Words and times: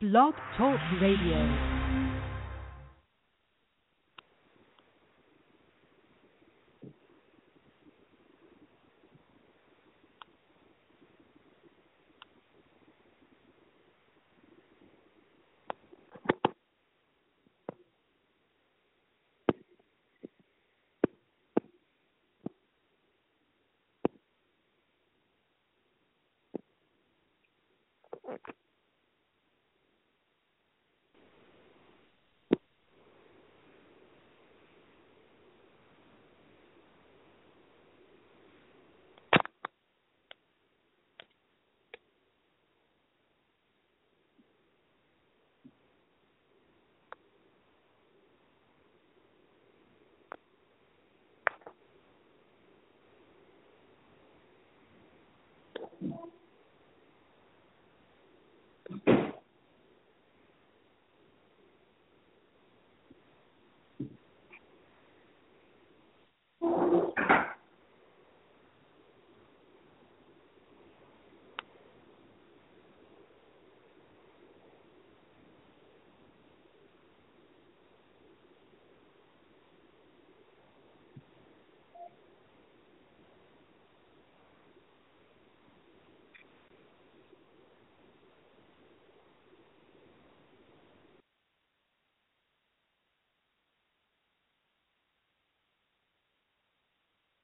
Blog 0.00 0.32
Talk 0.56 0.80
Radio. 0.98 1.79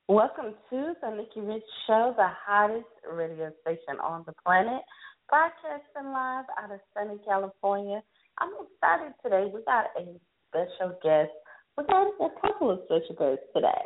Welcome 0.09 0.55
to 0.71 0.95
the 1.03 1.11
Nikki 1.17 1.41
Rich 1.41 1.65
Show, 1.89 2.15
the 2.17 2.29
hottest 2.47 2.87
radio 3.13 3.51
station 3.63 3.99
on 4.01 4.23
the 4.25 4.35
planet, 4.45 4.81
broadcasting 5.29 6.13
live 6.13 6.45
out 6.63 6.71
of 6.71 6.79
sunny 6.95 7.19
California. 7.27 8.01
I'm 8.39 8.51
excited 8.55 9.15
today. 9.21 9.51
We 9.53 9.63
got 9.65 9.87
a 9.99 10.07
special 10.49 10.97
guest. 11.03 11.33
We 11.77 11.83
got 11.87 12.07
a 12.07 12.29
couple 12.41 12.71
of 12.71 12.83
special 12.85 13.17
guests 13.19 13.47
today, 13.53 13.83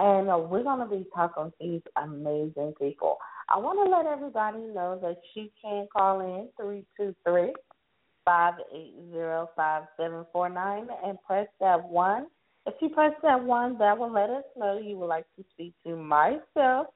and 0.00 0.28
uh, 0.28 0.38
we're 0.38 0.64
going 0.64 0.80
to 0.80 0.96
be 0.96 1.06
talking 1.14 1.52
to 1.52 1.52
these 1.60 1.82
amazing 1.94 2.74
people. 2.80 3.18
I 3.54 3.58
want 3.58 3.78
to 3.86 3.96
let 3.96 4.12
everybody 4.12 4.66
know 4.74 4.98
that 5.00 5.18
you 5.36 5.48
can 5.62 5.86
call 5.96 6.22
in 6.22 6.48
three 6.60 6.84
two 6.96 7.14
three 7.24 7.52
five 8.24 8.54
eight 8.74 8.94
zero 9.12 9.48
five 9.54 9.84
seven 9.96 10.26
four 10.32 10.48
nine 10.48 10.88
and 11.06 11.18
press 11.24 11.46
that 11.60 11.88
one 11.88 12.26
if 12.66 12.74
you 12.80 12.90
press 12.90 13.12
that 13.22 13.42
one, 13.42 13.76
that 13.78 13.98
will 13.98 14.12
let 14.12 14.30
us 14.30 14.44
know 14.56 14.78
you 14.78 14.96
would 14.98 15.06
like 15.06 15.26
to 15.36 15.44
speak 15.52 15.74
to 15.84 15.96
myself 15.96 16.88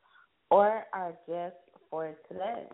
or 0.51 0.85
our 0.93 1.13
guest 1.27 1.57
for 1.91 2.15
today. 2.29 2.65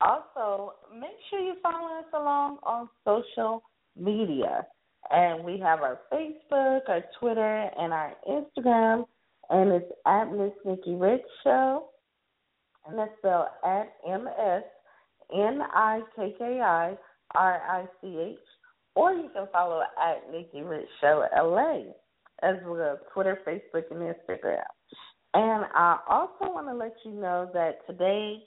Also, 0.00 0.74
make 0.92 1.16
sure 1.30 1.40
you 1.40 1.54
follow 1.62 1.98
us 1.98 2.04
along 2.12 2.58
on 2.62 2.88
social 3.04 3.62
media. 3.98 4.66
And 5.10 5.44
we 5.44 5.58
have 5.60 5.80
our 5.80 6.00
Facebook, 6.12 6.80
our 6.88 7.04
Twitter, 7.20 7.70
and 7.78 7.92
our 7.92 8.14
Instagram. 8.28 9.04
And 9.50 9.72
it's 9.72 9.92
at 10.06 10.24
Miss 10.32 10.52
Nikki 10.64 10.94
Rich 10.94 11.22
Show. 11.42 11.88
And 12.86 12.98
that's 12.98 13.12
spelled 13.18 13.46
at 13.64 13.92
M 14.06 14.28
S 14.28 14.62
N 15.34 15.60
I 15.72 16.00
K 16.16 16.34
K 16.38 16.60
I 16.60 16.96
R 17.34 17.62
I 17.68 17.84
C 18.00 18.18
H 18.18 18.38
or 18.94 19.12
you 19.12 19.28
can 19.34 19.46
follow 19.52 19.82
at 19.82 20.30
Nikki 20.32 20.62
Rich 20.62 20.88
Show 21.00 21.26
LA 21.36 21.92
as 22.42 22.56
well 22.64 22.98
Twitter, 23.12 23.38
Facebook, 23.46 23.84
and 23.90 24.00
Instagram. 24.00 24.62
And 25.34 25.64
I 25.74 25.98
also 26.08 26.52
want 26.52 26.68
to 26.68 26.74
let 26.74 26.94
you 27.04 27.10
know 27.12 27.50
that 27.54 27.84
today 27.88 28.38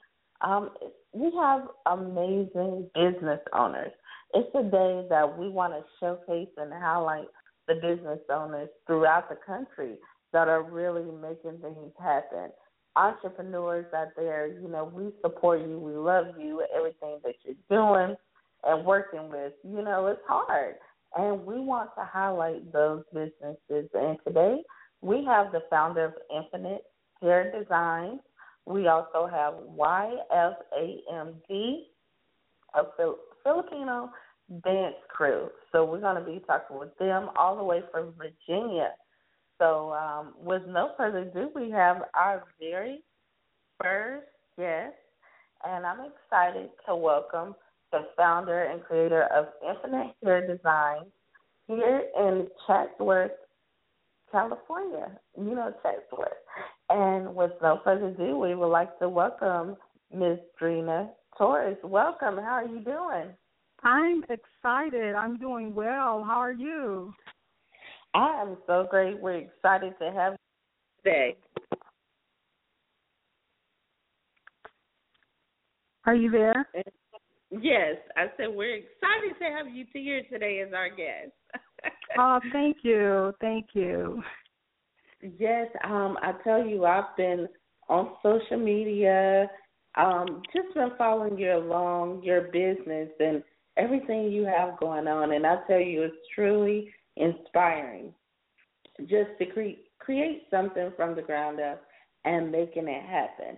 um, 0.42 0.70
we 1.14 1.32
have 1.40 1.68
amazing 1.86 2.90
business 2.96 3.40
owners. 3.54 3.92
It's 4.34 4.50
a 4.56 4.64
day 4.64 5.06
that 5.10 5.38
we 5.38 5.50
want 5.50 5.74
to 5.74 5.84
showcase 6.00 6.50
and 6.58 6.72
highlight 6.72 7.28
the 7.68 7.76
business 7.76 8.20
owners 8.32 8.70
throughout 8.86 9.30
the 9.30 9.38
country 9.46 9.96
that 10.32 10.48
are 10.48 10.64
really 10.64 11.06
making 11.22 11.60
things 11.62 11.92
happen. 12.00 12.52
Entrepreneurs 12.96 13.86
out 13.96 14.08
there, 14.16 14.48
you 14.48 14.68
know, 14.68 14.92
we 14.94 15.12
support 15.22 15.62
you, 15.62 15.80
we 15.80 15.94
love 15.94 16.28
you, 16.40 16.64
everything 16.76 17.20
that 17.24 17.36
you're 17.44 17.56
doing 17.70 18.16
and 18.68 18.86
working 18.86 19.30
with. 19.30 19.54
You 19.64 19.82
know, 19.82 20.08
it's 20.08 20.22
hard. 20.28 20.76
And 21.16 21.46
we 21.46 21.60
want 21.60 21.90
to 21.98 22.04
highlight 22.04 22.72
those 22.72 23.04
businesses. 23.14 23.90
And 23.94 24.18
today 24.28 24.62
we 25.02 25.24
have 25.26 25.52
the 25.52 25.62
founder 25.70 26.06
of 26.06 26.14
Infinite 26.36 26.84
Hair 27.22 27.54
Designs. 27.58 28.20
We 28.66 28.88
also 28.88 29.28
have 29.28 29.54
YFAMD, 29.78 31.42
a 32.76 32.84
Filipino 33.44 34.10
dance 34.64 34.96
crew. 35.10 35.50
So 35.72 35.86
we're 35.86 36.02
going 36.02 36.24
to 36.24 36.30
be 36.30 36.44
talking 36.46 36.78
with 36.78 36.96
them 36.98 37.30
all 37.38 37.56
the 37.56 37.64
way 37.64 37.82
from 37.92 38.14
Virginia. 38.18 38.92
So 39.60 39.94
um, 39.94 40.34
with 40.40 40.64
no 40.68 40.92
further 40.98 41.20
ado, 41.20 41.50
we 41.56 41.72
have 41.72 42.04
our 42.14 42.44
very 42.60 43.02
first 43.82 44.28
guest, 44.58 44.94
and 45.66 45.86
I'm 45.86 46.00
excited 46.00 46.70
to 46.88 46.96
welcome 46.96 47.56
the 47.92 48.08
founder 48.16 48.64
and 48.64 48.84
creator 48.84 49.24
of 49.34 49.48
Infinite 49.68 50.14
Hair 50.24 50.48
Design 50.56 51.06
here 51.68 52.04
in 52.20 52.48
Chatsworth, 52.66 53.32
California. 54.32 55.12
You 55.38 55.56
know 55.56 55.74
Chatsworth. 55.84 56.30
And 56.90 57.36
with 57.36 57.52
no 57.62 57.82
further 57.84 58.08
ado, 58.08 58.38
we 58.38 58.56
would 58.56 58.68
like 58.68 58.98
to 59.00 59.10
welcome 59.10 59.76
Ms. 60.14 60.40
Drina 60.60 61.10
Torres. 61.38 61.78
Welcome. 61.84 62.38
How 62.38 62.54
are 62.54 62.66
you 62.66 62.80
doing? 62.80 63.34
I'm 63.84 64.24
excited. 64.24 65.16
I'm 65.16 65.38
doing 65.38 65.76
well. 65.76 66.24
How 66.24 66.40
are 66.40 66.52
you? 66.52 67.14
I 68.14 68.42
am 68.42 68.58
so 68.66 68.88
great. 68.90 69.20
We're 69.20 69.36
excited 69.36 69.94
to 70.00 70.12
have 70.12 70.34
you 70.34 71.04
today. 71.04 71.36
Are 76.06 76.16
you 76.16 76.32
there? 76.32 76.66
Yes, 77.52 77.96
I 78.18 78.26
said 78.36 78.48
we're 78.50 78.76
excited 78.76 79.38
to 79.40 79.46
have 79.46 79.74
you 79.74 79.86
here 79.94 80.24
today 80.30 80.62
as 80.66 80.74
our 80.74 80.90
guest. 80.90 81.32
oh, 82.20 82.40
thank 82.52 82.78
you, 82.84 83.34
thank 83.40 83.68
you. 83.74 84.22
Yes, 85.38 85.68
um, 85.84 86.18
I 86.22 86.34
tell 86.44 86.66
you, 86.66 86.86
I've 86.86 87.16
been 87.16 87.48
on 87.90 88.12
social 88.22 88.58
media, 88.58 89.50
um, 89.96 90.42
just 90.54 90.74
been 90.76 90.92
following 90.98 91.38
you 91.38 91.56
along 91.56 92.22
your 92.24 92.42
business 92.42 93.10
and 93.20 93.42
everything 93.78 94.30
you 94.32 94.46
have 94.46 94.78
going 94.80 95.08
on, 95.08 95.32
and 95.32 95.46
I 95.46 95.58
tell 95.68 95.80
you, 95.80 96.04
it's 96.04 96.16
truly 96.36 96.92
inspiring. 97.16 98.14
Just 99.02 99.30
to 99.40 99.46
cre- 99.46 99.82
create 100.00 100.44
something 100.52 100.92
from 100.96 101.16
the 101.16 101.22
ground 101.22 101.60
up 101.60 101.82
and 102.26 102.52
making 102.52 102.88
it 102.88 103.04
happen. 103.04 103.58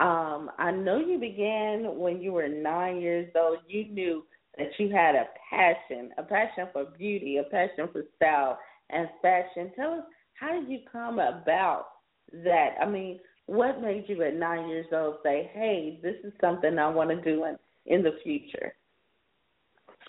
Um, 0.00 0.50
I 0.58 0.70
know 0.70 0.98
you 0.98 1.18
began 1.18 1.98
when 1.98 2.22
you 2.22 2.32
were 2.32 2.48
nine 2.48 3.00
years 3.00 3.30
old. 3.38 3.58
You 3.68 3.84
knew 3.84 4.24
that 4.56 4.68
you 4.78 4.90
had 4.90 5.14
a 5.14 5.26
passion, 5.50 6.10
a 6.16 6.22
passion 6.22 6.68
for 6.72 6.86
beauty, 6.98 7.36
a 7.36 7.42
passion 7.44 7.86
for 7.92 8.04
style 8.16 8.58
and 8.88 9.08
fashion. 9.20 9.70
Tell 9.76 9.92
us, 9.92 10.04
how 10.34 10.58
did 10.58 10.70
you 10.70 10.78
come 10.90 11.18
about 11.18 11.88
that? 12.32 12.76
I 12.80 12.88
mean, 12.88 13.20
what 13.44 13.82
made 13.82 14.04
you 14.08 14.22
at 14.22 14.34
nine 14.34 14.68
years 14.68 14.86
old 14.90 15.16
say, 15.22 15.50
hey, 15.52 16.00
this 16.02 16.16
is 16.24 16.32
something 16.40 16.78
I 16.78 16.88
want 16.88 17.10
to 17.10 17.20
do 17.20 17.44
in, 17.44 17.58
in 17.84 18.02
the 18.02 18.12
future? 18.22 18.72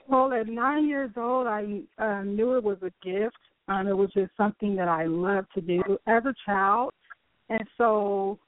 Well, 0.08 0.32
at 0.32 0.48
nine 0.48 0.88
years 0.88 1.12
old, 1.18 1.48
I 1.48 1.82
uh, 1.98 2.24
knew 2.24 2.56
it 2.56 2.64
was 2.64 2.78
a 2.82 2.92
gift. 3.06 3.36
Um, 3.68 3.88
it 3.88 3.98
was 3.98 4.10
just 4.14 4.32
something 4.38 4.76
that 4.78 4.88
I 4.88 5.06
loved 5.06 5.48
to 5.56 5.62
do 5.62 5.82
as 6.08 6.24
a 6.26 6.34
child. 6.46 6.94
And 7.50 7.64
so 7.78 8.40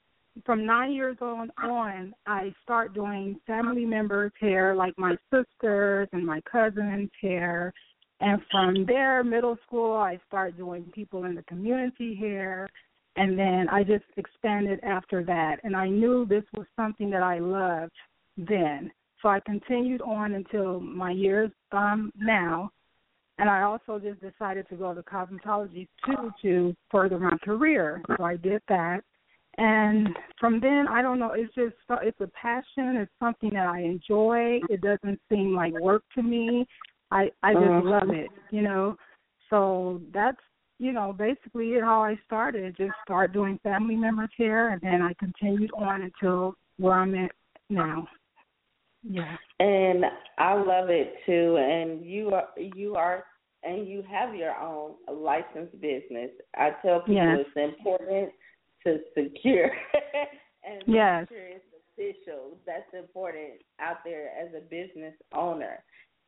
from 0.44 0.66
nine 0.66 0.92
years 0.92 1.16
on 1.20 1.50
on, 1.62 2.14
I 2.26 2.52
start 2.62 2.94
doing 2.94 3.38
family 3.46 3.84
members' 3.84 4.32
hair, 4.40 4.74
like 4.74 4.94
my 4.98 5.16
sisters 5.32 6.08
and 6.12 6.26
my 6.26 6.40
cousins' 6.50 7.10
hair. 7.20 7.72
And 8.20 8.40
from 8.50 8.84
there, 8.86 9.22
middle 9.22 9.56
school, 9.66 9.94
I 9.94 10.18
start 10.26 10.56
doing 10.56 10.90
people 10.94 11.24
in 11.24 11.34
the 11.34 11.42
community 11.44 12.14
hair. 12.14 12.68
And 13.16 13.38
then 13.38 13.68
I 13.70 13.84
just 13.84 14.04
expanded 14.16 14.80
after 14.82 15.22
that. 15.24 15.58
And 15.62 15.76
I 15.76 15.88
knew 15.88 16.26
this 16.26 16.44
was 16.56 16.66
something 16.74 17.10
that 17.10 17.22
I 17.22 17.38
loved 17.38 17.92
then. 18.36 18.90
So 19.22 19.28
I 19.28 19.40
continued 19.40 20.02
on 20.02 20.34
until 20.34 20.80
my 20.80 21.12
years 21.12 21.50
um, 21.70 22.12
now. 22.16 22.70
And 23.38 23.48
I 23.48 23.62
also 23.62 23.98
just 23.98 24.20
decided 24.20 24.68
to 24.68 24.76
go 24.76 24.94
to 24.94 25.02
cosmetology 25.02 25.88
too 26.06 26.30
to 26.42 26.76
further 26.90 27.18
my 27.18 27.36
career. 27.42 28.02
So 28.16 28.24
I 28.24 28.36
did 28.36 28.62
that 28.68 29.02
and 29.58 30.08
from 30.38 30.60
then 30.60 30.86
i 30.88 31.02
don't 31.02 31.18
know 31.18 31.32
it's 31.32 31.54
just 31.54 31.74
it's 32.02 32.20
a 32.20 32.26
passion 32.28 32.96
it's 32.96 33.12
something 33.18 33.50
that 33.50 33.66
i 33.66 33.80
enjoy. 33.80 34.60
It 34.68 34.80
doesn't 34.80 35.20
seem 35.28 35.54
like 35.54 35.72
work 35.80 36.02
to 36.14 36.22
me. 36.22 36.66
I 37.10 37.30
i 37.42 37.52
just 37.52 37.64
uh-huh. 37.64 37.80
love 37.84 38.10
it 38.10 38.28
you 38.50 38.62
know? 38.62 38.96
So 39.50 40.00
that's 40.12 40.40
you 40.78 40.92
know 40.92 41.14
basically 41.16 41.74
how 41.80 42.02
i 42.02 42.18
started 42.26 42.76
just 42.76 42.92
start 43.04 43.32
doing 43.32 43.60
family 43.62 43.94
members 43.94 44.30
here 44.36 44.70
and 44.70 44.80
then 44.82 45.02
i 45.02 45.14
continued 45.20 45.70
on 45.76 46.02
until 46.02 46.54
where 46.78 46.94
i'm 46.94 47.14
at 47.14 47.30
now. 47.70 48.08
Yeah. 49.02 49.36
And 49.60 50.04
i 50.38 50.54
love 50.54 50.90
it 50.90 51.14
too 51.26 51.56
and 51.58 52.04
you 52.04 52.30
are 52.30 52.48
you 52.56 52.96
are 52.96 53.24
and 53.62 53.88
you 53.88 54.02
have 54.10 54.34
your 54.34 54.54
own 54.56 54.92
licensed 55.10 55.80
business. 55.80 56.30
I 56.54 56.72
tell 56.82 57.00
people 57.00 57.14
yes. 57.14 57.38
it's 57.40 57.74
important 57.78 58.30
to 58.84 58.98
secure 59.14 59.70
and 60.64 60.82
yes. 60.86 61.26
sure 61.28 61.38
it's 61.38 61.64
official. 61.92 62.58
That's 62.66 62.92
important 62.92 63.62
out 63.80 63.98
there 64.04 64.30
as 64.40 64.48
a 64.56 64.60
business 64.60 65.14
owner. 65.32 65.82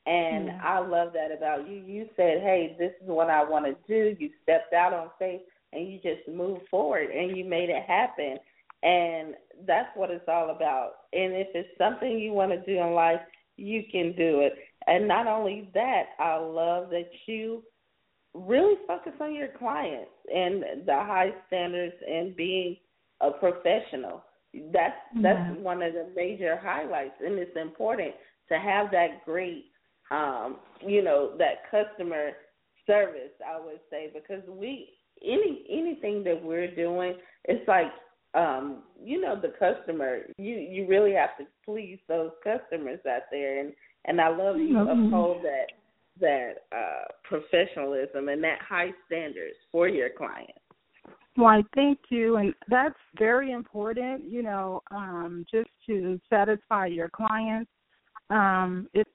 And 0.06 0.46
yeah. 0.46 0.60
I 0.62 0.78
love 0.78 1.12
that 1.14 1.36
about 1.36 1.68
you. 1.68 1.78
You 1.78 2.08
said, 2.16 2.40
"Hey, 2.40 2.76
this 2.78 2.92
is 3.02 3.08
what 3.08 3.28
I 3.28 3.42
want 3.42 3.66
to 3.66 3.76
do." 3.88 4.16
You 4.18 4.30
stepped 4.42 4.72
out 4.72 4.92
on 4.92 5.10
faith 5.18 5.40
and 5.72 5.90
you 5.90 5.98
just 6.00 6.28
moved 6.28 6.62
forward 6.70 7.10
and 7.10 7.36
you 7.36 7.44
made 7.44 7.70
it 7.70 7.82
happen. 7.82 8.38
And 8.82 9.34
that's 9.66 9.88
what 9.96 10.10
it's 10.10 10.28
all 10.28 10.50
about. 10.50 10.92
And 11.12 11.32
if 11.32 11.48
it's 11.54 11.76
something 11.76 12.18
you 12.18 12.32
want 12.32 12.52
to 12.52 12.64
do 12.72 12.80
in 12.80 12.92
life, 12.92 13.20
you 13.56 13.82
can 13.90 14.14
do 14.16 14.40
it. 14.40 14.54
And 14.86 15.08
not 15.08 15.26
only 15.26 15.70
that, 15.74 16.10
I 16.20 16.36
love 16.36 16.90
that 16.90 17.10
you 17.26 17.64
really 18.36 18.74
focus 18.86 19.12
on 19.20 19.34
your 19.34 19.48
clients 19.58 20.10
and 20.32 20.62
the 20.84 20.92
high 20.92 21.30
standards 21.46 21.94
and 22.06 22.36
being 22.36 22.76
a 23.20 23.30
professional. 23.30 24.22
That's 24.72 24.96
that's 25.22 25.38
yeah. 25.38 25.62
one 25.62 25.82
of 25.82 25.92
the 25.92 26.08
major 26.14 26.58
highlights, 26.62 27.14
and 27.24 27.38
it's 27.38 27.56
important 27.56 28.14
to 28.48 28.58
have 28.58 28.90
that 28.92 29.24
great, 29.24 29.66
um, 30.10 30.56
you 30.86 31.02
know, 31.02 31.36
that 31.38 31.70
customer 31.70 32.30
service. 32.86 33.32
I 33.46 33.62
would 33.62 33.80
say 33.90 34.10
because 34.14 34.42
we 34.48 34.90
any 35.22 35.64
anything 35.70 36.24
that 36.24 36.42
we're 36.42 36.74
doing, 36.74 37.14
it's 37.44 37.66
like 37.68 37.92
um, 38.34 38.82
you 39.02 39.20
know 39.20 39.38
the 39.38 39.52
customer. 39.58 40.20
You 40.38 40.54
you 40.54 40.86
really 40.88 41.12
have 41.12 41.36
to 41.38 41.44
please 41.64 41.98
those 42.08 42.30
customers 42.42 43.00
out 43.06 43.22
there, 43.30 43.60
and 43.60 43.72
and 44.06 44.20
I 44.20 44.28
love 44.28 44.56
you 44.56 44.76
mm-hmm. 44.76 45.06
uphold 45.06 45.44
that 45.44 45.66
that 46.20 46.54
uh, 46.72 47.04
professionalism 47.24 48.28
and 48.28 48.42
that 48.42 48.58
high 48.66 48.90
standards 49.06 49.56
for 49.70 49.88
your 49.88 50.10
clients. 50.10 50.52
Why, 51.34 51.62
thank 51.74 51.98
you. 52.08 52.36
And 52.36 52.54
that's 52.68 52.94
very 53.18 53.52
important, 53.52 54.24
you 54.24 54.42
know, 54.42 54.82
um, 54.90 55.44
just 55.50 55.68
to 55.86 56.18
satisfy 56.30 56.86
your 56.86 57.10
clients. 57.10 57.70
Um, 58.30 58.88
it's 58.94 59.10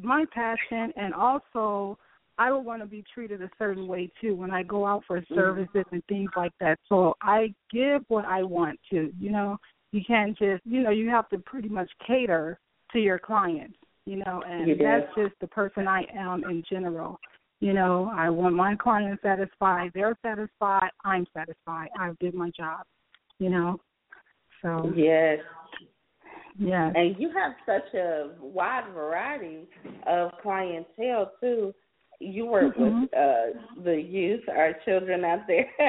my 0.00 0.24
passion, 0.32 0.92
and 0.96 1.12
also 1.12 1.98
I 2.38 2.52
would 2.52 2.64
want 2.64 2.80
to 2.82 2.86
be 2.86 3.04
treated 3.12 3.42
a 3.42 3.50
certain 3.58 3.88
way 3.88 4.10
too 4.20 4.36
when 4.36 4.52
I 4.52 4.62
go 4.62 4.86
out 4.86 5.02
for 5.06 5.20
mm-hmm. 5.20 5.34
services 5.34 5.68
mm-hmm. 5.74 5.94
and 5.96 6.04
things 6.06 6.30
like 6.36 6.52
that. 6.60 6.78
So 6.88 7.14
I 7.20 7.52
give 7.72 8.02
what 8.08 8.24
I 8.24 8.42
want 8.42 8.78
to, 8.90 9.12
you 9.18 9.30
know. 9.30 9.58
You 9.90 10.02
can't 10.06 10.36
just, 10.38 10.62
you 10.66 10.82
know, 10.82 10.90
you 10.90 11.08
have 11.08 11.30
to 11.30 11.38
pretty 11.38 11.68
much 11.68 11.90
cater 12.06 12.60
to 12.92 12.98
your 12.98 13.18
clients 13.18 13.78
you 14.08 14.16
know, 14.16 14.42
and 14.48 14.80
that's 14.80 15.06
just 15.14 15.34
the 15.42 15.46
person 15.48 15.86
I 15.86 16.02
am 16.16 16.42
in 16.44 16.64
general. 16.70 17.20
You 17.60 17.74
know, 17.74 18.10
I 18.16 18.30
want 18.30 18.54
my 18.54 18.74
clients 18.74 19.22
satisfied, 19.22 19.90
they're 19.94 20.16
satisfied, 20.22 20.88
I'm 21.04 21.26
satisfied. 21.34 21.88
I 21.98 22.12
did 22.18 22.32
my 22.32 22.50
job, 22.56 22.86
you 23.38 23.50
know. 23.50 23.80
So 24.62 24.90
Yes. 24.96 25.40
Yes. 26.58 26.92
And 26.96 27.16
you 27.18 27.30
have 27.30 27.52
such 27.66 27.94
a 27.94 28.30
wide 28.40 28.92
variety 28.94 29.68
of 30.06 30.30
clientele 30.42 31.32
too. 31.40 31.74
You 32.18 32.46
work 32.46 32.76
mm-hmm. 32.76 33.02
with 33.02 33.14
uh 33.14 33.82
the 33.84 34.00
youth, 34.00 34.42
our 34.48 34.74
children 34.86 35.24
out 35.24 35.40
there. 35.46 35.66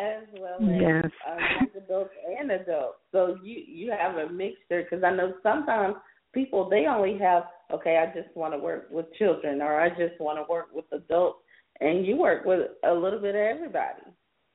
as 0.00 0.22
well 0.38 0.56
as 0.56 0.80
yes. 0.80 1.12
uh, 1.28 1.78
adults 1.84 2.14
and 2.38 2.50
adults. 2.50 2.96
So 3.10 3.36
you 3.42 3.62
you 3.66 3.92
have 3.92 4.16
a 4.16 4.32
mixture 4.32 4.84
because 4.84 5.04
I 5.04 5.14
know 5.14 5.34
sometimes 5.42 5.96
people 6.32 6.68
they 6.68 6.86
only 6.86 7.18
have 7.18 7.44
okay, 7.72 7.96
I 7.96 8.06
just 8.14 8.34
want 8.36 8.52
to 8.52 8.58
work 8.58 8.88
with 8.90 9.12
children 9.14 9.62
or 9.62 9.80
I 9.80 9.88
just 9.88 10.20
want 10.20 10.38
to 10.38 10.50
work 10.50 10.68
with 10.72 10.84
adults, 10.92 11.38
and 11.80 12.06
you 12.06 12.16
work 12.16 12.44
with 12.44 12.68
a 12.84 12.92
little 12.92 13.20
bit 13.20 13.34
of 13.34 13.40
everybody. 13.40 14.02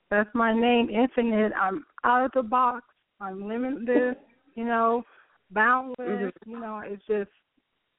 That's 0.09 0.29
my 0.33 0.53
name, 0.53 0.89
Infinite. 0.89 1.51
I'm 1.59 1.83
out 2.03 2.25
of 2.25 2.31
the 2.33 2.43
box. 2.43 2.85
I'm 3.19 3.47
limitless. 3.47 4.15
you 4.55 4.65
know, 4.65 5.03
boundless. 5.51 5.97
Mm-hmm. 5.99 6.51
You 6.51 6.59
know, 6.59 6.81
it's 6.85 7.03
just 7.07 7.29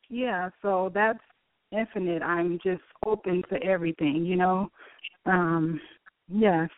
yeah. 0.09 0.51
So 0.63 0.91
that's 0.95 1.19
infinite. 1.73 2.23
I'm 2.23 2.59
just 2.65 2.83
open 3.05 3.43
to 3.51 3.63
everything. 3.63 4.25
You 4.25 4.37
know, 4.37 4.69
um, 5.27 5.81
yes. 6.29 6.69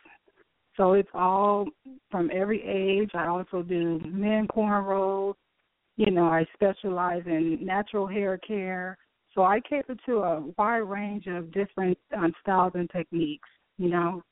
So 0.77 0.93
it's 0.93 1.09
all 1.13 1.67
from 2.09 2.29
every 2.33 2.63
age. 2.63 3.11
I 3.13 3.27
also 3.27 3.61
do 3.61 3.99
men 4.05 4.47
cornrows, 4.47 5.35
you 6.01 6.09
know, 6.09 6.25
I 6.25 6.47
specialize 6.55 7.21
in 7.27 7.59
natural 7.61 8.07
hair 8.07 8.39
care. 8.39 8.97
So 9.35 9.43
I 9.43 9.59
cater 9.61 9.95
to 10.07 10.17
a 10.17 10.43
wide 10.57 10.77
range 10.77 11.27
of 11.27 11.51
different 11.51 11.97
um, 12.17 12.33
styles 12.41 12.73
and 12.73 12.89
techniques, 12.89 13.47
you 13.77 13.89
know. 13.89 14.23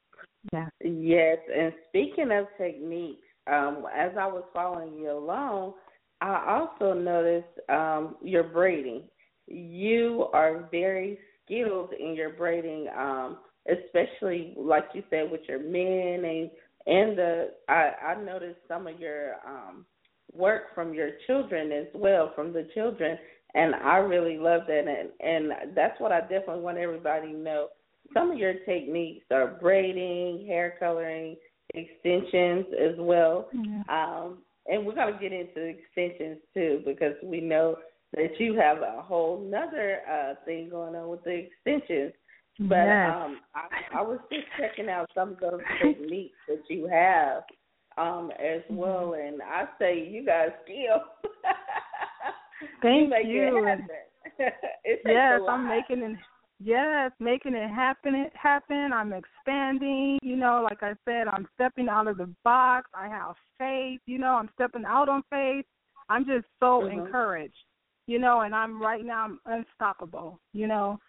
Yeah. 0.52 0.68
Yes, 0.82 1.38
and 1.56 1.72
speaking 1.88 2.32
of 2.32 2.48
techniques, 2.58 3.22
um, 3.46 3.86
as 3.96 4.12
I 4.20 4.26
was 4.26 4.44
following 4.52 4.94
you 4.96 5.12
along, 5.12 5.74
I 6.22 6.60
also 6.60 6.94
noticed 7.00 7.70
um, 7.70 8.16
your 8.24 8.44
braiding. 8.44 9.04
You 9.48 10.28
are 10.34 10.68
very 10.72 11.20
skilled 11.46 11.94
in 11.94 12.16
your 12.16 12.32
braiding, 12.32 12.88
um, 12.98 13.38
especially 13.70 14.56
like 14.58 14.86
you 14.94 15.04
said 15.12 15.30
with 15.30 15.42
your 15.48 15.60
men 15.60 16.26
and 16.26 16.50
and 16.88 17.18
the 17.18 17.52
I, 17.68 17.92
I 18.08 18.22
noticed 18.22 18.60
some 18.68 18.88
of 18.88 19.00
your 19.00 19.36
um 19.46 19.86
work 20.34 20.74
from 20.76 20.94
your 20.94 21.12
children 21.28 21.72
as 21.72 21.88
well, 21.94 22.32
from 22.36 22.54
the 22.54 22.68
children, 22.74 23.18
and 23.56 23.76
I 23.76 23.98
really 23.98 24.38
love 24.38 24.62
that, 24.68 24.86
and 24.88 25.10
and 25.20 25.76
that's 25.76 26.00
what 26.00 26.12
I 26.12 26.22
definitely 26.22 26.62
want 26.62 26.78
everybody 26.78 27.32
to 27.32 27.38
know. 27.38 27.68
Some 28.14 28.32
of 28.32 28.38
your 28.38 28.54
techniques 28.66 29.26
are 29.32 29.58
braiding, 29.60 30.46
hair 30.48 30.76
coloring, 30.80 31.36
extensions 31.74 32.66
as 32.80 32.96
well, 32.98 33.50
yeah. 33.54 33.84
um, 33.90 34.40
and 34.68 34.86
we're 34.86 34.96
gonna 34.96 35.18
get 35.20 35.34
into 35.34 35.62
extensions 35.62 36.38
too 36.54 36.82
because 36.86 37.16
we 37.24 37.42
know 37.42 37.76
that 38.16 38.40
you 38.40 38.56
have 38.56 38.78
a 38.78 39.02
whole 39.02 39.40
nother 39.40 40.00
uh, 40.12 40.34
thing 40.46 40.70
going 40.70 40.96
on 40.96 41.10
with 41.10 41.24
the 41.24 41.48
extensions. 41.48 42.14
But 42.62 42.76
yes. 42.76 43.12
um, 43.16 43.40
I, 43.56 44.00
I 44.00 44.02
was 44.02 44.20
just 44.32 44.46
checking 44.60 44.90
out 44.90 45.10
some 45.16 45.30
of 45.30 45.40
those 45.40 45.62
techniques 45.82 46.36
that 46.50 46.62
you 46.68 46.88
have 46.88 47.44
um 48.00 48.32
as 48.32 48.62
mm-hmm. 48.64 48.76
well 48.76 49.14
and 49.14 49.42
I 49.42 49.66
say 49.80 50.08
you 50.10 50.26
guys 50.26 50.50
skill. 50.64 51.04
Thank 52.82 53.12
you. 53.26 53.32
you. 53.32 53.76
It 54.86 55.02
yes, 55.06 55.42
I'm 55.50 55.68
making 55.68 56.02
it 56.02 56.18
yes, 56.62 57.12
making 57.20 57.56
it 57.56 57.70
happen 57.70 58.16
it 58.16 58.32
happen. 58.36 58.92
I'm 58.94 59.12
expanding, 59.12 60.18
you 60.22 60.38
know, 60.38 60.62
like 60.64 60.82
I 60.82 60.94
said, 61.04 61.28
I'm 61.28 61.48
stepping 61.56 61.90
out 61.90 62.08
of 62.08 62.18
the 62.18 62.34
box. 62.44 62.90
I 62.94 63.08
have 63.10 63.36
faith, 63.58 64.00
you 64.06 64.18
know, 64.18 64.34
I'm 64.36 64.50
stepping 64.56 64.86
out 64.86 65.10
on 65.10 65.24
faith. 65.30 65.66
I'm 66.10 66.26
just 66.26 66.46
so 66.60 66.82
mm-hmm. 66.84 67.00
encouraged. 67.00 67.54
You 68.08 68.20
know, 68.20 68.42
and 68.42 68.56
I'm 68.56 68.82
right 68.82 69.06
now 69.06 69.26
I'm 69.26 69.40
unstoppable, 69.46 70.40
you 70.54 70.68
know. 70.68 71.00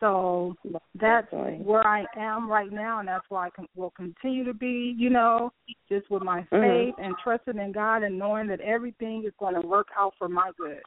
So 0.00 0.56
that's 0.98 1.30
where 1.30 1.86
I 1.86 2.06
am 2.16 2.50
right 2.50 2.72
now, 2.72 3.00
and 3.00 3.08
that's 3.08 3.24
where 3.28 3.42
I 3.42 3.50
can, 3.50 3.66
will 3.76 3.90
continue 3.90 4.44
to 4.44 4.54
be. 4.54 4.94
You 4.96 5.10
know, 5.10 5.52
just 5.90 6.10
with 6.10 6.22
my 6.22 6.40
mm-hmm. 6.40 6.56
faith 6.56 6.94
mm-hmm. 6.94 7.04
and 7.04 7.14
trusting 7.22 7.58
in 7.58 7.72
God 7.72 8.02
and 8.02 8.18
knowing 8.18 8.46
that 8.48 8.60
everything 8.60 9.24
is 9.26 9.32
going 9.38 9.60
to 9.60 9.66
work 9.66 9.88
out 9.96 10.14
for 10.18 10.28
my 10.28 10.50
good. 10.58 10.80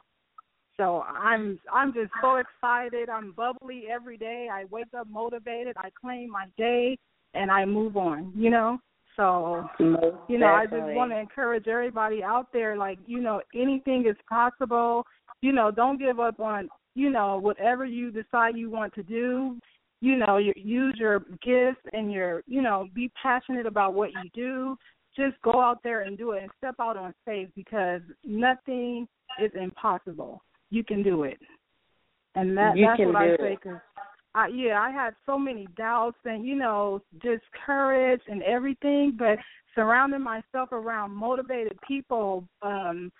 So 0.76 1.02
I'm 1.02 1.60
I'm 1.72 1.92
just 1.94 2.10
so 2.20 2.36
excited. 2.36 3.08
I'm 3.08 3.32
bubbly 3.32 3.84
every 3.88 4.16
day. 4.16 4.48
I 4.52 4.64
wake 4.70 4.92
up 4.98 5.08
motivated. 5.08 5.76
I 5.78 5.90
claim 6.00 6.30
my 6.30 6.46
day 6.58 6.98
and 7.34 7.50
I 7.50 7.64
move 7.64 7.96
on. 7.96 8.32
You 8.36 8.50
know. 8.50 8.78
So, 9.16 9.68
Most 9.78 10.16
you 10.28 10.38
know, 10.38 10.46
I 10.48 10.64
just 10.64 10.82
want 10.96 11.12
to 11.12 11.18
encourage 11.18 11.68
everybody 11.68 12.24
out 12.24 12.48
there, 12.52 12.76
like, 12.76 12.98
you 13.06 13.20
know, 13.20 13.40
anything 13.54 14.06
is 14.08 14.16
possible. 14.28 15.06
You 15.40 15.52
know, 15.52 15.70
don't 15.70 15.98
give 15.98 16.18
up 16.18 16.40
on, 16.40 16.68
you 16.94 17.10
know, 17.10 17.38
whatever 17.38 17.84
you 17.84 18.10
decide 18.10 18.56
you 18.56 18.70
want 18.70 18.94
to 18.94 19.02
do. 19.02 19.58
You 20.00 20.16
know, 20.16 20.36
you, 20.36 20.52
use 20.56 20.94
your 20.98 21.20
gifts 21.42 21.80
and 21.92 22.12
your, 22.12 22.42
you 22.46 22.60
know, 22.60 22.88
be 22.94 23.10
passionate 23.20 23.66
about 23.66 23.94
what 23.94 24.10
you 24.12 24.28
do. 24.34 24.76
Just 25.16 25.40
go 25.42 25.60
out 25.60 25.78
there 25.82 26.02
and 26.02 26.18
do 26.18 26.32
it 26.32 26.42
and 26.42 26.50
step 26.58 26.74
out 26.80 26.96
on 26.96 27.14
faith 27.24 27.48
because 27.54 28.02
nothing 28.24 29.08
is 29.42 29.50
impossible. 29.54 30.42
You 30.70 30.84
can 30.84 31.02
do 31.02 31.22
it. 31.22 31.38
And 32.34 32.56
that 32.58 32.76
You 32.76 32.86
that's 32.86 33.00
what 33.00 33.16
I 33.16 33.36
say 33.36 33.56
cause 33.62 33.80
I, 34.34 34.48
yeah, 34.48 34.80
I 34.80 34.90
had 34.90 35.14
so 35.26 35.38
many 35.38 35.68
doubts 35.76 36.18
and 36.24 36.44
you 36.44 36.56
know 36.56 37.00
discouraged 37.22 38.24
and 38.28 38.42
everything, 38.42 39.14
but 39.16 39.38
surrounding 39.74 40.22
myself 40.22 40.72
around 40.72 41.12
motivated 41.12 41.78
people, 41.86 42.44
um, 42.62 43.12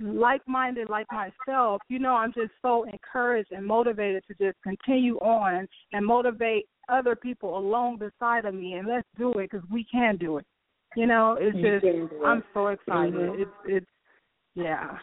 like-minded 0.00 0.88
like 0.88 1.06
myself, 1.12 1.80
you 1.88 1.98
know, 1.98 2.14
I'm 2.14 2.32
just 2.32 2.52
so 2.62 2.84
encouraged 2.84 3.52
and 3.52 3.66
motivated 3.66 4.24
to 4.28 4.34
just 4.34 4.56
continue 4.62 5.16
on 5.18 5.66
and 5.92 6.06
motivate 6.06 6.66
other 6.88 7.14
people 7.14 7.56
along 7.56 7.98
beside 7.98 8.44
of 8.44 8.54
me, 8.54 8.74
and 8.74 8.88
let's 8.88 9.06
do 9.16 9.30
it 9.32 9.50
because 9.50 9.66
we 9.70 9.84
can 9.90 10.16
do 10.16 10.38
it. 10.38 10.46
You 10.96 11.06
know, 11.06 11.36
it's 11.38 11.56
You 11.56 11.80
just 11.80 11.84
it. 11.84 12.10
I'm 12.24 12.42
so 12.52 12.68
excited. 12.68 13.14
Mhm. 13.14 13.40
It's 13.40 13.50
it's 13.64 13.86
yeah. 14.54 14.98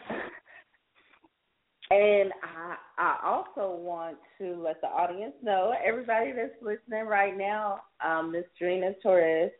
And 1.90 2.32
I, 2.42 2.76
I 2.98 3.18
also 3.24 3.74
want 3.74 4.18
to 4.36 4.62
let 4.62 4.78
the 4.82 4.88
audience 4.88 5.32
know, 5.42 5.72
everybody 5.82 6.32
that's 6.32 6.52
listening 6.60 7.06
right 7.06 7.34
now, 7.34 7.80
um, 8.04 8.32
Miss 8.32 8.44
Drina 8.60 8.92
Torres, 9.02 9.50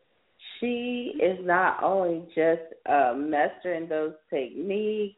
she 0.59 1.14
is 1.23 1.38
not 1.45 1.83
only 1.83 2.21
just 2.35 2.62
uh, 2.87 3.14
mastering 3.16 3.88
those 3.88 4.14
techniques 4.30 5.16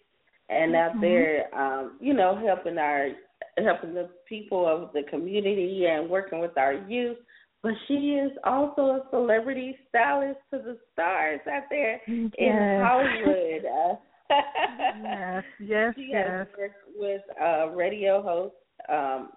and 0.48 0.74
out 0.74 0.94
Mhm. 0.96 1.00
there, 1.00 1.54
um, 1.54 1.98
you 2.00 2.12
know, 2.14 2.36
helping 2.36 2.78
our 2.78 3.10
helping 3.58 3.94
the 3.94 4.08
people 4.28 4.66
of 4.66 4.92
the 4.92 5.02
community 5.04 5.86
and 5.86 6.08
working 6.08 6.40
with 6.40 6.56
our 6.56 6.74
youth, 6.74 7.18
but 7.62 7.72
she 7.86 8.14
is 8.14 8.32
also 8.44 8.82
a 8.82 9.06
celebrity 9.10 9.76
stylist 9.88 10.38
to 10.50 10.58
the 10.58 10.78
stars 10.92 11.40
out 11.50 11.64
there 11.70 12.00
in 12.38 12.80
Hollywood. 12.82 13.64
Uh, 13.64 13.94
yes, 15.04 15.44
yes, 15.58 15.94
she 15.94 16.10
yes. 16.10 16.26
has 16.26 16.46
worked 16.58 16.84
with 16.96 17.22
uh, 17.40 17.68
radio 17.70 18.22
hosts 18.22 18.56
um, 18.88 19.30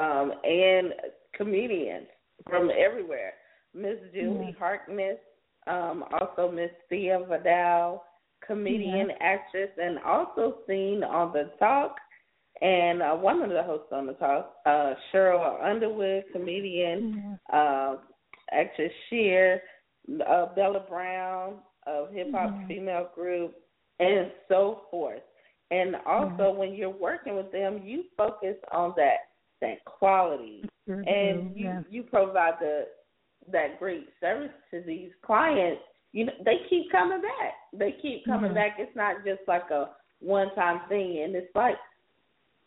um, 0.00 0.32
and 0.44 0.92
comedians 1.34 2.06
from 2.48 2.70
everywhere. 2.70 3.34
Miss 3.74 3.96
Julie. 4.14 4.54
Harkness, 4.58 5.18
um, 5.66 6.04
also 6.12 6.50
Miss 6.50 6.70
Thea 6.88 7.20
Vidale, 7.28 8.00
comedian, 8.46 9.08
actress, 9.20 9.70
and 9.80 9.98
also 10.00 10.58
seen 10.66 11.02
on 11.04 11.32
The 11.32 11.50
Talk. 11.58 11.96
And 12.60 13.02
uh, 13.02 13.14
one 13.14 13.42
of 13.42 13.50
the 13.50 13.62
hosts 13.62 13.88
on 13.92 14.06
The 14.06 14.12
Talk, 14.14 14.54
uh, 14.66 14.94
Sheryl 15.12 15.62
Underwood, 15.62 16.24
comedian, 16.32 17.38
Yeah. 17.50 17.58
uh, 17.58 17.96
actress 18.52 18.92
Sheer, 19.08 19.62
uh, 20.26 20.46
Bella 20.54 20.80
Brown 20.88 21.56
of 21.86 22.12
Hip 22.12 22.30
Hop. 22.32 22.66
Female 22.68 23.10
Group, 23.14 23.54
and 23.98 24.30
so 24.48 24.82
forth. 24.90 25.22
And 25.70 25.96
also, 26.06 26.52
when 26.52 26.74
you're 26.74 26.90
working 26.90 27.34
with 27.34 27.50
them, 27.50 27.80
you 27.82 28.04
focus 28.16 28.56
on 28.70 28.92
that 28.96 29.30
that 29.62 29.84
quality, 29.84 30.64
Sure 30.86 31.00
and 31.06 31.54
do, 31.54 31.60
you 31.60 31.84
you 31.88 32.02
provide 32.02 32.54
the 32.60 32.88
that 33.50 33.78
great 33.78 34.08
service 34.20 34.52
to 34.70 34.80
these 34.82 35.10
clients. 35.24 35.82
You 36.12 36.26
know, 36.26 36.32
they 36.44 36.58
keep 36.68 36.90
coming 36.92 37.20
back. 37.22 37.54
They 37.72 37.92
keep 38.02 38.24
coming 38.26 38.50
Mhm. 38.50 38.54
back. 38.54 38.78
It's 38.78 38.94
not 38.94 39.24
just 39.24 39.40
like 39.48 39.70
a 39.70 39.90
one 40.20 40.54
time 40.54 40.80
thing, 40.88 41.18
and 41.22 41.34
it's 41.34 41.54
like 41.54 41.76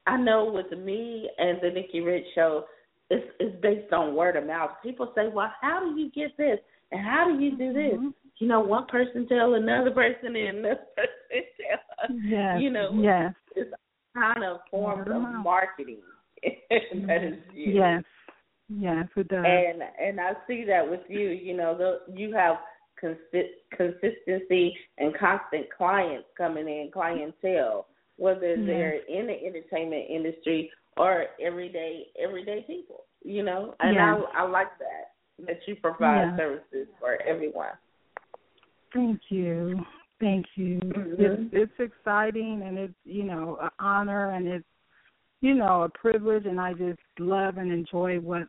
I 0.07 0.17
know 0.17 0.45
with 0.45 0.71
me 0.71 1.29
and 1.39 1.59
the 1.61 1.71
Nikki 1.71 2.01
Rich 2.01 2.25
show, 2.35 2.65
it's 3.09 3.25
it's 3.39 3.55
based 3.61 3.91
on 3.93 4.15
word 4.15 4.35
of 4.35 4.45
mouth. 4.45 4.71
People 4.83 5.11
say, 5.15 5.27
"Well, 5.27 5.51
how 5.61 5.79
do 5.79 5.99
you 5.99 6.09
get 6.11 6.35
this? 6.37 6.59
And 6.91 7.01
how 7.01 7.25
do 7.29 7.39
you 7.43 7.55
do 7.55 7.73
this?" 7.73 7.97
Mhm. 7.97 8.13
You 8.37 8.47
know, 8.47 8.59
one 8.59 8.85
person 8.87 9.27
tell 9.27 9.53
another 9.53 9.91
person, 9.91 10.35
and 10.35 10.57
another 10.57 10.85
person 10.95 11.43
tell. 11.57 12.15
Yes. 12.23 12.61
You 12.61 12.69
know, 12.69 12.91
Yes. 12.93 13.33
it's 13.55 13.73
kind 14.13 14.43
of 14.43 14.61
forms 14.69 15.07
Word 15.07 15.15
of 15.15 15.21
marketing 15.43 16.01
that 16.43 17.23
is 17.23 17.37
used. 17.53 17.75
Yes. 17.75 18.03
Yes, 18.69 19.07
it 19.15 19.27
does. 19.27 19.45
And 19.45 19.83
and 20.01 20.19
I 20.19 20.33
see 20.47 20.63
that 20.65 20.89
with 20.89 21.01
you. 21.07 21.29
You 21.29 21.55
know, 21.55 21.77
the, 21.77 22.13
you 22.13 22.33
have 22.33 22.57
consi- 23.01 23.53
consistency 23.75 24.75
and 24.97 25.15
constant 25.17 25.67
clients 25.75 26.27
coming 26.37 26.67
in, 26.67 26.89
clientele, 26.91 27.87
whether 28.17 28.55
Yes. 28.55 28.65
they're 28.65 28.99
in 29.07 29.27
the 29.27 29.45
entertainment 29.45 30.09
industry 30.09 30.71
or 30.97 31.25
everyday 31.39 32.07
everyday 32.19 32.63
people. 32.63 33.03
You 33.23 33.43
know, 33.43 33.75
and 33.79 33.95
Yes. 33.95 34.21
I 34.33 34.41
I 34.41 34.47
like 34.47 34.77
that 34.79 35.11
that 35.47 35.67
you 35.67 35.75
provide 35.75 36.29
Yeah. 36.29 36.37
services 36.37 36.87
for 36.99 37.21
everyone. 37.21 37.77
Thank 38.93 39.29
you. 39.29 39.85
Thank 40.19 40.45
you. 40.55 40.79
Mhm. 40.79 41.19
It's 41.19 41.53
it's 41.53 41.79
exciting 41.79 42.63
and 42.63 42.77
it's, 42.79 42.95
you 43.03 43.23
know, 43.23 43.57
an 43.61 43.69
honor 43.79 44.31
and 44.31 44.47
it's 44.47 44.65
you 45.41 45.53
know, 45.53 45.83
a 45.83 45.89
privilege 45.89 46.45
and 46.45 46.59
I 46.59 46.73
just 46.73 46.97
love 47.19 47.57
and 47.57 47.71
enjoy 47.71 48.19
what 48.19 48.47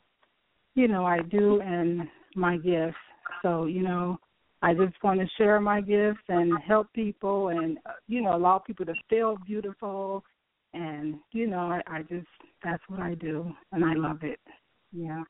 you 0.76 0.86
know, 0.86 1.04
I 1.04 1.22
do 1.22 1.60
and 1.60 2.02
my 2.36 2.58
gifts. 2.58 2.96
So, 3.42 3.64
you 3.64 3.82
know, 3.82 4.18
I 4.62 4.74
just 4.74 4.94
want 5.02 5.20
to 5.20 5.26
share 5.36 5.60
my 5.60 5.80
gifts 5.80 6.20
and 6.28 6.52
help 6.62 6.92
people 6.92 7.48
and 7.48 7.78
uh, 7.86 7.92
you 8.06 8.22
know, 8.22 8.36
allow 8.36 8.58
people 8.58 8.86
to 8.86 8.94
feel 9.10 9.36
beautiful 9.46 10.22
and 10.74 11.16
you 11.32 11.46
know, 11.46 11.58
I, 11.58 11.80
I 11.86 12.02
just 12.02 12.26
that's 12.62 12.82
what 12.88 13.00
I 13.00 13.14
do 13.14 13.50
and 13.72 13.84
I 13.84 13.94
love 13.94 14.22
it. 14.22 14.38
Yeah. 14.92 15.22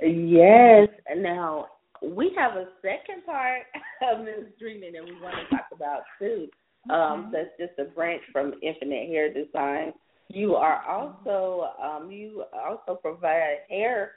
Yes. 0.00 0.88
Now 1.16 1.66
we 2.02 2.32
have 2.36 2.56
a 2.56 2.66
second 2.82 3.24
part 3.24 3.62
of 4.10 4.24
Ms. 4.24 4.52
Drina 4.58 4.92
that 4.92 5.04
we 5.04 5.20
want 5.22 5.36
to 5.36 5.56
talk 5.56 5.66
about 5.72 6.02
too. 6.18 6.48
Um, 6.92 7.32
that's 7.32 7.50
just 7.60 7.78
a 7.78 7.92
branch 7.92 8.22
from 8.32 8.54
Infinite 8.60 9.08
Hair 9.08 9.34
Design. 9.34 9.92
You 10.28 10.56
are 10.56 10.82
also 10.88 11.68
um, 11.80 12.10
you 12.10 12.44
also 12.52 12.98
provide 13.00 13.58
hair 13.68 14.12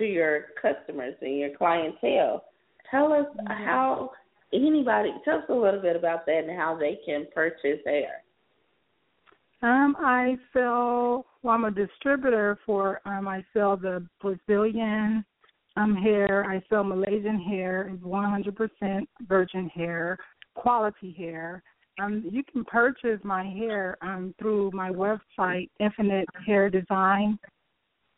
to 0.00 0.06
your 0.06 0.46
customers 0.60 1.14
and 1.20 1.38
your 1.38 1.56
clientele. 1.56 2.44
Tell 2.90 3.12
us 3.12 3.26
how 3.46 4.10
anybody 4.52 5.12
tell 5.24 5.38
us 5.38 5.44
a 5.48 5.54
little 5.54 5.80
bit 5.80 5.94
about 5.94 6.26
that 6.26 6.44
and 6.48 6.58
how 6.58 6.76
they 6.76 6.98
can 7.06 7.26
purchase 7.32 7.78
hair. 7.86 8.22
Um, 9.62 9.94
I 9.98 10.36
sell. 10.52 11.26
Well, 11.42 11.54
I'm 11.54 11.64
a 11.64 11.70
distributor 11.70 12.58
for. 12.66 13.00
Um, 13.04 13.28
I 13.28 13.44
sell 13.52 13.76
the 13.76 14.04
Brazilian 14.20 15.24
um 15.76 15.94
hair. 15.94 16.44
I 16.48 16.62
sell 16.68 16.82
Malaysian 16.82 17.38
hair. 17.38 17.90
It's 17.92 18.02
100% 18.02 19.06
virgin 19.28 19.68
hair, 19.68 20.18
quality 20.54 21.14
hair. 21.16 21.62
Um, 22.02 22.24
you 22.30 22.42
can 22.50 22.64
purchase 22.64 23.20
my 23.22 23.44
hair 23.44 23.98
um 24.02 24.34
through 24.38 24.70
my 24.72 24.90
website, 24.90 25.68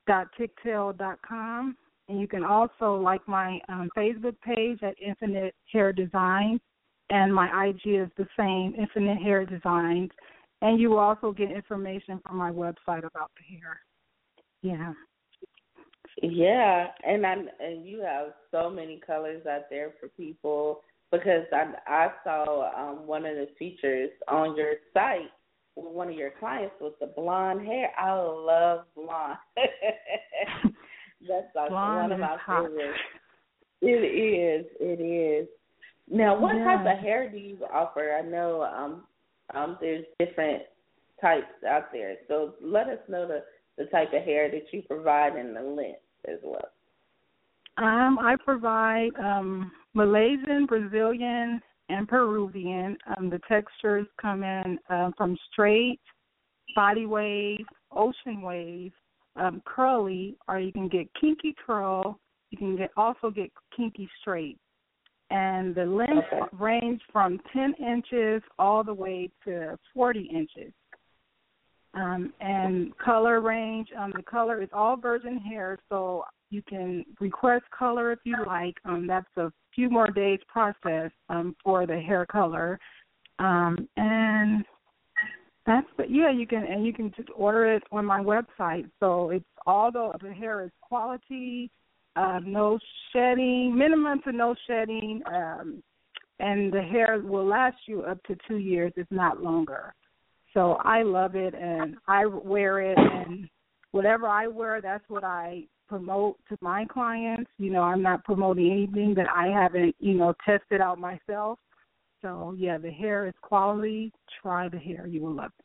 infinitehairdesign.tictail.com, 0.09 1.77
and 2.09 2.21
you 2.21 2.29
can 2.29 2.45
also 2.45 2.97
like 2.97 3.27
my 3.27 3.61
um, 3.69 3.89
Facebook 3.97 4.37
page 4.41 4.83
at 4.83 4.95
Infinite 5.01 5.55
Hair 5.73 5.93
Designs, 5.93 6.61
and 7.11 7.35
my 7.35 7.67
IG 7.67 7.81
is 7.87 8.09
the 8.17 8.27
same, 8.39 8.75
Infinite 8.79 9.19
Hair 9.23 9.47
Designs. 9.47 10.11
And 10.61 10.81
you 10.81 10.91
will 10.91 10.99
also 10.99 11.33
get 11.33 11.51
information 11.51 12.21
from 12.25 12.37
my 12.37 12.51
website 12.51 13.05
about 13.05 13.33
the 13.37 13.57
hair. 13.57 13.81
Yeah. 14.63 14.93
Yeah, 16.23 16.89
and 17.05 17.27
I 17.27 17.35
and 17.59 17.87
you 17.87 18.01
have 18.03 18.29
so 18.51 18.71
many 18.71 19.01
colors 19.05 19.45
out 19.47 19.63
there 19.71 19.95
for 19.99 20.09
people 20.09 20.81
because 21.11 21.45
I 21.53 21.73
I 21.87 22.09
saw 22.23 22.71
um 22.77 23.07
one 23.07 23.25
of 23.25 23.35
the 23.35 23.49
features 23.59 24.11
on 24.29 24.55
your 24.57 24.75
site 24.93 25.31
one 25.75 26.09
of 26.09 26.15
your 26.15 26.33
clients 26.39 26.75
with 26.81 26.99
the 27.01 27.07
blonde 27.07 27.67
hair. 27.67 27.91
I 27.99 28.13
love 28.13 28.85
blonde. 28.95 29.39
That's 31.29 31.47
like 31.55 31.71
Blonde 31.71 31.97
one 31.97 32.13
of 32.13 32.19
my 32.19 32.37
hot. 32.37 32.65
favorites. 32.65 32.99
It 33.81 33.87
is. 33.87 34.67
It 34.81 35.01
is. 35.01 35.49
Now, 36.11 36.39
what 36.39 36.57
Yeah. 36.57 36.65
type 36.65 36.99
of 36.99 37.03
hair 37.03 37.29
do 37.31 37.39
you 37.39 37.59
offer? 37.73 38.13
I 38.13 38.23
know 38.23 38.63
um 38.63 39.07
um 39.55 39.79
there's 39.81 40.05
different 40.19 40.65
types 41.21 41.47
out 41.69 41.93
there. 41.93 42.17
So 42.29 42.55
let 42.61 42.89
us 42.89 42.99
know 43.09 43.27
the 43.27 43.45
the 43.79 43.87
type 43.87 44.13
of 44.13 44.23
hair 44.23 44.51
that 44.51 44.73
you 44.73 44.83
provide 44.83 45.35
and 45.37 45.57
the 45.57 45.63
length 45.63 46.01
as 46.27 46.39
well. 46.43 46.69
Um, 47.79 48.19
I 48.19 48.37
provide 48.45 49.11
um, 49.19 49.73
Malaysian, 49.95 50.67
Brazilian, 50.67 51.63
and 51.93 52.09
Peruvian. 52.09 52.97
Um, 53.17 53.31
the 53.31 53.41
textures 53.49 54.07
come 54.21 54.43
in 54.43 54.79
um, 54.89 55.13
from 55.17 55.37
straight, 55.53 56.01
body 56.75 57.07
wave, 57.07 57.67
ocean 57.91 58.43
wave, 58.43 58.93
um, 59.37 59.63
curly, 59.65 60.37
or 60.49 60.59
you 60.59 60.73
can 60.73 60.89
get 60.89 61.07
kinky 61.21 61.55
curl. 61.65 62.19
You 62.51 62.59
can 62.59 62.77
get 62.77 62.91
also 62.97 63.31
get 63.31 63.51
kinky 63.77 64.09
straight. 64.21 64.59
and 65.31 65.75
the 65.75 65.87
length 65.87 66.29
Okay. 66.31 66.43
range 66.59 67.01
from 67.11 67.39
10 67.55 67.73
inches 67.75 68.43
all 68.59 68.85
the 68.85 68.93
way 68.93 69.31
to 69.45 69.79
40 69.95 70.21
inches. 70.25 70.73
Um, 71.95 72.33
and 72.41 72.97
color 72.97 73.41
range, 73.41 73.89
um, 73.99 74.13
the 74.17 74.23
color 74.23 74.63
is 74.63 74.69
all 74.73 74.97
virgin 74.97 75.37
hair, 75.39 75.79
so 75.91 76.25
you 76.51 76.63
can 76.63 77.05
request 77.21 77.65
color 77.77 78.13
if 78.13 78.21
you 78.25 78.37
like. 78.47 78.77
Um, 78.85 79.07
that's 79.07 79.27
a 79.37 79.53
few 79.75 79.91
more 79.91 80.09
days 80.09 80.41
process 80.49 81.11
um, 81.29 81.55
for 81.63 81.87
the 81.87 81.99
hair 81.99 82.25
color, 82.25 82.79
um, 83.39 83.89
and 83.97 84.65
that's 85.67 85.87
but 85.97 86.11
yeah, 86.11 86.31
you 86.31 86.47
can 86.47 86.65
and 86.65 86.87
you 86.87 86.93
can 86.95 87.13
just 87.17 87.29
order 87.35 87.75
it 87.75 87.83
on 87.93 88.07
my 88.07 88.21
website. 88.21 88.89
So 88.99 89.31
it's 89.31 89.45
all 89.67 89.93
the 89.93 90.13
the 90.23 90.33
hair 90.33 90.65
is 90.65 90.71
quality, 90.81 91.71
uh, 92.17 92.41
no 92.45 92.79
shedding, 93.13 93.77
minimum 93.77 94.23
to 94.23 94.33
no 94.33 94.55
shedding, 94.67 95.23
um, 95.27 95.83
and 96.41 96.73
the 96.73 96.83
hair 96.83 97.21
will 97.23 97.47
last 97.47 97.77
you 97.87 98.03
up 98.03 98.23
to 98.25 98.37
two 98.49 98.57
years, 98.57 98.93
if 98.97 99.07
not 99.11 99.43
longer. 99.43 99.95
So 100.55 100.73
I 100.85 101.03
love 101.03 101.35
it 101.35 101.55
and 101.55 101.97
I 102.07 102.27
wear 102.27 102.81
it 102.81 102.99
and 102.99 103.49
whatever 103.93 104.27
I 104.27 104.47
wear, 104.49 104.81
that's 104.81 105.05
what 105.09 105.25
I 105.25 105.65
promote 105.89 106.39
to 106.49 106.57
my 106.61 106.85
clients. 106.87 107.51
You 107.59 107.71
know, 107.71 107.83
I'm 107.83 108.03
not 108.03 108.25
promoting 108.25 108.71
anything 108.71 109.15
that 109.15 109.27
I 109.35 109.47
haven't, 109.47 109.95
you 109.99 110.15
know, 110.15 110.35
tested 110.45 110.81
out 110.81 110.99
myself. 110.99 111.59
So 112.21 112.55
yeah, 112.57 112.79
the 112.79 112.91
hair 112.91 113.27
is 113.27 113.35
quality. 113.41 114.13
Try 114.43 114.69
the 114.69 114.79
hair, 114.79 115.07
you 115.07 115.23
will 115.23 115.35
love 115.35 115.53
it. 115.59 115.65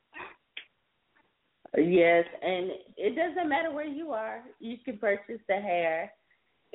Yes, 1.76 2.26
and 2.42 2.72
it 2.96 3.16
doesn't 3.16 3.50
matter 3.50 3.72
where 3.72 3.86
you 3.86 4.12
are. 4.12 4.42
You 4.60 4.78
can 4.84 4.98
purchase 4.98 5.42
the 5.48 5.56
hair. 5.56 6.12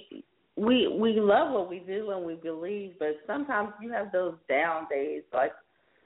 we 0.55 0.87
we 0.87 1.19
love 1.19 1.51
what 1.51 1.69
we 1.69 1.79
do 1.79 2.11
and 2.11 2.25
we 2.25 2.35
believe, 2.35 2.93
but 2.99 3.19
sometimes 3.25 3.69
you 3.81 3.91
have 3.91 4.11
those 4.11 4.35
down 4.47 4.87
days 4.89 5.23
like, 5.33 5.51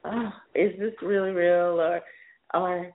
oh, 0.06 0.30
is 0.56 0.72
this 0.80 0.94
really 1.02 1.32
real 1.32 1.80
or 1.82 2.02
or 2.54 2.92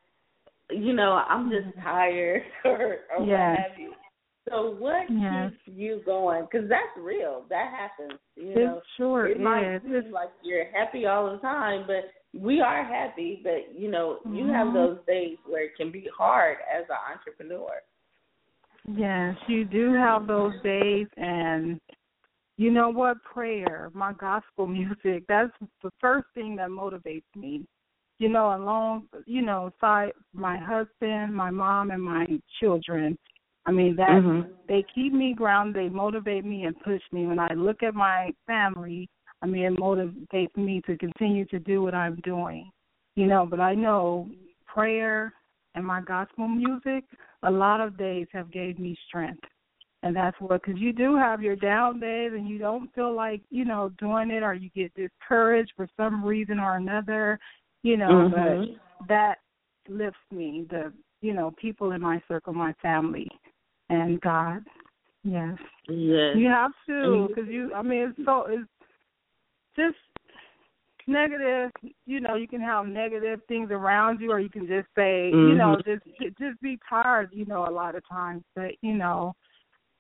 you 0.71 0.93
know, 0.95 1.13
I'm 1.29 1.51
just 1.51 1.77
tired 1.83 2.43
or, 2.65 2.99
or 3.17 3.27
Yes. 3.27 3.39
what 3.39 3.59
have 3.59 3.79
you. 3.79 3.93
So 4.49 4.77
what 4.79 5.07
Yes. 5.11 5.51
keeps 5.51 5.77
you 5.79 6.01
going? 6.05 6.47
Because 6.51 6.69
that's 6.69 6.97
real. 6.99 7.45
That 7.49 7.71
happens. 7.71 8.19
You 8.35 8.55
know, 8.55 8.81
sure 8.97 9.27
it 9.27 9.39
might 9.39 9.81
seem 9.83 9.95
It's, 9.95 10.13
like 10.13 10.31
you're 10.43 10.71
happy 10.73 11.07
all 11.07 11.31
the 11.31 11.39
time, 11.39 11.85
but 11.87 12.11
we 12.39 12.61
are 12.61 12.83
happy. 12.83 13.41
But 13.45 13.79
you 13.79 13.91
know, 13.91 14.19
you 14.33 14.47
have 14.47 14.69
Mhm. 14.69 14.75
those 14.75 14.99
days 15.07 15.37
where 15.47 15.65
it 15.65 15.77
can 15.77 15.91
be 15.93 16.09
hard 16.17 16.59
as 16.73 16.85
an 16.89 16.97
entrepreneur. 17.13 17.83
Yes, 18.89 19.37
you 19.49 19.65
do 19.65 19.93
have 19.95 20.27
those 20.27 20.55
days 20.63 21.07
and 21.17 21.81
you 22.59 22.71
know 22.71 22.91
what? 22.91 23.23
Prayer, 23.25 23.91
my 23.95 24.13
gospel 24.13 24.67
music, 24.79 25.25
that's 25.29 25.53
the 25.83 25.91
first 26.01 26.27
thing 26.35 26.57
that 26.57 26.69
motivates 26.69 27.25
me. 27.35 27.65
You 28.19 28.29
know, 28.29 28.55
along 28.55 29.09
you 29.27 29.43
know, 29.43 29.73
side 29.81 30.13
my 30.33 30.57
husband, 30.57 31.35
my 31.35 31.51
mom 31.51 31.91
and 31.91 32.03
my 32.03 32.27
children. 32.61 33.19
I 33.67 33.73
mean 33.73 33.97
that 33.97 34.11
Mhm. 34.11 34.49
they 34.69 34.85
keep 34.95 35.13
me 35.13 35.35
grounded, 35.35 35.77
they 35.77 35.89
motivate 35.89 36.45
me 36.45 36.65
and 36.65 36.79
push 36.81 37.03
me. 37.13 37.27
When 37.27 37.39
I 37.39 37.53
look 37.55 37.83
at 37.83 37.95
my 37.95 38.33
family, 38.47 39.09
I 39.41 39.47
mean 39.47 39.65
it 39.65 39.79
motivates 39.79 40.57
me 40.57 40.83
to 40.83 40.97
continue 40.99 41.45
to 41.47 41.59
do 41.59 41.83
what 41.83 41.95
I'm 41.95 42.17
doing. 42.17 42.71
You 43.17 43.27
know, 43.27 43.45
but 43.45 43.61
I 43.61 43.75
know 43.75 44.29
prayer 44.67 45.33
and 45.75 45.85
my 45.85 46.01
gospel 46.01 46.49
music, 46.49 47.05
a 47.43 47.51
lot 47.51 47.81
of 47.81 47.97
days 47.97 48.27
have 48.33 48.51
gave 48.51 48.79
me 48.79 48.97
strength. 49.09 49.45
And 50.05 50.17
that's 50.17 50.37
what, 50.41 50.63
because 50.63 50.81
you 50.81 50.93
do 50.93 51.17
have 51.17 51.43
your 51.43 51.55
down 51.55 52.01
days 52.01 52.33
and 52.35 52.49
you 52.49 52.59
don't 52.59 52.93
feel 52.93 53.15
like, 53.15 53.41
you 53.51 53.65
know, 53.65 53.93
doing 53.99 54.31
it 54.31 54.43
or 54.43 54.53
you 54.53 54.69
get 54.75 54.93
discouraged 54.95 55.73
for 55.77 55.89
some 55.97 56.25
reason 56.25 56.59
or 56.59 56.77
another, 56.77 57.39
you 57.85 57.97
know, 57.97 58.29
Mhm. 58.29 58.79
but 58.99 59.07
that 59.09 59.39
lifts 59.89 60.19
me, 60.33 60.67
the, 60.71 60.93
you 61.21 61.33
know, 61.33 61.53
people 61.53 61.93
in 61.93 62.01
my 62.01 62.21
circle, 62.27 62.53
my 62.53 62.73
family, 62.75 63.29
and 63.91 64.21
God. 64.21 64.65
Yes. 65.23 65.57
Yes. 65.89 66.37
You 66.37 66.49
have 66.49 66.73
to, 66.87 67.29
because 67.29 67.49
you, 67.49 67.73
I 67.73 67.83
mean, 67.83 68.09
it's 68.17 68.25
so, 68.25 68.47
it's 68.49 68.69
just 69.77 69.97
negative, 71.07 71.71
you 72.07 72.21
know, 72.21 72.35
you 72.35 72.49
can 72.49 72.61
have 72.61 72.87
negative 72.87 73.41
things 73.49 73.71
around 73.71 74.21
you 74.21 74.31
or 74.31 74.41
you 74.41 74.51
can 74.51 74.67
just 74.67 74.89
say, 74.95 75.31
you 75.31 75.55
know, 75.55 75.77
Mhm. 75.77 75.85
just 75.85 76.39
just 76.39 76.61
be 76.61 76.79
tired, 76.89 77.31
you 77.33 77.45
know, 77.47 77.67
a 77.67 77.71
lot 77.71 77.95
of 77.95 78.07
times. 78.09 78.45
But, 78.55 78.73
you 78.83 78.95
know, 78.95 79.35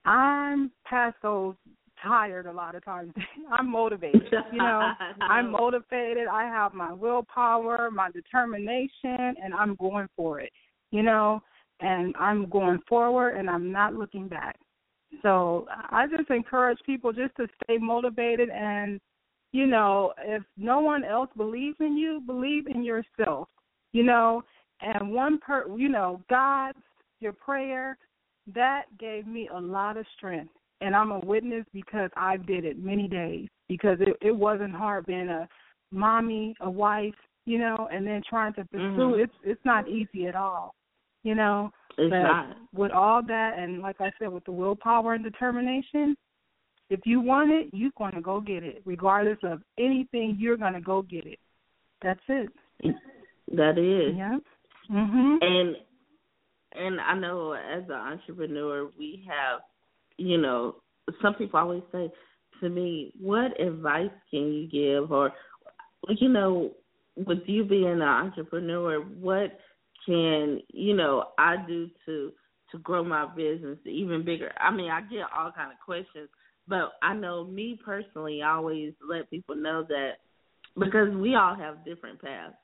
I'm 0.04 0.70
past 0.84 1.16
those 1.22 1.54
tired 2.02 2.46
a 2.46 2.52
lot 2.52 2.74
of 2.74 2.84
times. 2.84 3.12
I'm 3.50 3.68
motivated, 3.68 4.32
you 4.52 4.58
know. 4.58 4.92
I'm 5.20 5.50
motivated. 5.62 6.26
I 6.26 6.44
have 6.44 6.74
my 6.74 6.92
willpower, 6.92 7.90
my 7.90 8.10
determination, 8.10 9.36
and 9.42 9.54
I'm 9.54 9.74
going 9.76 10.08
for 10.16 10.40
it, 10.40 10.52
you 10.90 11.02
know. 11.02 11.42
And 11.80 12.14
I'm 12.18 12.48
going 12.48 12.80
forward, 12.88 13.36
and 13.36 13.50
I'm 13.50 13.72
not 13.72 13.94
looking 13.94 14.28
back. 14.28 14.56
So 15.20 15.66
I 15.68 16.06
just 16.06 16.30
encourage 16.30 16.78
people 16.86 17.12
just 17.12 17.34
to 17.36 17.48
stay 17.64 17.78
motivated, 17.78 18.50
and 18.50 19.00
you 19.52 19.66
know, 19.66 20.12
if 20.18 20.42
no 20.56 20.80
one 20.80 21.04
else 21.04 21.30
believes 21.36 21.76
in 21.80 21.96
you, 21.96 22.22
believe 22.26 22.66
in 22.66 22.82
yourself, 22.82 23.48
you 23.92 24.02
know. 24.02 24.42
And 24.80 25.12
one 25.12 25.38
per, 25.38 25.66
you 25.76 25.88
know, 25.88 26.20
God, 26.28 26.72
your 27.20 27.32
prayer, 27.32 27.96
that 28.54 28.84
gave 28.98 29.26
me 29.26 29.48
a 29.54 29.60
lot 29.60 29.96
of 29.96 30.04
strength 30.16 30.52
and 30.82 30.96
I'm 30.96 31.12
a 31.12 31.20
witness 31.20 31.64
because 31.72 32.10
I 32.16 32.36
did 32.36 32.64
it 32.64 32.82
many 32.82 33.08
days 33.08 33.48
because 33.68 33.98
it 34.00 34.16
it 34.20 34.36
wasn't 34.36 34.74
hard 34.74 35.06
being 35.06 35.28
a 35.28 35.48
mommy, 35.92 36.54
a 36.60 36.68
wife, 36.70 37.14
you 37.46 37.58
know, 37.58 37.88
and 37.92 38.06
then 38.06 38.22
trying 38.28 38.52
to 38.54 38.64
pursue 38.64 39.14
Mhm. 39.14 39.22
it's 39.22 39.34
it's 39.44 39.64
not 39.64 39.88
easy 39.88 40.26
at 40.26 40.34
all, 40.34 40.74
you 41.22 41.34
know. 41.34 41.72
It's 41.98 42.10
but 42.10 42.22
not. 42.22 42.56
with 42.74 42.90
all 42.90 43.22
that 43.22 43.58
and 43.58 43.80
like 43.80 44.00
I 44.00 44.12
said, 44.18 44.28
with 44.32 44.44
the 44.44 44.52
willpower 44.52 45.14
and 45.14 45.22
determination, 45.22 46.16
if 46.90 47.00
you 47.04 47.20
want 47.20 47.50
it, 47.50 47.68
you're 47.72 47.90
gonna 47.96 48.20
go 48.20 48.40
get 48.40 48.62
it. 48.62 48.82
Regardless 48.84 49.38
of 49.42 49.62
anything, 49.78 50.36
you're 50.38 50.56
gonna 50.56 50.80
go 50.80 51.02
get 51.02 51.26
it. 51.26 51.38
That's 52.02 52.20
it. 52.28 52.48
That 53.54 53.76
is. 53.76 54.16
Yeah. 54.16 54.38
Mhm. 54.90 55.38
And 55.42 55.76
and 56.74 57.00
I 57.00 57.14
know 57.14 57.52
as 57.52 57.84
an 57.84 57.92
entrepreneur 57.92 58.88
we 58.98 59.26
have, 59.28 59.60
you 60.16 60.38
know, 60.38 60.76
some 61.20 61.34
people 61.34 61.60
always 61.60 61.82
say 61.92 62.10
to 62.60 62.68
me, 62.68 63.12
what 63.20 63.60
advice 63.60 64.10
can 64.30 64.52
you 64.52 64.68
give, 64.68 65.12
or 65.12 65.32
you 66.08 66.28
know, 66.28 66.70
with 67.16 67.40
you 67.46 67.64
being 67.64 67.86
an 67.86 68.02
entrepreneur, 68.02 69.00
what 69.00 69.58
can 70.06 70.60
you 70.72 70.94
know 70.94 71.26
I 71.38 71.56
do 71.66 71.90
to 72.06 72.32
to 72.70 72.78
grow 72.78 73.04
my 73.04 73.26
business 73.26 73.78
even 73.84 74.24
bigger? 74.24 74.52
I 74.58 74.70
mean, 74.70 74.90
I 74.90 75.02
get 75.02 75.26
all 75.36 75.52
kind 75.52 75.72
of 75.72 75.78
questions, 75.84 76.28
but 76.68 76.92
I 77.02 77.14
know 77.14 77.44
me 77.44 77.78
personally, 77.84 78.42
I 78.42 78.54
always 78.54 78.92
let 79.06 79.30
people 79.30 79.56
know 79.56 79.84
that 79.88 80.12
because 80.78 81.14
we 81.14 81.34
all 81.34 81.54
have 81.54 81.84
different 81.84 82.20
paths. 82.20 82.54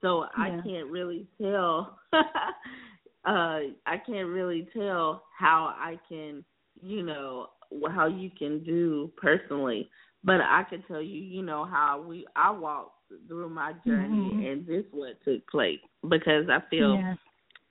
So 0.00 0.24
yeah. 0.38 0.44
I 0.44 0.48
can't 0.62 0.90
really 0.90 1.26
tell 1.40 1.98
uh 2.12 3.60
I 3.86 3.98
can't 4.06 4.28
really 4.28 4.68
tell 4.72 5.24
how 5.38 5.74
I 5.78 5.98
can, 6.08 6.44
you 6.82 7.02
know, 7.02 7.48
how 7.90 8.06
you 8.06 8.30
can 8.30 8.64
do 8.64 9.10
personally. 9.16 9.90
But 10.22 10.40
I 10.40 10.64
can 10.68 10.82
tell 10.86 11.02
you, 11.02 11.20
you 11.20 11.42
know, 11.42 11.64
how 11.64 12.04
we 12.06 12.26
I 12.36 12.50
walked 12.50 12.92
through 13.26 13.50
my 13.50 13.72
journey 13.86 14.30
mm-hmm. 14.32 14.46
and 14.46 14.66
this 14.66 14.84
what 14.92 15.22
took 15.24 15.46
place 15.48 15.80
because 16.08 16.44
I 16.48 16.58
feel 16.70 16.94
yeah. 16.94 17.14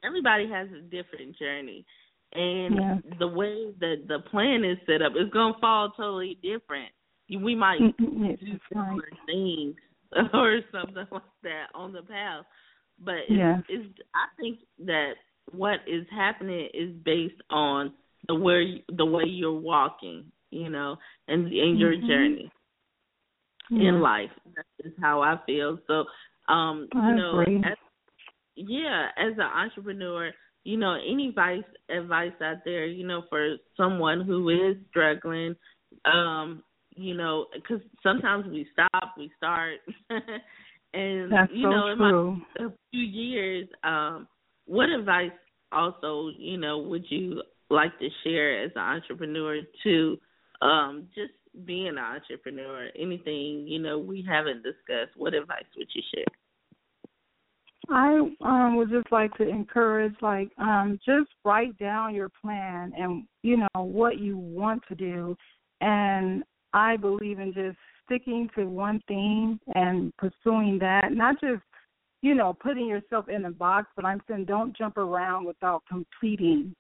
everybody 0.04 0.50
has 0.50 0.68
a 0.70 0.82
different 0.82 1.38
journey. 1.38 1.86
And 2.34 2.76
yeah. 2.76 2.96
the 3.18 3.28
way 3.28 3.74
that 3.80 4.08
the 4.08 4.20
plan 4.30 4.63
is 4.63 4.78
set 4.86 5.02
up 5.02 5.13
is 5.13 5.30
gonna 5.32 5.56
fall 5.60 5.92
totally 5.98 6.38
different. 6.44 6.92
We 7.30 7.56
might 7.56 7.80
mm-hmm. 7.80 8.28
do 8.28 8.60
similar 8.72 9.10
things 9.26 9.76
or 10.34 10.60
something 10.72 11.06
like 11.12 11.22
that 11.44 11.65
on 11.74 11.94
the 11.94 12.02
path. 12.02 12.46
But 13.04 13.15
it's, 13.28 13.32
yeah. 13.32 13.58
it's 13.70 13.88
I 14.13 14.28
think 14.39 14.60
that 14.86 15.13
what 15.52 15.80
is 15.88 16.06
happening 16.12 16.70
is 16.74 16.92
based 17.04 17.42
on 17.50 17.94
the 18.28 18.36
where 18.36 18.63
the 18.96 19.06
way 19.06 19.24
you're 19.26 19.52
walking, 19.52 20.26
you 20.52 20.70
know, 20.70 20.98
and 21.28 21.48
in 21.48 21.78
your 21.78 21.94
mm-hmm. 21.94 22.08
journey 22.08 22.52
yeah. 23.70 23.89
in 23.89 24.02
life. 24.02 24.30
That 24.56 24.65
is 24.88 24.94
how 25.02 25.22
I 25.22 25.38
feel. 25.46 25.80
So, 25.88 26.06
um, 26.52 26.88
I 26.94 27.10
you 27.10 27.15
know, 27.15 27.42
as, 27.42 27.78
yeah, 28.56 29.08
as 29.18 29.34
an 29.34 29.42
entrepreneur, 29.42 30.32
you 30.69 30.77
know, 30.77 30.93
any 30.93 31.29
advice 31.29 31.63
advice 31.89 32.32
out 32.43 32.58
there, 32.63 32.86
you 32.86 33.05
know, 33.05 33.23
for 33.27 33.55
someone 33.75 34.21
who 34.21 34.49
is 34.49 34.77
struggling, 34.91 35.55
um, 36.05 36.62
you 36.95 37.15
know, 37.15 37.47
because 37.55 37.82
sometimes 38.03 38.45
we 38.45 38.67
stop, 38.71 39.15
we 39.17 39.32
start, 39.36 39.79
and 40.93 41.32
That's 41.32 41.51
you 41.51 41.63
so 41.63 41.69
know, 41.71 41.95
true. 41.95 42.38
in 42.58 42.60
my 42.60 42.67
a 42.67 42.73
few 42.91 43.01
years, 43.01 43.67
um, 43.84 44.27
what 44.67 44.89
advice 44.89 45.32
also, 45.71 46.29
you 46.38 46.58
know, 46.58 46.77
would 46.77 47.05
you 47.10 47.41
like 47.71 47.97
to 47.97 48.08
share 48.23 48.63
as 48.63 48.71
an 48.75 48.82
entrepreneur 48.82 49.62
to 49.84 50.17
um 50.62 51.08
just 51.15 51.34
being 51.65 51.88
an 51.88 51.97
entrepreneur? 51.97 52.89
Anything, 52.95 53.65
you 53.67 53.79
know, 53.79 53.97
we 53.97 54.23
haven't 54.27 54.62
discussed, 54.62 55.17
what 55.17 55.34
advice 55.34 55.63
would 55.75 55.88
you 55.95 56.03
share? 56.13 56.38
I 57.91 58.19
um 58.41 58.75
would 58.75 58.89
just 58.89 59.12
like 59.12 59.34
to 59.36 59.47
encourage 59.47 60.15
like 60.21 60.52
um 60.58 60.99
just 61.06 61.30
write 61.43 61.78
down 61.78 62.15
your 62.15 62.30
plan 62.41 62.93
and 62.97 63.25
you 63.43 63.58
know 63.58 63.84
what 63.84 64.19
you 64.19 64.38
want 64.38 64.84
to 64.89 64.95
do. 64.95 65.36
And 65.82 66.43
I 66.73 66.97
believe 66.97 67.39
in 67.39 67.54
just 67.54 67.78
sticking 68.10 68.49
to 68.56 68.65
one 68.65 69.02
thing 69.08 69.60
and 69.75 70.13
pursuing 70.17 70.80
that, 70.80 71.12
not 71.12 71.39
just, 71.39 71.62
you 72.21 72.36
know, 72.36 72.56
putting 72.62 72.88
yourself 72.88 73.30
in 73.30 73.45
a 73.45 73.52
box, 73.52 73.88
but 73.95 74.06
I'm 74.06 74.21
saying 74.28 74.45
don't 74.45 74.75
jump 74.75 74.97
around 74.97 75.45
without 75.45 75.84
completing 75.88 76.75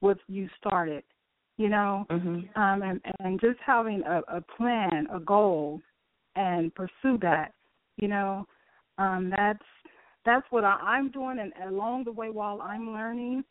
what 0.00 0.18
you 0.28 0.48
started, 0.58 1.04
you 1.56 1.68
know, 1.68 2.04
mm-hmm. 2.10 2.60
um, 2.60 2.82
and, 2.82 3.00
and 3.20 3.40
just 3.40 3.58
having 3.64 4.02
a, 4.02 4.22
a 4.36 4.40
plan, 4.56 5.06
a 5.12 5.20
goal, 5.20 5.80
and 6.34 6.74
pursue 6.74 7.18
that, 7.22 7.52
you 7.96 8.08
know, 8.08 8.46
um, 8.98 9.32
that's 9.34 9.62
that's 10.24 10.46
what 10.50 10.64
I, 10.64 10.78
I'm 10.82 11.10
doing, 11.10 11.38
and 11.38 11.52
along 11.72 12.04
the 12.04 12.12
way 12.12 12.30
while 12.30 12.60
I'm 12.62 12.92
learning, 12.92 13.44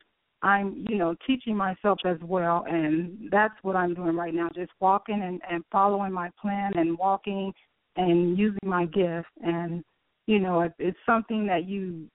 I'm, 0.44 0.86
you 0.90 0.98
know, 0.98 1.16
teaching 1.28 1.56
myself 1.56 2.00
as 2.06 2.18
well, 2.24 2.66
and 2.68 3.30
that's 3.32 3.54
what 3.62 3.76
I'm 3.76 3.94
doing 3.94 4.16
right 4.16 4.34
now. 4.34 4.50
Just 4.56 4.72
walking 4.80 5.22
and, 5.22 5.40
and 5.50 5.64
following 5.72 6.12
my 6.12 6.30
plan 6.42 6.72
and 6.76 6.98
walking 6.98 7.54
and 7.96 8.38
using 8.38 8.68
my 8.68 8.86
gift. 8.86 9.28
And 9.44 9.84
you 10.28 10.40
know, 10.40 10.62
it, 10.62 10.74
it's 10.80 10.98
something 11.06 11.46
that 11.48 11.68
you 11.68 12.08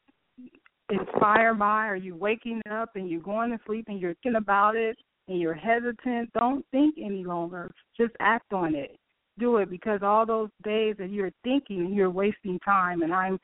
inspire 0.90 1.54
by, 1.54 1.88
or 1.88 1.96
you're 1.96 2.16
waking 2.16 2.62
up 2.70 2.90
and 2.94 3.10
you're 3.10 3.20
going 3.20 3.50
to 3.50 3.58
sleep 3.66 3.86
and 3.88 4.00
you're 4.00 4.14
thinking 4.22 4.36
about 4.36 4.76
it 4.76 4.96
and 5.28 5.40
you're 5.40 5.54
hesitant. 5.54 6.32
Don't 6.32 6.64
think 6.70 6.96
any 7.02 7.24
longer. 7.24 7.70
Just 7.96 8.12
act 8.20 8.52
on 8.52 8.74
it. 8.74 8.96
Do 9.38 9.58
it 9.58 9.68
because 9.68 10.00
all 10.02 10.24
those 10.24 10.48
days 10.64 10.96
that 10.98 11.10
you're 11.10 11.32
thinking, 11.44 11.92
you're 11.92 12.10
wasting 12.10 12.58
time. 12.60 13.02
And 13.02 13.12
I'm 13.12 13.38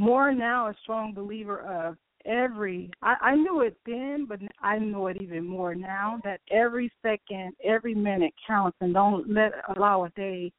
more 0.00 0.32
now 0.32 0.68
a 0.68 0.74
strong 0.82 1.12
believer 1.12 1.60
of 1.60 1.96
every 2.24 2.90
I, 3.02 3.16
I 3.20 3.34
knew 3.36 3.60
it 3.60 3.76
then, 3.84 4.26
but 4.26 4.40
I 4.62 4.78
know 4.78 5.08
it 5.08 5.18
even 5.20 5.46
more 5.46 5.74
now 5.74 6.18
that 6.24 6.40
every 6.50 6.90
second, 7.02 7.52
every 7.62 7.94
minute 7.94 8.32
counts, 8.46 8.78
and 8.80 8.94
don't 8.94 9.30
let 9.30 9.52
allow 9.76 10.04
a 10.04 10.10
day 10.10 10.52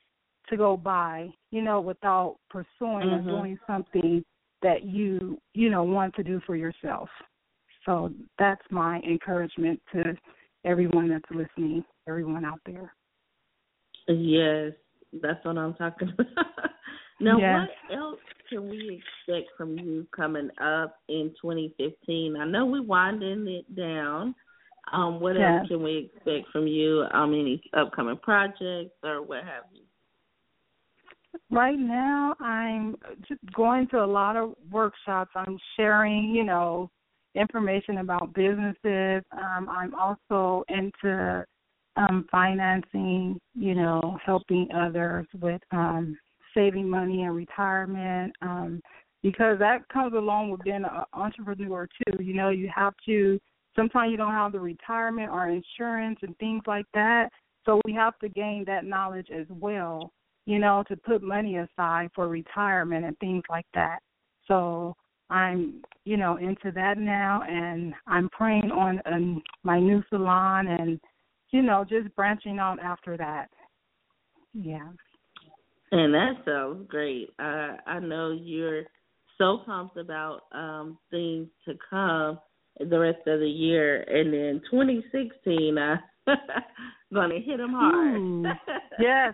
to 0.50 0.58
go 0.58 0.78
by, 0.78 1.30
you 1.50 1.64
know, 1.64 1.82
without 1.82 2.38
pursuing 2.52 3.08
mm-hmm. 3.08 3.30
or 3.30 3.42
doing 3.42 3.60
something 3.66 4.24
that 4.62 4.84
you 4.84 5.40
you 5.56 5.72
know 5.72 5.82
want 5.82 6.14
to 6.16 6.24
do 6.24 6.40
for 6.46 6.56
yourself. 6.56 7.10
So 7.86 8.12
that's 8.38 8.62
my 8.70 9.00
encouragement 9.00 9.82
to 9.94 10.16
everyone 10.66 11.10
that's 11.10 11.26
listening, 11.32 11.84
everyone 12.08 12.46
out 12.46 12.60
there. 12.64 12.94
Yes, 14.08 14.74
that's 15.20 15.44
what 15.44 15.58
I'm 15.58 15.74
talking 15.74 16.14
about. 16.20 16.46
Now, 17.22 17.38
yes. 17.38 17.68
what 17.90 17.98
else 17.98 18.20
can 18.50 18.70
we 18.70 19.02
expect 19.28 19.50
from 19.58 19.78
you 19.78 20.06
coming 20.16 20.50
up 20.62 20.98
in 21.08 21.34
2015? 21.42 22.36
I 22.36 22.46
know 22.46 22.66
we're 22.66 22.84
winding 22.84 23.48
it 23.48 23.76
down. 23.76 24.36
Um, 24.92 25.20
what 25.20 25.36
yes. 25.38 25.60
else 25.60 25.68
can 25.70 25.84
we 25.84 26.12
expect 26.14 26.52
from 26.52 26.68
you? 26.68 27.06
Um, 27.14 27.34
any 27.34 27.62
upcoming 27.78 28.18
projects 28.18 28.96
or 29.04 29.22
what 29.22 29.44
have 29.44 29.64
you? 29.74 29.82
Right 31.50 31.80
now, 31.80 32.36
I'm 32.42 32.98
just 33.28 33.40
going 33.54 33.88
to 33.90 34.04
a 34.04 34.06
lot 34.06 34.36
of 34.36 34.54
workshops. 34.70 35.32
I'm 35.36 35.58
sharing, 35.78 36.32
you 36.36 36.44
know, 36.44 36.90
information 37.36 38.00
about 38.00 38.34
businesses. 38.34 39.24
Um, 39.32 39.70
I'm 39.70 39.94
also 39.96 40.66
into 40.68 41.46
um, 41.96 42.26
financing, 42.32 43.40
you 43.54 43.76
know, 43.76 44.18
helping 44.26 44.68
others 44.76 45.28
with 45.40 45.62
um, 45.72 46.18
saving 46.54 46.90
money 46.90 47.24
and 47.24 47.36
retirement 47.36 48.34
um, 48.42 48.82
because 49.24 49.60
that 49.60 49.88
comes 49.90 50.14
along 50.14 50.50
with 50.50 50.64
being 50.64 50.84
an 50.84 51.04
entrepreneur 51.14 51.88
too. 51.88 52.24
You 52.24 52.34
know, 52.34 52.50
you 52.50 52.70
have 52.74 52.94
to 53.06 53.40
sometimes 53.76 54.12
you 54.12 54.18
don't 54.18 54.34
have 54.34 54.52
the 54.52 54.60
retirement 54.60 55.30
or 55.32 55.50
insurance 55.50 56.20
and 56.22 56.38
things 56.38 56.64
like 56.68 56.86
that. 56.94 57.30
So 57.66 57.80
we 57.86 57.94
have 57.94 58.18
to 58.20 58.30
gain 58.30 58.64
that 58.66 58.86
knowledge 58.86 59.28
as 59.34 59.46
well, 59.50 60.12
you 60.46 60.60
know, 60.60 60.84
to 60.88 60.98
put 60.98 61.22
money 61.22 61.58
aside 61.58 62.10
for 62.16 62.28
retirement 62.28 63.06
and 63.06 63.18
things 63.20 63.44
like 63.50 63.68
that. 63.74 64.00
So 64.48 64.96
I'm, 65.30 65.82
you 66.04 66.18
know, 66.18 66.38
into 66.38 66.72
that 66.72 66.98
now 66.98 67.44
and 67.48 67.94
I'm 68.08 68.30
praying 68.30 68.72
on 68.72 69.02
um, 69.06 69.42
my 69.64 69.80
new 69.80 70.04
salon 70.10 70.68
and, 70.68 71.00
you 71.52 71.62
know, 71.62 71.86
just 71.88 72.14
branching 72.16 72.60
out 72.60 72.80
after 72.80 73.16
that. 73.18 73.48
Yeah. 74.54 74.90
And 75.92 76.14
that 76.14 76.34
sounds 76.46 76.88
great. 76.88 77.30
I 77.40 77.76
I 77.86 78.00
know 78.00 78.32
you're 78.32 78.84
so 79.38 79.60
pumped 79.66 79.98
about 79.98 80.42
um 80.54 80.98
things 81.10 81.48
to 81.68 81.74
come 81.90 82.40
the 82.80 83.00
rest 83.00 83.28
of 83.28 83.40
the 83.40 83.50
year, 83.50 84.02
and 84.04 84.34
then 84.34 84.62
2016, 84.72 85.78
I 85.78 85.96
gonna 87.14 87.40
hit 87.40 87.58
them 87.58 87.74
hard. 87.74 88.18
Ooh, 88.18 88.46
yes, 89.00 89.34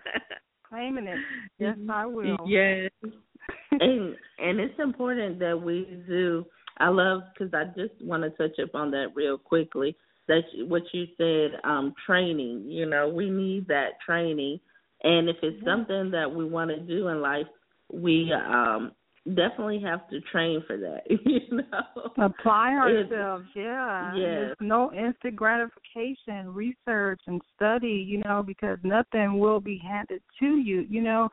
claiming 0.68 1.08
it. 1.08 1.20
Yes, 1.60 1.78
I 1.90 2.06
will. 2.06 2.38
Yes, 2.48 2.90
and 3.72 4.16
and 4.40 4.60
it's 4.60 4.80
important 4.80 5.40
that 5.40 5.62
we 5.62 6.04
do. 6.08 6.46
I 6.80 6.90
love 6.90 7.22
because 7.34 7.54
I 7.54 7.66
just 7.80 7.94
want 8.02 8.24
to 8.24 8.30
touch 8.32 8.60
up 8.60 8.74
on 8.74 8.92
that 8.92 9.08
real 9.16 9.38
quickly. 9.38 9.96
That 10.28 10.42
what 10.68 10.84
you 10.92 11.06
said, 11.18 11.60
um, 11.64 11.94
training. 12.06 12.66
You 12.68 12.86
know, 12.88 13.08
we 13.08 13.30
need 13.30 13.68
that 13.68 14.00
training 14.06 14.60
and 15.04 15.30
if 15.30 15.38
it's 15.44 15.64
something 15.64 16.12
that 16.12 16.34
we 16.34 16.46
want 16.46 16.70
to 16.72 16.80
do 16.80 17.08
in 17.10 17.22
life, 17.22 17.48
we 17.92 18.34
um 18.34 18.92
definitely 19.36 19.82
have 19.82 20.08
to 20.10 20.22
train 20.32 20.64
for 20.66 20.78
that. 20.78 21.02
you 21.10 21.40
know, 21.52 22.26
apply 22.26 22.72
ourselves. 22.74 23.46
It's, 23.48 23.56
yeah. 23.58 24.14
There's 24.16 24.58
no 24.62 24.92
instant 24.94 25.36
gratification. 25.36 26.54
Research 26.54 27.22
and 27.28 27.42
study. 27.56 28.06
You 28.08 28.22
know, 28.26 28.44
because 28.46 28.78
nothing 28.84 29.40
will 29.40 29.60
be 29.60 29.82
handed 29.84 30.22
to 30.40 30.58
you. 30.58 30.86
You 30.90 31.02
know, 31.02 31.30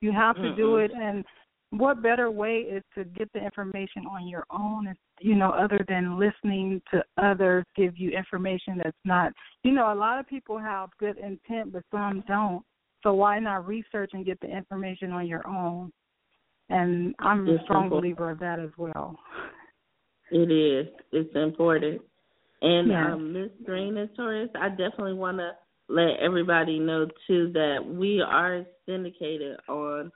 you 0.00 0.12
have 0.12 0.36
to 0.36 0.42
Mm-mm. 0.42 0.56
do 0.56 0.76
it. 0.76 0.90
And 0.94 1.24
what 1.70 2.02
better 2.02 2.30
way 2.30 2.58
is 2.60 2.82
to 2.94 3.04
get 3.04 3.30
the 3.32 3.44
information 3.44 4.06
on 4.10 4.28
your 4.28 4.44
own? 4.50 4.94
You 5.20 5.34
know, 5.34 5.50
other 5.50 5.84
than 5.88 6.18
listening 6.18 6.80
to 6.92 7.02
others 7.16 7.64
give 7.76 7.96
you 7.96 8.10
information 8.10 8.80
that's 8.82 8.96
not. 9.04 9.32
You 9.64 9.72
know, 9.72 9.92
a 9.92 9.94
lot 9.94 10.20
of 10.20 10.28
people 10.28 10.58
have 10.58 10.90
good 11.00 11.18
intent, 11.18 11.72
but 11.72 11.82
some 11.90 12.22
don't 12.28 12.62
So 13.02 13.14
why 13.14 13.38
not 13.38 13.66
research 13.66 14.10
and 14.12 14.26
get 14.26 14.40
the 14.40 14.48
information 14.48 15.12
on 15.12 15.26
your 15.26 15.46
own? 15.46 15.92
And 16.68 17.14
I'm 17.18 17.48
it's 17.48 17.60
a 17.60 17.64
strong 17.64 17.84
important. 17.84 18.02
believer 18.02 18.30
of 18.30 18.38
that 18.40 18.58
as 18.58 18.70
well. 18.76 19.18
It 20.30 20.50
is. 20.50 20.92
It's 21.12 21.34
important. 21.34 22.02
And 22.60 22.88
Yes. 22.88 23.06
um, 23.12 23.32
Miss 23.32 23.50
Drina 23.64 24.08
Torres, 24.14 24.50
I 24.60 24.68
definitely 24.68 25.14
want 25.14 25.38
to 25.38 25.52
let 25.88 26.18
everybody 26.20 26.78
know 26.78 27.06
too 27.26 27.50
that 27.52 27.78
we 27.86 28.20
are 28.20 28.64
syndicated 28.84 29.56
on 29.68 30.10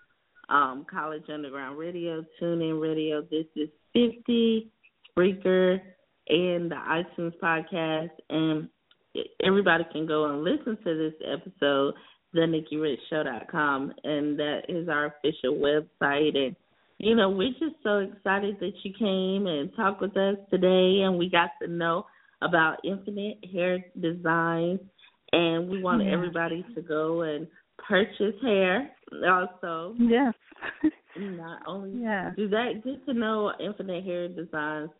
um, 0.48 0.84
College 0.90 1.22
Underground 1.32 1.78
Radio, 1.78 2.24
TuneIn 2.40 2.80
Radio. 2.82 3.22
This 3.22 3.46
is 3.56 3.70
50, 3.94 4.70
Spreaker, 5.16 5.80
and 6.28 6.70
the 6.70 6.74
iTunes 6.76 7.32
podcast. 7.42 8.10
And 8.28 8.68
everybody 9.42 9.84
can 9.92 10.06
go 10.06 10.26
and 10.26 10.42
listen 10.44 10.76
to 10.84 10.94
this 10.94 11.14
episode, 11.26 11.94
thenikkirichshow.com, 12.34 13.92
and 14.04 14.38
that 14.38 14.60
is 14.68 14.88
our 14.88 15.06
official 15.06 15.54
website. 15.54 16.36
And 16.36 16.56
you 16.98 17.16
know, 17.16 17.30
we're 17.30 17.50
just 17.52 17.74
so 17.82 17.98
excited 17.98 18.58
that 18.60 18.72
you 18.84 18.92
came 18.96 19.46
and 19.48 19.74
talked 19.74 20.00
with 20.00 20.16
us 20.16 20.36
today, 20.50 21.00
and 21.02 21.18
we 21.18 21.28
got 21.28 21.50
to 21.60 21.68
know 21.68 22.06
about 22.42 22.78
Infinite 22.84 23.38
Hair 23.52 23.84
Designs, 24.00 24.80
and 25.32 25.68
we 25.68 25.82
want 25.82 26.04
Yeah. 26.04 26.12
everybody 26.12 26.64
to 26.74 26.82
go 26.82 27.22
and 27.22 27.46
purchase 27.78 28.40
hair. 28.42 28.90
Also, 29.28 29.94
Yes. 29.98 30.32
not 31.16 31.62
only 31.66 31.90
yeah. 32.02 32.30
do 32.36 32.48
that, 32.48 32.82
get 32.84 33.04
to 33.06 33.14
know 33.14 33.52
Infinite 33.58 34.04
Hair 34.04 34.28
Designs 34.28 34.90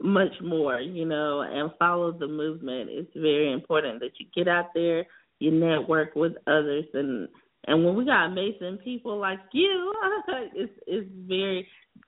much 0.00 0.32
more, 0.40 0.80
you 0.80 1.04
know, 1.04 1.42
and 1.42 1.70
follow 1.78 2.10
the 2.10 2.26
movement. 2.26 2.90
It's 2.90 3.12
very 3.14 3.52
important 3.52 4.00
that 4.00 4.18
you 4.18 4.26
get 4.34 4.48
out 4.48 4.74
there, 4.74 5.06
you 5.42 5.50
network 5.50 6.14
with 6.14 6.32
others, 6.46 6.84
and 6.94 7.28
and 7.66 7.84
when 7.84 7.94
we 7.94 8.04
got 8.04 8.26
amazing 8.26 8.78
people 8.82 9.18
like 9.18 9.40
you, 9.52 9.92
it's 10.54 10.72
it's 10.86 11.08
very 11.28 11.66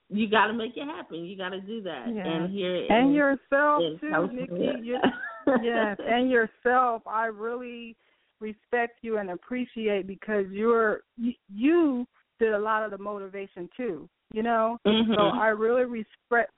you 0.09 0.29
got 0.29 0.47
to 0.47 0.53
make 0.53 0.75
it 0.75 0.85
happen. 0.85 1.25
You 1.25 1.37
got 1.37 1.49
to 1.49 1.61
do 1.61 1.81
that. 1.83 2.05
Yeah. 2.13 2.25
And 2.25 2.53
here 2.53 2.85
And 2.89 3.09
in, 3.09 3.13
yourself 3.13 3.81
in 3.81 3.99
too, 3.99 4.29
Nikki. 4.31 4.91
Yes, 5.61 5.97
and 6.03 6.31
yourself. 6.31 7.03
I 7.05 7.27
really 7.27 7.95
respect 8.39 8.97
you 9.03 9.19
and 9.19 9.29
appreciate 9.29 10.07
because 10.07 10.45
you're 10.49 11.01
you, 11.17 11.33
you 11.53 12.07
did 12.39 12.53
a 12.53 12.59
lot 12.59 12.83
of 12.83 12.89
the 12.89 12.97
motivation 12.97 13.69
too. 13.77 14.09
You 14.33 14.43
know, 14.43 14.77
Mhm. 14.85 15.15
so 15.15 15.27
I 15.27 15.49
really 15.49 15.85
respect 15.85 16.51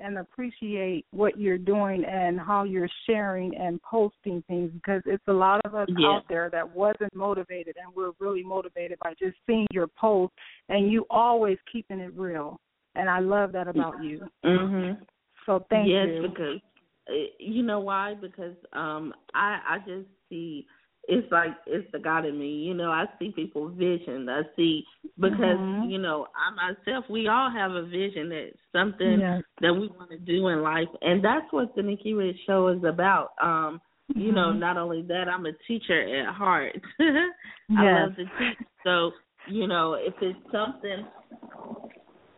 and 0.00 0.18
appreciate 0.18 1.06
what 1.12 1.38
you're 1.38 1.58
doing 1.58 2.04
and 2.04 2.38
how 2.38 2.64
you're 2.64 2.90
sharing 3.06 3.56
and 3.56 3.80
posting 3.82 4.42
things 4.48 4.70
because 4.72 5.02
it's 5.06 5.26
a 5.28 5.32
lot 5.32 5.60
of 5.64 5.74
us 5.74 5.88
Yeah. 5.96 6.08
out 6.08 6.28
there 6.28 6.50
that 6.50 6.68
wasn't 6.68 7.14
motivated 7.14 7.76
and 7.82 7.94
we're 7.94 8.12
really 8.18 8.42
motivated 8.42 8.98
by 8.98 9.14
just 9.14 9.36
seeing 9.46 9.66
your 9.70 9.86
post 9.86 10.32
and 10.68 10.90
you 10.90 11.06
always 11.10 11.58
keeping 11.70 12.00
it 12.00 12.12
real. 12.14 12.60
And 12.94 13.08
I 13.08 13.20
love 13.20 13.52
that 13.52 13.68
about 13.68 14.02
you. 14.02 14.28
Mhm. 14.44 15.06
So 15.46 15.60
thank 15.70 15.88
yes, 15.88 16.08
you. 16.08 16.22
because 16.22 16.60
uh, 17.08 17.14
you 17.38 17.62
know 17.62 17.80
why? 17.80 18.14
Because 18.14 18.56
um 18.72 19.14
I 19.34 19.60
I 19.66 19.78
just 19.78 20.08
see 20.28 20.66
it's 21.08 21.30
like 21.32 21.50
it's 21.66 21.90
the 21.92 21.98
God 21.98 22.24
in 22.24 22.38
me. 22.38 22.48
You 22.48 22.74
know, 22.74 22.90
I 22.90 23.06
see 23.18 23.32
people 23.32 23.68
vision. 23.68 24.28
I 24.28 24.42
see 24.56 24.84
because 25.18 25.58
Mhm. 25.58 25.90
you 25.90 25.98
know 25.98 26.28
I 26.36 26.50
myself 26.50 27.08
we 27.10 27.28
all 27.28 27.50
have 27.50 27.72
a 27.72 27.82
vision 27.82 28.28
that 28.28 28.52
something 28.70 29.20
Yes. 29.20 29.42
that 29.60 29.74
we 29.74 29.88
want 29.88 30.10
to 30.10 30.18
do 30.18 30.48
in 30.48 30.62
life, 30.62 30.88
and 31.02 31.24
that's 31.24 31.50
what 31.52 31.74
the 31.74 31.82
Nikki 31.82 32.14
Rich 32.14 32.38
Show 32.46 32.68
is 32.68 32.84
about. 32.84 33.32
Um, 33.40 33.80
you 34.14 34.32
know, 34.32 34.52
Mhm. 34.52 34.58
not 34.58 34.76
only 34.76 35.02
that, 35.02 35.28
I'm 35.28 35.46
a 35.46 35.52
teacher 35.66 36.00
at 36.20 36.34
heart. 36.34 36.80
I 37.00 37.82
Yes. 37.82 37.94
love 37.94 38.16
to 38.16 38.24
teach. 38.24 38.58
So, 38.84 39.12
you 39.46 39.66
know, 39.66 39.94
if 39.94 40.14
it's 40.20 40.50
something 40.50 41.06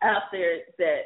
out 0.01 0.31
there 0.31 0.59
that 0.77 1.01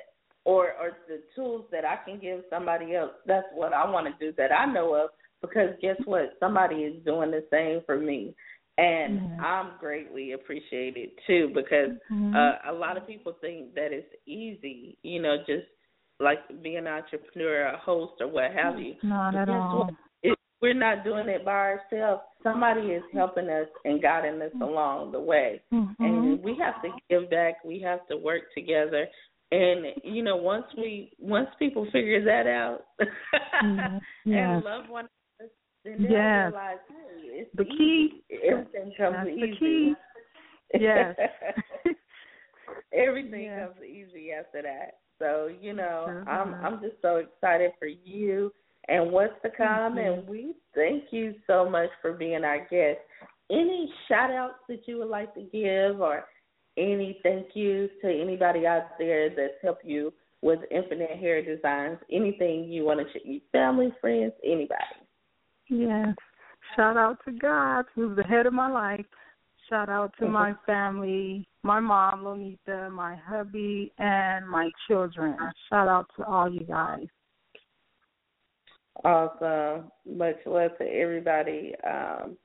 or 0.46 0.74
or 0.74 0.98
the 1.08 1.22
tools 1.36 1.66
that 1.72 1.86
I 1.86 1.98
can 1.98 2.20
give 2.20 2.44
somebody 2.50 2.96
else, 2.96 3.12
that's 3.26 3.48
what 3.54 3.74
I 3.74 3.90
want 3.90 4.08
to 4.08 4.26
do 4.26 4.34
that 4.38 4.52
I 4.52 4.66
know 4.66 4.94
of 4.94 5.10
because 5.42 5.70
guess 5.82 5.98
what? 6.06 6.34
Somebody 6.40 6.84
is 6.84 7.04
doing 7.06 7.32
the 7.32 7.46
same 7.52 7.82
for 7.86 7.98
me. 7.98 8.36
And 8.78 9.20
Mhm. 9.20 9.42
I'm 9.44 9.72
greatly 9.80 10.32
appreciated 10.32 11.12
too 11.28 11.50
because 11.50 11.92
Mhm. 12.10 12.34
uh, 12.34 12.60
a 12.72 12.74
lot 12.74 12.96
of 12.96 13.06
people 13.06 13.34
think 13.34 13.74
that 13.76 13.92
it's 13.92 14.14
easy, 14.26 14.98
you 15.04 15.22
know, 15.22 15.38
just 15.46 15.68
like 16.22 16.40
being 16.62 16.78
an 16.78 16.88
entrepreneur, 16.88 17.68
a 17.68 17.78
host, 17.78 18.22
or 18.22 18.28
what 18.28 18.52
have 18.52 18.80
you. 18.80 18.96
Not 19.04 19.34
But 19.34 19.50
at 19.50 19.50
all. 19.50 19.90
It, 20.24 20.38
we're 20.62 20.74
not 20.74 21.04
doing 21.04 21.28
it 21.28 21.44
by 21.44 21.52
ourselves. 21.52 22.24
Somebody 22.44 22.92
is 22.92 23.04
helping 23.12 23.50
us 23.50 23.68
and 23.86 24.02
guiding 24.02 24.42
us 24.42 24.54
along 24.62 25.12
the 25.12 25.20
way. 25.20 25.62
Mhm. 25.74 25.96
And 26.00 26.44
we 26.44 26.56
have 26.56 26.82
to 26.82 26.90
give 27.10 27.30
back. 27.30 27.64
We 27.64 27.80
have 27.80 28.06
to 28.08 28.18
work 28.18 28.54
together. 28.54 29.10
And 29.52 29.94
you 30.04 30.22
know, 30.24 30.36
once 30.36 30.68
we 30.78 31.12
once 31.20 31.50
people 31.58 31.86
figure 31.92 32.22
that 32.24 32.48
out 32.48 32.86
Mhm. 33.64 34.02
Yes. 34.26 34.56
and 34.56 34.64
love 34.64 34.90
one 34.90 35.10
then 35.90 36.04
they'll 36.04 36.12
Yes. 36.12 36.52
realize, 36.52 36.78
hey, 36.88 37.22
it's 37.42 37.56
The 37.56 37.64
easy. 37.66 38.24
key. 38.30 38.40
Everything 38.44 38.94
comes 38.98 39.16
That's 39.18 39.30
easy. 39.30 39.52
the 39.52 39.58
key. 39.58 39.96
Yes. 40.80 41.16
Everything 42.94 43.44
Yes. 43.44 43.70
comes 43.74 43.84
easy 43.86 44.32
after 44.32 44.62
that. 44.62 44.98
So, 45.20 45.48
you 45.62 45.74
know, 45.74 46.24
I'm. 46.28 46.54
I'm 46.56 46.82
just 46.82 46.96
so 47.02 47.18
excited 47.18 47.72
for 47.78 47.88
you 47.88 48.54
and 48.88 49.12
what's 49.12 49.34
to 49.44 49.50
come 49.50 49.98
you. 49.98 50.04
and 50.04 50.28
we 50.28 50.54
thank 50.74 51.12
you 51.12 51.36
so 51.46 51.70
much 51.70 51.90
for 52.02 52.14
being 52.14 52.44
our 52.44 52.60
guest. 52.70 53.00
Any 53.52 53.92
shout 54.08 54.32
outs 54.32 54.60
that 54.70 54.88
you 54.88 54.98
would 55.00 55.10
like 55.10 55.34
to 55.34 55.42
give 55.42 56.00
or 56.00 56.26
any 56.78 57.20
thank 57.24 57.48
yous 57.56 57.90
to 58.02 58.10
anybody 58.10 58.66
out 58.66 58.98
there 58.98 59.30
that's 59.30 59.54
helped 59.62 59.84
you 59.84 60.14
with 60.42 60.60
Infinite 60.72 61.18
Hair 61.20 61.44
Designs, 61.44 61.98
anything 62.12 62.64
you 62.70 62.86
want 62.86 63.00
to 63.02 63.12
share, 63.12 63.30
your 63.30 63.42
family, 63.52 63.92
friends, 64.00 64.32
anybody. 64.46 64.80
Yes. 65.70 66.16
Shout 66.76 66.98
out 66.98 67.18
to 67.26 67.32
God, 67.32 67.86
who's 67.96 68.16
the 68.16 68.24
head 68.24 68.46
of 68.46 68.54
my 68.54 68.70
life. 68.70 69.06
Shout 69.70 69.90
out 69.90 70.14
to 70.20 70.28
my 70.28 70.54
family, 70.66 71.48
my 71.62 71.80
mom, 71.80 72.24
Lonita, 72.24 72.92
my 72.92 73.16
hubby, 73.16 73.92
and 74.00 74.50
my 74.50 74.70
children. 74.88 75.38
Shout 75.70 75.88
out 75.88 76.08
to 76.18 76.26
all 76.26 76.52
you 76.52 76.62
guys. 76.62 77.06
Awesome. 79.04 79.92
Much 80.06 80.38
love 80.46 80.72
to 80.80 80.86
everybody 80.86 81.74
um, 81.88 82.36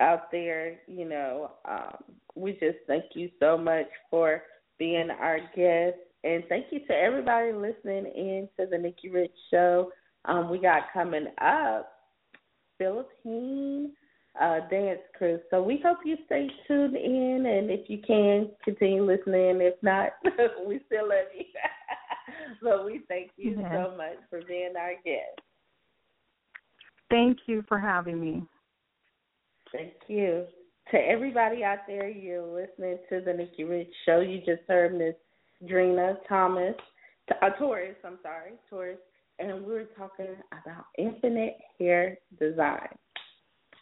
out 0.00 0.30
there. 0.32 0.80
You 0.88 1.08
know, 1.08 1.52
um, 1.68 1.96
we 2.34 2.52
just 2.52 2.78
thank 2.88 3.04
you 3.14 3.30
so 3.38 3.56
much 3.56 3.86
for 4.10 4.42
being 4.78 5.08
our 5.10 5.38
guest. 5.54 5.98
And 6.24 6.42
thank 6.48 6.66
you 6.70 6.80
to 6.86 6.92
everybody 6.92 7.52
listening 7.52 8.06
in 8.06 8.48
to 8.58 8.66
the 8.68 8.76
Nikki 8.76 9.08
Rich 9.08 9.30
Show. 9.52 9.92
Um, 10.24 10.50
we 10.50 10.58
got 10.58 10.92
coming 10.92 11.28
up 11.40 11.92
Philippine 12.78 13.92
uh, 14.40 14.60
dance 14.70 15.00
crew. 15.16 15.38
So 15.50 15.62
we 15.62 15.80
hope 15.84 15.98
you 16.04 16.16
stay 16.26 16.48
tuned 16.66 16.96
in, 16.96 17.46
and 17.46 17.70
if 17.70 17.88
you 17.88 17.98
can, 18.06 18.50
continue 18.64 19.04
listening. 19.04 19.60
If 19.60 19.74
not, 19.82 20.12
we 20.66 20.80
still 20.86 21.08
love 21.08 21.28
you. 21.34 21.44
but 22.62 22.84
we 22.84 23.02
thank 23.08 23.30
you 23.36 23.56
so 23.56 23.94
much 23.96 24.16
for 24.30 24.40
being 24.46 24.74
our 24.78 24.94
guest. 25.04 25.40
Thank 27.10 27.38
you 27.46 27.64
for 27.68 27.78
having 27.78 28.20
me. 28.20 28.42
Thank 29.72 29.94
you. 30.08 30.44
To 30.92 30.96
everybody 30.98 31.64
out 31.64 31.80
there, 31.86 32.08
you're 32.08 32.46
listening 32.46 32.98
to 33.10 33.20
the 33.20 33.32
Nikki 33.32 33.64
Rich 33.64 33.92
Show. 34.04 34.20
You 34.20 34.38
just 34.38 34.62
heard 34.68 34.96
Miss 34.96 35.14
Drina 35.68 36.16
Thomas, 36.28 36.74
uh, 37.42 37.50
Torres, 37.58 37.96
I'm 38.04 38.18
sorry, 38.22 38.52
Torres, 38.68 38.98
and 39.38 39.64
we're 39.64 39.88
talking 39.96 40.34
about 40.50 40.86
infinite 40.98 41.56
hair 41.78 42.18
design. 42.38 42.88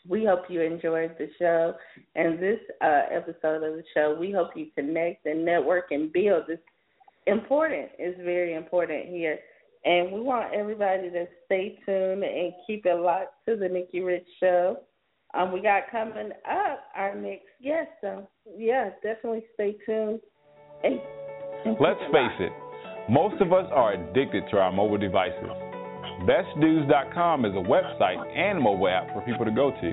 We 0.09 0.27
hope 0.27 0.45
you 0.49 0.61
enjoyed 0.61 1.17
the 1.19 1.29
show 1.39 1.75
and 2.15 2.39
this 2.39 2.61
uh, 2.83 3.03
episode 3.11 3.63
of 3.63 3.75
the 3.75 3.85
show. 3.95 4.17
We 4.19 4.33
hope 4.33 4.51
you 4.55 4.67
connect 4.75 5.25
and 5.25 5.45
network 5.45 5.87
and 5.93 6.13
build. 6.13 6.45
It's 6.49 6.63
important. 7.27 7.89
It's 7.99 8.21
very 8.23 8.55
important 8.55 9.07
here. 9.07 9.39
And 9.85 10.13
we 10.13 10.21
want 10.21 10.55
everybody 10.55 11.11
to 11.11 11.27
stay 11.47 11.79
tuned 11.87 12.23
and 12.23 12.53
keep 12.67 12.87
it 12.87 13.01
locked 13.01 13.35
to 13.47 13.57
the 13.57 13.69
Nikki 13.69 14.01
Rich 14.01 14.27
Show. 14.41 14.79
Um, 15.35 15.53
we 15.53 15.61
got 15.61 15.91
coming 15.91 16.31
up 16.49 16.85
our 16.95 17.15
next 17.15 17.47
guest. 17.63 17.89
So 18.01 18.29
yeah, 18.57 18.91
definitely 19.03 19.45
stay 19.55 19.77
tuned. 19.85 20.21
And, 20.83 21.01
and 21.65 21.77
Let's 21.81 21.99
keep 22.01 22.13
face 22.13 22.41
it, 22.41 22.53
most 23.09 23.41
of 23.43 23.53
us 23.53 23.69
are 23.73 23.93
addicted 23.93 24.45
to 24.51 24.57
our 24.57 24.73
mobile 24.73 24.97
devices. 24.97 25.51
BestDoos.com 26.25 27.45
is 27.45 27.53
a 27.53 27.61
website 27.61 28.17
and 28.35 28.59
mobile 28.59 28.89
app 28.89 29.13
for 29.13 29.21
people 29.23 29.45
to 29.45 29.51
go 29.51 29.71
to. 29.71 29.91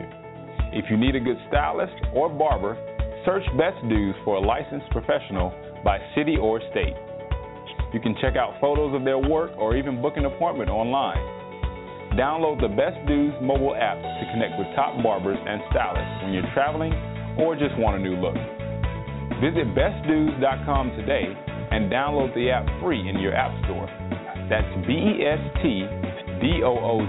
If 0.72 0.86
you 0.90 0.96
need 0.96 1.16
a 1.16 1.20
good 1.20 1.36
stylist 1.50 1.92
or 2.16 2.30
barber, 2.30 2.80
search 3.26 3.44
Best 3.58 3.76
Doos 3.90 4.16
for 4.24 4.38
a 4.38 4.40
licensed 4.40 4.90
professional 4.92 5.52
by 5.84 6.00
city 6.16 6.38
or 6.40 6.62
state. 6.72 6.96
You 7.92 8.00
can 8.00 8.16
check 8.22 8.38
out 8.38 8.56
photos 8.62 8.96
of 8.96 9.04
their 9.04 9.18
work 9.18 9.52
or 9.58 9.76
even 9.76 10.02
book 10.02 10.16
an 10.16 10.24
appointment 10.24 10.70
online. 10.70 11.20
Download 12.16 12.62
the 12.62 12.70
Best 12.70 12.96
Doos 13.08 13.36
mobile 13.42 13.76
app 13.76 14.00
to 14.00 14.24
connect 14.32 14.58
with 14.58 14.68
top 14.74 15.04
barbers 15.04 15.38
and 15.38 15.60
stylists 15.72 16.24
when 16.24 16.32
you're 16.32 16.48
traveling 16.54 16.94
or 17.38 17.60
just 17.60 17.76
want 17.76 18.00
a 18.00 18.00
new 18.00 18.16
look. 18.16 18.40
Visit 19.44 19.68
bestdoos.com 19.76 20.92
today 20.96 21.51
and 21.72 21.92
download 21.92 22.34
the 22.36 22.52
app 22.52 22.66
free 22.82 23.08
in 23.08 23.20
your 23.20 23.34
app 23.34 23.52
store. 23.66 23.88
That's 24.50 24.68
B 24.86 24.94
E 24.94 25.26
S 25.26 25.40
T 25.64 25.88
D 26.42 26.62
O 26.64 26.78
O 26.78 27.00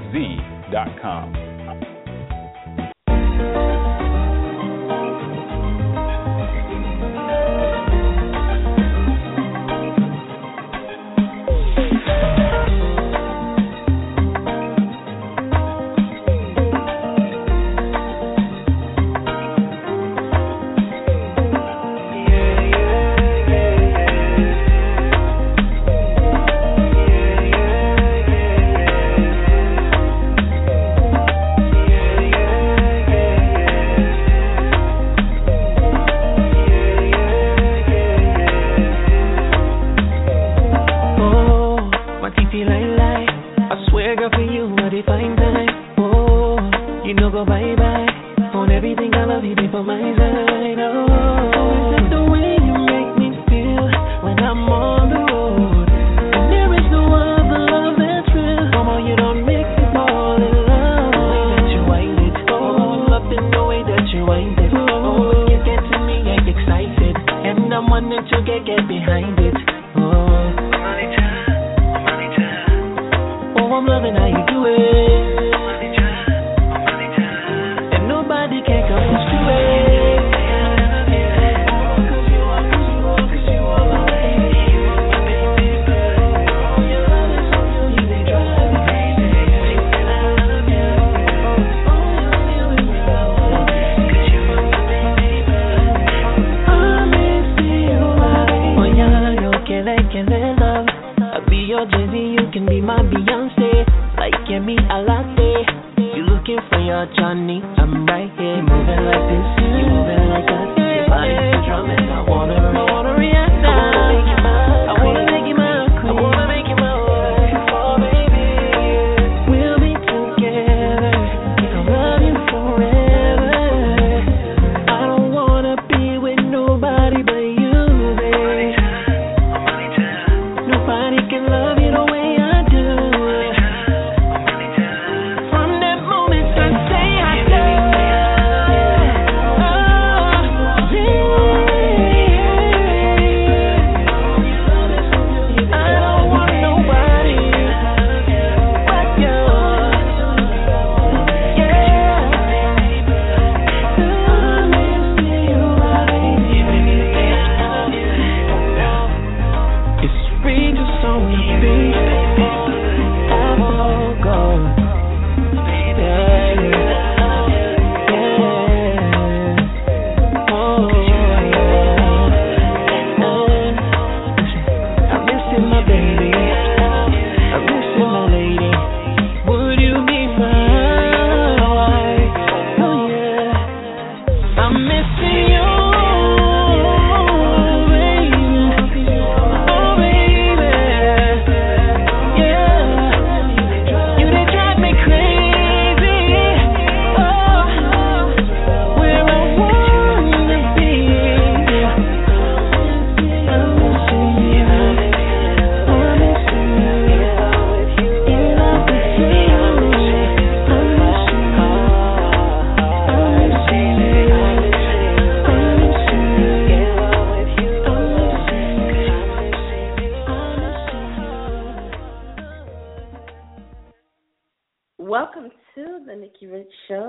me, 107.53 107.63
I'm 107.77 108.07
right 108.07 108.31
here. 108.39 108.57
You 108.57 108.63
moving 108.63 109.05
like 109.05 109.25
this, 109.29 109.47
you 109.61 109.85
moving 109.85 110.25
like 110.33 110.47
that. 110.47 110.67
Your 110.79 111.09
body's 111.09 111.37
the 111.37 111.59
drum 111.67 111.91
I 111.91 112.21
wanna 112.29 112.73
roll. 112.73 112.92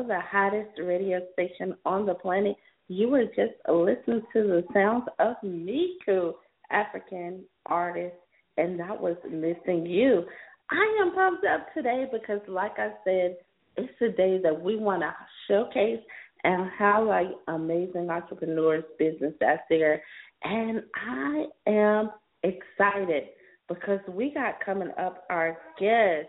Z.com. 0.08 1.76
just 3.36 3.54
listening 3.70 4.22
to 4.34 4.44
the 4.44 4.64
sounds 4.74 5.06
of 5.20 5.36
Miku, 5.44 6.34
African 6.72 7.44
artist, 7.66 8.16
and 8.58 8.80
that 8.80 9.00
was 9.00 9.18
Missing 9.26 9.86
You. 9.86 10.24
I 10.72 11.00
am 11.02 11.14
pumped 11.14 11.46
up 11.46 11.74
today 11.74 12.06
because, 12.12 12.42
like 12.48 12.78
I 12.78 12.92
said, 13.04 13.38
it's 13.78 14.02
a 14.02 14.10
day 14.10 14.40
that 14.44 14.62
we 14.62 14.76
want 14.76 15.02
to 15.02 15.14
showcase 15.48 16.00
and 16.44 16.70
highlight 16.78 17.32
amazing 17.48 18.10
entrepreneurs, 18.10 18.84
business 19.00 19.34
out 19.46 19.60
there. 19.70 20.02
And 20.44 20.84
I 20.96 21.46
am 21.68 22.12
excited 22.44 23.30
because 23.68 24.00
we 24.10 24.34
got 24.34 24.64
coming 24.64 24.92
up 25.00 25.26
our 25.30 25.58
guest, 25.80 26.28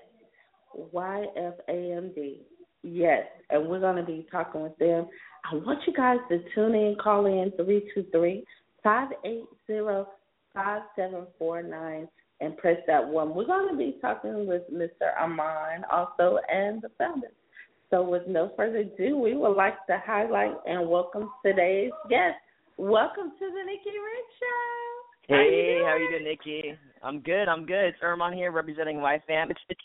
YFAMD. 0.95 2.39
Yes, 2.85 3.25
and 3.51 3.67
we're 3.67 3.81
going 3.81 3.97
to 3.97 4.05
be 4.05 4.27
talking 4.31 4.63
with 4.63 4.77
them 4.79 5.07
I 5.51 5.57
want 5.57 5.81
you 5.87 5.93
guys 5.93 6.19
to 6.31 6.39
tune 6.55 6.75
in, 6.75 6.97
call 7.03 7.27
in 7.27 7.53
three 7.57 7.91
two 7.95 8.07
three 8.11 8.45
five 8.83 9.09
eight 9.27 9.45
zero 9.67 10.09
five 10.55 10.83
seven 10.97 11.27
four 11.39 11.63
nine 11.63 12.09
and 12.41 12.57
press 12.57 12.79
that 12.87 13.07
one. 13.07 13.35
We're 13.35 13.47
going 13.47 13.71
to 13.71 13.77
be 13.77 13.99
talking 14.01 14.47
with 14.47 14.63
Mr. 14.73 15.15
Erman 15.21 15.85
also 15.93 16.39
and 16.51 16.81
the 16.81 16.89
founder. 16.97 17.29
So 17.91 18.03
with 18.03 18.23
no 18.27 18.53
further 18.57 18.79
ado, 18.79 19.19
we 19.19 19.37
would 19.37 19.55
like 19.55 19.87
to 19.87 20.03
highlight 20.05 20.55
and 20.67 20.89
welcome 20.89 21.31
today's 21.45 21.93
guest. 22.09 22.37
Welcome 22.79 23.33
to 23.39 23.47
the 23.47 23.65
Nikki 23.67 23.91
Rich 23.91 24.33
Show. 24.41 25.35
Hey, 25.35 25.81
how 25.83 25.91
are 25.91 25.99
you 25.99 26.11
doing, 26.11 26.25
Nikki? 26.25 26.79
I'm 27.03 27.21
good. 27.21 27.49
I'm 27.49 27.67
good. 27.67 27.85
It's 27.85 27.99
Erman 28.03 28.33
here, 28.33 28.51
representing 28.51 28.97
YFAM. 28.97 29.51
It's 29.51 29.61
it's 29.69 29.81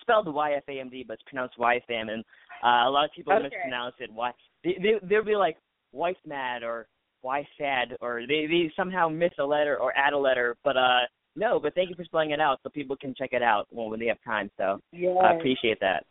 spelled 0.00 0.26
YFAMD, 0.26 1.06
but 1.06 1.14
it's 1.14 1.22
pronounced 1.26 1.58
YFAM, 1.58 2.10
and 2.10 2.24
uh, 2.64 2.88
a 2.88 2.90
lot 2.90 3.04
of 3.04 3.10
people 3.14 3.32
okay. 3.32 3.42
mispronounce 3.44 3.94
it. 3.98 4.10
Why? 4.12 4.32
They, 4.64 4.76
they 4.82 4.94
they'll 5.06 5.24
be 5.24 5.36
like 5.36 5.58
wife 5.92 6.16
mad 6.26 6.62
or 6.62 6.86
why 7.20 7.46
sad 7.58 7.96
or 8.00 8.22
they 8.26 8.46
they 8.46 8.72
somehow 8.76 9.08
miss 9.08 9.32
a 9.38 9.44
letter 9.44 9.76
or 9.78 9.96
add 9.96 10.12
a 10.12 10.18
letter, 10.18 10.56
but 10.64 10.76
uh 10.76 11.00
no, 11.36 11.58
but 11.58 11.74
thank 11.74 11.90
you 11.90 11.96
for 11.96 12.04
spelling 12.04 12.30
it 12.30 12.40
out 12.40 12.60
so 12.62 12.68
people 12.70 12.96
can 12.96 13.14
check 13.14 13.30
it 13.32 13.42
out 13.42 13.66
when 13.70 13.98
they 13.98 14.06
have 14.06 14.22
time. 14.24 14.50
So 14.56 14.78
yes. 14.92 15.16
I 15.20 15.34
appreciate 15.34 15.80
that. 15.80 16.04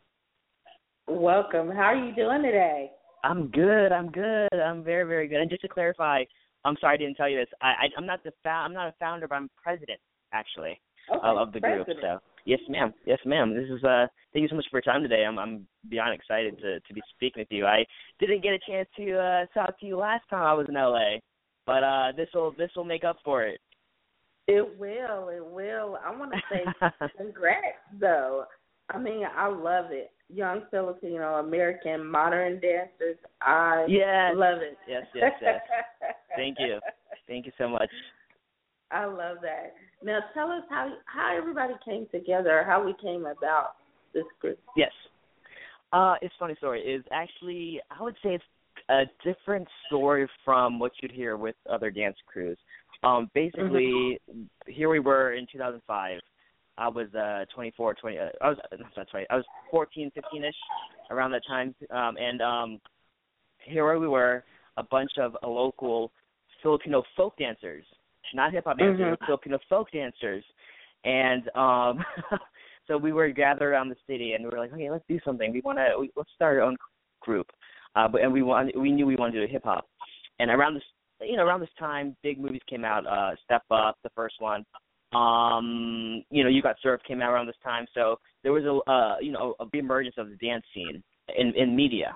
Welcome. 1.07 1.69
How 1.69 1.83
are 1.83 1.95
you 1.95 2.13
doing 2.13 2.41
today? 2.41 2.91
I'm 3.23 3.47
good. 3.47 3.91
I'm 3.91 4.11
good. 4.11 4.53
I'm 4.53 4.83
very 4.83 5.05
very 5.05 5.27
good. 5.27 5.39
And 5.39 5.49
just 5.49 5.61
to 5.61 5.67
clarify, 5.67 6.23
I'm 6.65 6.75
sorry 6.81 6.95
I 6.95 6.97
didn't 6.97 7.15
tell 7.15 7.29
you 7.29 7.37
this. 7.37 7.49
I, 7.61 7.67
I 7.67 7.85
I'm 7.97 8.05
not 8.05 8.23
the 8.23 8.31
fa- 8.43 8.49
I'm 8.49 8.73
not 8.73 8.87
a 8.87 8.93
founder, 8.99 9.27
but 9.27 9.35
I'm 9.35 9.49
president 9.61 9.99
actually 10.33 10.79
okay. 11.09 11.19
of, 11.23 11.37
of 11.37 11.53
the 11.53 11.59
president. 11.59 11.85
group. 11.85 11.97
So 12.01 12.19
yes, 12.45 12.59
ma'am. 12.69 12.93
Yes, 13.05 13.19
ma'am. 13.25 13.53
This 13.53 13.69
is 13.69 13.83
uh 13.83 14.07
thank 14.31 14.43
you 14.43 14.49
so 14.49 14.55
much 14.55 14.65
for 14.69 14.77
your 14.77 14.81
time 14.81 15.01
today. 15.01 15.23
I'm 15.25 15.37
I'm 15.39 15.67
beyond 15.89 16.13
excited 16.13 16.57
to 16.59 16.79
to 16.79 16.93
be 16.93 17.01
speaking 17.15 17.41
with 17.41 17.51
you. 17.51 17.65
I 17.65 17.85
didn't 18.19 18.43
get 18.43 18.53
a 18.53 18.59
chance 18.67 18.87
to 18.97 19.17
uh 19.17 19.45
talk 19.53 19.79
to 19.79 19.85
you 19.85 19.97
last 19.97 20.23
time 20.29 20.43
I 20.43 20.53
was 20.53 20.67
in 20.69 20.75
LA, 20.75 21.19
but 21.65 21.83
uh 21.83 22.11
this 22.15 22.29
will 22.33 22.51
this 22.57 22.71
will 22.75 22.85
make 22.85 23.03
up 23.03 23.17
for 23.23 23.43
it. 23.43 23.59
It 24.47 24.77
will. 24.77 25.29
It 25.29 25.45
will. 25.45 25.97
I 26.03 26.15
want 26.15 26.33
to 26.33 26.39
say 26.51 26.63
congrats 27.17 27.77
though. 27.99 28.45
I 28.89 28.97
mean, 28.97 29.23
I 29.35 29.47
love 29.47 29.91
it. 29.91 30.11
Young 30.29 30.63
Filipino 30.71 31.35
American 31.35 32.05
modern 32.05 32.59
dancers. 32.59 33.17
I 33.41 33.85
yes. 33.87 34.33
love 34.35 34.59
it. 34.61 34.77
Yes, 34.87 35.03
yes, 35.15 35.31
yes. 35.41 35.61
Thank 36.35 36.57
you. 36.59 36.79
Thank 37.27 37.45
you 37.45 37.51
so 37.57 37.69
much. 37.69 37.89
I 38.93 39.05
love 39.05 39.37
that. 39.41 39.73
Now 40.03 40.19
tell 40.33 40.51
us 40.51 40.63
how 40.69 40.93
how 41.05 41.35
everybody 41.35 41.73
came 41.83 42.07
together, 42.11 42.63
how 42.65 42.83
we 42.83 42.93
came 43.01 43.25
about 43.25 43.75
this 44.13 44.25
group. 44.39 44.59
Yes. 44.75 44.91
Uh 45.91 46.15
it's 46.21 46.33
a 46.35 46.39
funny 46.39 46.55
story. 46.57 46.81
Is 46.81 47.03
actually 47.11 47.79
I 47.89 48.03
would 48.03 48.15
say 48.23 48.35
it's 48.35 48.43
a 48.89 49.03
different 49.23 49.67
story 49.87 50.27
from 50.43 50.79
what 50.79 50.91
you'd 51.01 51.11
hear 51.11 51.37
with 51.37 51.55
other 51.69 51.89
dance 51.89 52.17
crews. 52.27 52.57
Um 53.03 53.29
basically 53.33 54.19
mm-hmm. 54.29 54.43
here 54.67 54.89
we 54.89 54.99
were 54.99 55.33
in 55.33 55.47
2005 55.51 56.19
I 56.75 56.87
was 56.87 57.13
uh 57.13 57.45
24, 57.53 57.95
20. 57.95 58.17
Uh, 58.17 58.21
I 58.41 58.49
was 58.49 58.57
that's 58.95 59.13
right. 59.13 59.27
I 59.29 59.35
was 59.37 59.45
14, 59.71 60.11
15ish 60.15 60.51
around 61.09 61.31
that 61.31 61.43
time. 61.47 61.73
Um 61.89 62.17
and 62.17 62.41
um 62.41 62.79
here 63.65 63.97
we 63.97 64.07
were, 64.07 64.43
a 64.77 64.83
bunch 64.83 65.11
of 65.17 65.35
uh, 65.43 65.47
local 65.47 66.11
Filipino 66.61 67.03
folk 67.15 67.37
dancers, 67.37 67.85
not 68.33 68.51
hip 68.51 68.65
hop 68.65 68.77
dancers, 68.77 69.01
mm-hmm. 69.01 69.25
Filipino 69.25 69.59
folk 69.69 69.91
dancers, 69.91 70.43
and 71.03 71.49
um 71.55 72.03
so 72.87 72.97
we 72.97 73.11
were 73.11 73.29
gathered 73.29 73.71
around 73.71 73.89
the 73.89 73.95
city 74.07 74.33
and 74.33 74.43
we 74.43 74.49
were 74.49 74.59
like, 74.59 74.73
okay, 74.73 74.89
let's 74.89 75.05
do 75.07 75.19
something. 75.25 75.51
We 75.51 75.61
want 75.61 75.77
to 75.77 75.99
we, 75.99 76.11
let's 76.15 76.29
start 76.35 76.57
our 76.57 76.63
own 76.63 76.77
group, 77.21 77.47
uh, 77.95 78.07
but 78.07 78.21
and 78.21 78.31
we 78.31 78.43
want 78.43 78.77
we 78.77 78.91
knew 78.91 79.05
we 79.05 79.15
wanted 79.15 79.33
to 79.33 79.47
do 79.47 79.51
hip 79.51 79.63
hop, 79.63 79.87
and 80.39 80.49
around 80.49 80.75
this 80.75 80.83
you 81.21 81.37
know 81.37 81.43
around 81.43 81.61
this 81.61 81.69
time, 81.77 82.15
big 82.23 82.39
movies 82.39 82.61
came 82.69 82.83
out. 82.85 83.05
Uh, 83.07 83.35
Step 83.45 83.63
Up, 83.71 83.97
the 84.03 84.09
first 84.15 84.35
one, 84.39 84.65
um 85.13 86.23
you 86.29 86.43
know 86.43 86.49
You 86.49 86.61
Got 86.61 86.75
Served 86.81 87.05
came 87.05 87.21
out 87.21 87.31
around 87.31 87.47
this 87.47 87.55
time 87.63 87.85
so 87.93 88.17
there 88.41 88.51
was 88.51 88.63
a 88.63 88.91
uh 88.91 89.17
you 89.19 89.31
know 89.31 89.55
a 89.59 89.65
big 89.65 89.81
emergence 89.81 90.15
of 90.17 90.29
the 90.29 90.35
dance 90.35 90.63
scene 90.73 91.03
in 91.37 91.53
in 91.55 91.75
media 91.75 92.15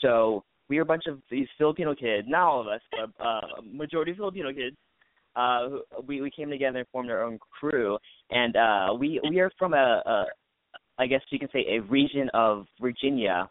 so 0.00 0.44
we 0.68 0.76
were 0.76 0.82
a 0.82 0.86
bunch 0.86 1.04
of 1.08 1.20
these 1.30 1.48
filipino 1.56 1.94
kids 1.94 2.26
not 2.28 2.42
all 2.42 2.60
of 2.60 2.68
us 2.68 2.80
but 2.92 3.24
uh 3.24 3.40
majority 3.70 4.12
of 4.12 4.16
filipino 4.16 4.52
kids 4.52 4.76
uh 5.36 5.68
we 6.06 6.20
we 6.20 6.30
came 6.30 6.50
together 6.50 6.78
and 6.78 6.88
formed 6.88 7.10
our 7.10 7.22
own 7.22 7.38
crew. 7.58 7.98
And 8.30 8.56
uh 8.56 8.94
we 8.98 9.20
we 9.28 9.40
are 9.40 9.50
from 9.58 9.74
a, 9.74 10.02
a 10.04 10.24
i 10.98 11.06
guess 11.06 11.20
you 11.30 11.38
can 11.38 11.48
say 11.52 11.64
a 11.68 11.80
region 11.82 12.28
of 12.34 12.66
virginia 12.80 13.48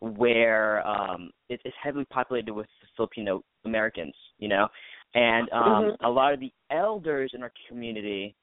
where 0.00 0.86
um 0.86 1.30
it, 1.48 1.60
it's 1.64 1.76
heavily 1.82 2.06
populated 2.06 2.52
with 2.52 2.66
filipino 2.96 3.42
americans 3.64 4.14
you 4.38 4.48
know? 4.48 4.68
And 5.14 5.48
um 5.52 5.62
mm-hmm. 5.62 6.04
a 6.04 6.10
lot 6.10 6.34
of 6.34 6.40
the 6.40 6.52
elders 6.70 7.32
in 7.34 7.42
our 7.42 7.52
community 7.68 8.34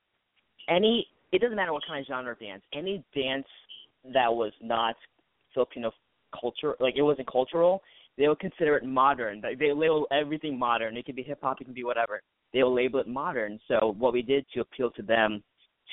any 0.70 1.08
it 1.32 1.42
doesn't 1.42 1.56
matter 1.56 1.74
what 1.74 1.84
kind 1.88 2.00
of 2.00 2.08
genre 2.08 2.32
of 2.32 2.40
dance 2.40 2.64
any 2.74 3.04
dance 3.14 3.48
that 4.14 4.34
was 4.34 4.54
not 4.62 4.96
filipino 5.54 5.92
culture 6.40 6.76
like 6.80 6.96
it 6.98 7.02
wasn't 7.02 7.30
cultural 7.32 7.82
they 8.18 8.28
would 8.28 8.40
consider 8.40 8.78
it 8.78 8.86
modern. 8.86 9.42
Like 9.42 9.60
they 9.60 9.74
label 9.74 10.08
everything 10.12 10.58
modern. 10.58 10.98
It 10.98 11.06
could 11.06 11.16
be 11.16 11.24
hip 11.24 11.40
hop 11.42 11.60
it 11.60 11.66
can 11.66 11.74
be 11.74 11.84
whatever 11.84 12.22
they 12.56 12.64
will 12.64 12.74
label 12.74 12.99
it 12.99 13.08
modern 13.08 13.60
so 13.68 13.93
what 13.99 14.14
we 14.14 14.24
did 14.24 14.45
to 14.53 14.62
appeal 14.62 14.89
to 14.89 15.03
them 15.03 15.43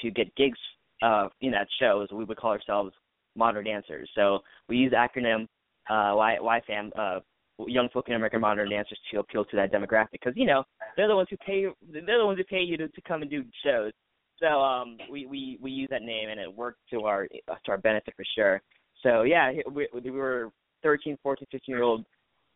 to 0.01 0.11
get 0.11 0.35
gigs 0.37 0.59
uh 1.03 1.29
in 1.43 1.51
that 1.51 1.67
show 1.79 2.01
is 2.01 2.11
we 2.11 2.25
would 2.25 2.39
call 2.39 2.53
ourselves 2.53 2.93
modern 3.37 3.65
dancers 3.65 4.09
so 4.15 4.39
we 4.69 4.77
use 4.79 4.93
the 4.93 4.97
acronym 4.97 5.43
uh 5.91 6.15
y 6.17 6.39
YFAM 6.41 6.91
uh 6.97 7.21
young 7.67 7.89
Filipino 7.93 8.17
American 8.17 8.41
modern 8.41 8.71
dancers 8.71 8.99
to 9.11 9.19
appeal 9.19 9.45
to 9.45 9.57
that 9.57 9.73
demographic 9.73 10.13
because 10.13 10.33
you 10.37 10.47
know 10.47 10.65
they're 10.97 11.09
the 11.09 11.15
ones 11.15 11.29
who 11.31 11.37
pay 11.39 11.67
they're 11.93 12.19
the 12.19 12.27
ones 12.27 12.39
who 12.39 12.45
pay 12.45 12.63
you 12.63 12.77
to, 12.77 12.89
to 12.89 13.01
come 13.03 13.23
and 13.23 13.31
do 13.31 13.45
shows. 13.65 13.93
So 14.41 14.47
um 14.47 14.97
we 15.11 15.27
we 15.27 15.59
we 15.61 15.71
use 15.71 15.89
that 15.91 16.03
name 16.03 16.31
and 16.31 16.41
it 16.41 16.53
worked 16.53 16.81
to 16.91 17.03
our 17.03 17.29
to 17.29 17.71
our 17.71 17.79
benefit 17.79 18.15
for 18.17 18.25
sure. 18.35 18.63
So 19.03 19.23
yeah, 19.23 19.53
we, 19.71 19.89
we 19.93 20.11
were 20.11 20.51
13, 20.83 21.19
14, 21.23 21.47
15 21.51 21.75
year 21.75 21.83
old 21.83 22.05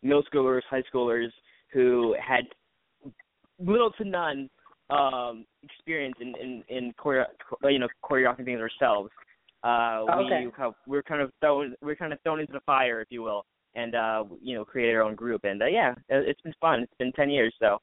middle 0.03 0.23
schoolers, 0.33 0.63
high 0.71 0.83
schoolers 0.93 1.29
who 1.73 2.15
had 2.25 2.45
little 3.59 3.91
to 3.93 4.05
none 4.05 4.49
um 4.89 5.45
experience 5.63 6.15
in 6.21 6.35
in 6.37 6.63
in 6.69 6.93
choreo- 6.95 7.27
you 7.65 7.79
know 7.79 7.89
choreographing 8.05 8.45
things 8.45 8.61
ourselves. 8.61 9.11
Uh 9.65 10.05
okay. 10.11 10.47
we 10.47 10.65
we 10.87 10.97
were 10.97 11.03
kind 11.03 11.21
of 11.21 11.31
thrown 11.41 11.75
we 11.83 11.93
are 11.93 11.97
kind 11.97 12.13
of 12.13 12.21
thrown 12.23 12.41
into 12.41 12.53
the 12.53 12.61
fire 12.67 13.01
if 13.01 13.09
you 13.11 13.23
will 13.23 13.45
and 13.75 13.95
uh 13.95 14.25
you 14.41 14.55
know 14.55 14.65
create 14.65 14.95
our 14.95 15.03
own 15.03 15.15
group 15.15 15.43
and 15.45 15.61
uh, 15.61 15.67
yeah 15.67 15.95
it's 16.09 16.41
been 16.43 16.53
fun 16.61 16.81
it's 16.83 16.95
been 16.99 17.11
10 17.13 17.31
years 17.31 17.53
so 17.59 17.79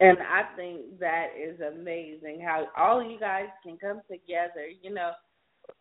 and 0.00 0.16
I 0.18 0.56
think 0.56 0.98
that 0.98 1.28
is 1.38 1.60
amazing 1.60 2.40
how 2.42 2.68
all 2.76 3.02
you 3.02 3.20
guys 3.20 3.48
can 3.62 3.76
come 3.76 4.00
together, 4.10 4.66
you 4.82 4.92
know, 4.92 5.12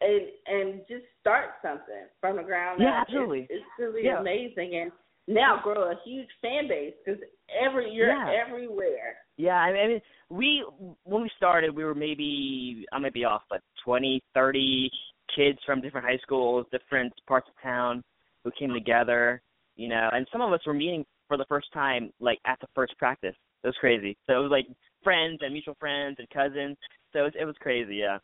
and 0.02 0.28
and 0.46 0.82
just 0.90 1.06
start 1.22 1.52
something 1.62 2.06
from 2.20 2.36
the 2.36 2.44
ground 2.44 2.82
yeah, 2.82 3.02
up. 3.02 3.08
absolutely. 3.08 3.48
It's, 3.50 3.52
it's 3.52 3.66
really 3.80 4.06
yeah. 4.06 4.20
amazing, 4.20 4.76
and 4.76 4.92
now 5.30 5.60
grow 5.64 5.92
a 5.92 5.96
huge 6.04 6.28
fan 6.42 6.68
base 6.68 6.94
because 7.06 7.22
every 7.64 7.92
you're 7.92 8.08
yeah. 8.08 8.34
everywhere. 8.46 9.18
Yeah, 9.38 9.56
I 9.56 9.72
mean, 9.72 10.02
we 10.30 10.66
when 11.04 11.22
we 11.22 11.30
started, 11.38 11.74
we 11.74 11.84
were 11.84 11.96
maybe 11.96 12.86
I 12.92 13.00
might 13.00 13.14
be 13.14 13.24
off, 13.24 13.44
but 13.50 13.62
twenty, 13.86 14.22
thirty 14.34 14.90
kids 15.36 15.60
from 15.66 15.82
different 15.82 16.08
high 16.08 16.18
schools, 16.24 16.66
different 16.72 17.14
parts 17.28 17.48
of 17.48 17.62
town 17.62 18.04
who 18.44 18.52
came 18.58 18.74
together, 18.74 19.42
you 19.76 19.88
know, 19.88 20.10
and 20.12 20.28
some 20.32 20.42
of 20.42 20.52
us 20.52 20.62
were 20.66 20.74
meeting 20.74 21.06
for 21.28 21.38
the 21.38 21.46
first 21.48 21.68
time 21.74 22.12
like 22.20 22.40
at 22.46 22.60
the 22.60 22.68
first 22.74 22.98
practice. 22.98 23.36
It 23.64 23.68
was 23.68 23.76
crazy. 23.80 24.18
So 24.28 24.40
it 24.40 24.42
was 24.42 24.52
like 24.52 24.66
friends 25.04 25.40
and 25.42 25.54
mutual 25.54 25.76
friends 25.80 26.16
and 26.18 26.28
cousins. 26.32 26.76
So 27.14 27.20
it 27.20 27.24
was, 27.24 27.34
it 27.42 27.46
was 27.46 27.56
crazy, 27.60 27.98
yeah. 27.98 28.18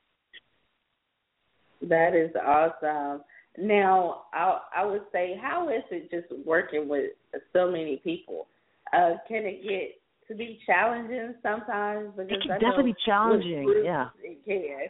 That 1.82 2.16
is 2.16 2.32
awesome. 2.36 3.22
Now, 3.58 4.24
I 4.34 4.60
I 4.78 4.86
would 4.86 5.04
say, 5.12 5.40
how 5.42 5.70
is 5.70 5.84
it 5.92 6.12
just 6.12 6.46
working 6.46 6.88
with 6.88 7.12
so 7.54 7.72
many 7.72 7.98
people? 8.04 8.48
Uh, 8.94 9.16
can 9.28 9.44
it 9.46 9.64
get 9.64 10.28
to 10.28 10.36
be 10.36 10.60
challenging 10.66 11.36
sometimes? 11.42 12.12
Because 12.16 12.32
it 12.32 12.42
can 12.42 12.52
I 12.52 12.60
definitely 12.60 12.92
be 12.92 12.98
challenging. 13.06 13.66
groups, 13.66 13.82
yeah, 13.86 14.08
it 14.24 14.44
can. 14.46 14.90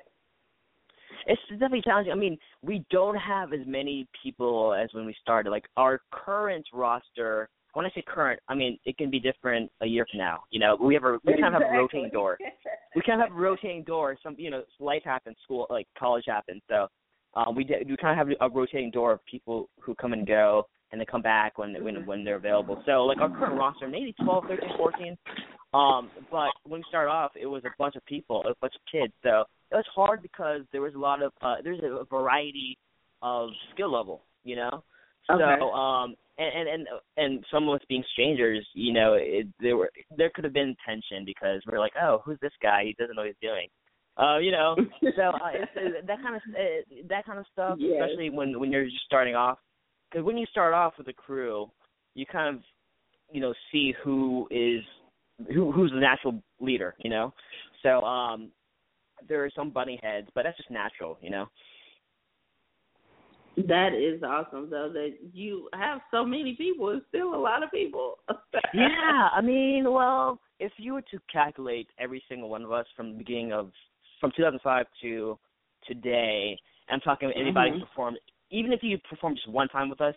It's 1.28 1.42
definitely 1.50 1.82
challenging. 1.82 2.12
I 2.12 2.16
mean, 2.16 2.38
we 2.62 2.86
don't 2.92 3.16
have 3.16 3.54
as 3.54 3.62
many 3.66 4.08
people 4.22 4.74
as 4.74 4.90
when 4.94 5.06
we 5.06 5.16
started. 5.22 5.50
Like 5.50 5.66
our 5.78 6.02
current 6.12 6.66
roster 6.74 7.50
when 7.76 7.86
I 7.86 7.90
say 7.90 8.04
current, 8.08 8.40
I 8.48 8.56
mean 8.56 8.80
it 8.86 8.98
can 8.98 9.10
be 9.10 9.20
different 9.20 9.70
a 9.82 9.86
year 9.86 10.06
from 10.10 10.20
now. 10.20 10.44
You 10.50 10.60
know, 10.60 10.78
we 10.80 10.94
have 10.94 11.04
a 11.04 11.18
we 11.26 11.34
kind 11.34 11.54
of 11.54 11.62
have 11.62 11.74
a 11.74 11.78
rotating 11.78 12.10
door. 12.10 12.38
We 12.96 13.02
kind 13.06 13.22
of 13.22 13.28
have 13.28 13.38
a 13.38 13.40
rotating 13.40 13.84
door. 13.84 14.18
Some 14.24 14.36
you 14.38 14.50
know, 14.50 14.64
life 14.80 15.02
happens, 15.04 15.36
school 15.44 15.68
like 15.70 15.86
college 16.00 16.24
happens. 16.26 16.62
So 16.70 16.88
um, 17.36 17.56
we 17.56 17.64
did, 17.64 17.90
we 17.90 17.98
kind 17.98 18.20
of 18.20 18.28
have 18.28 18.38
a 18.40 18.50
rotating 18.50 18.92
door 18.92 19.12
of 19.12 19.26
people 19.26 19.70
who 19.80 19.94
come 19.96 20.14
and 20.14 20.26
go, 20.26 20.68
and 20.92 21.02
they 21.02 21.06
come 21.06 21.22
back 21.22 21.58
when 21.58 21.84
when 21.84 22.06
when 22.06 22.24
they're 22.24 22.36
available. 22.36 22.82
So 22.86 23.04
like 23.04 23.20
our 23.20 23.30
current 23.30 23.58
roster, 23.60 23.88
maybe 23.88 24.14
12, 24.24 24.46
13, 24.48 24.70
14. 24.78 25.18
Um, 25.74 26.10
but 26.32 26.52
when 26.64 26.80
we 26.80 26.86
started 26.88 27.12
off, 27.12 27.32
it 27.36 27.48
was 27.48 27.64
a 27.66 27.70
bunch 27.78 27.96
of 27.96 28.06
people, 28.06 28.42
a 28.48 28.54
bunch 28.62 28.74
of 28.76 28.82
kids. 28.90 29.12
So 29.24 29.44
it 29.72 29.76
was 29.76 29.86
hard 29.94 30.22
because 30.22 30.62
there 30.72 30.82
was 30.82 30.94
a 30.96 31.00
lot 31.00 31.22
of 31.22 31.34
uh, 31.42 31.56
there's 31.64 31.82
a 31.84 32.06
variety 32.06 32.78
of 33.22 33.50
skill 33.74 33.92
level. 33.92 34.24
You 34.44 34.56
know. 34.58 34.84
Okay. 35.30 35.56
So 35.60 35.72
um 35.72 36.16
and 36.38 36.70
and 36.70 36.70
and 36.70 36.88
and 37.18 37.46
some 37.52 37.68
of 37.68 37.76
us 37.76 37.82
being 37.90 38.04
strangers, 38.14 38.66
you 38.74 38.94
know, 38.94 39.16
it, 39.20 39.48
there 39.60 39.76
were 39.76 39.90
there 40.16 40.30
could 40.34 40.44
have 40.44 40.54
been 40.54 40.76
tension 40.86 41.26
because 41.26 41.62
we're 41.68 41.80
like, 41.80 41.94
oh, 42.02 42.22
who's 42.24 42.38
this 42.42 42.52
guy? 42.62 42.84
He 42.86 42.96
doesn't 43.00 43.16
know 43.16 43.24
what 43.24 43.28
he's 43.28 43.50
doing. 43.50 43.68
Uh, 44.18 44.38
you 44.38 44.52
know, 44.52 44.76
so 45.16 45.22
uh, 45.24 45.50
it's, 45.54 45.72
uh, 45.76 46.06
that 46.08 46.22
kind 46.22 46.36
of 46.36 46.42
uh, 46.50 47.06
that 47.10 47.26
kind 47.26 47.40
of 47.40 47.46
stuff, 47.52 47.76
yes. 47.80 48.02
especially 48.02 48.30
when 48.30 48.60
when 48.60 48.72
you're 48.72 48.86
just 48.86 49.04
starting 49.06 49.36
off. 49.36 49.58
Because 50.10 50.26
when 50.26 50.38
you 50.38 50.46
start 50.48 50.74
off 50.74 50.94
with 50.98 51.08
a 51.10 51.14
crew, 51.14 51.70
you 52.14 52.26
kind 52.26 52.56
of, 52.56 52.62
you 53.32 53.42
know, 53.42 53.54
see 53.72 53.94
who 54.04 54.48
is 54.52 54.82
who 55.54 55.72
who's 55.72 55.92
the 55.92 56.00
natural 56.00 56.42
leader. 56.62 56.96
You 57.00 57.10
know, 57.10 57.34
so 57.84 58.02
um, 58.02 58.52
there 59.28 59.44
are 59.44 59.50
some 59.54 59.70
bunny 59.70 60.00
heads, 60.02 60.28
but 60.34 60.44
that's 60.44 60.58
just 60.58 60.72
natural. 60.72 61.18
You 61.22 61.32
know. 61.32 61.50
That 63.58 63.94
is 63.94 64.22
awesome, 64.22 64.70
though. 64.70 64.90
That 64.92 65.16
you 65.34 65.70
have 65.74 66.00
so 66.12 66.26
many 66.26 66.56
people. 66.56 66.90
It's 66.90 67.06
still 67.08 67.34
a 67.34 67.40
lot 67.40 67.64
of 67.64 67.72
people. 67.72 68.20
yeah, 68.74 69.30
I 69.34 69.42
mean, 69.42 69.92
well, 69.92 70.42
if 70.60 70.74
you 70.78 70.94
were 70.94 71.02
to 71.04 71.20
calculate 71.32 71.88
every 71.98 72.22
single 72.28 72.50
one 72.50 72.64
of 72.64 72.72
us 72.74 72.86
from 72.98 73.14
the 73.14 73.18
beginning 73.18 73.54
of 73.54 73.72
from 74.26 74.32
2005 74.36 74.86
to 75.04 75.38
today, 75.88 76.58
I'm 76.90 77.00
talking 77.02 77.30
about 77.30 77.40
anybody 77.40 77.72
mm-hmm. 77.72 77.82
performed, 77.82 78.18
even 78.50 78.74
if 78.74 78.80
you 78.82 78.98
performed 79.08 79.38
just 79.38 79.50
one 79.50 79.68
time 79.68 79.88
with 79.88 80.02
us, 80.02 80.16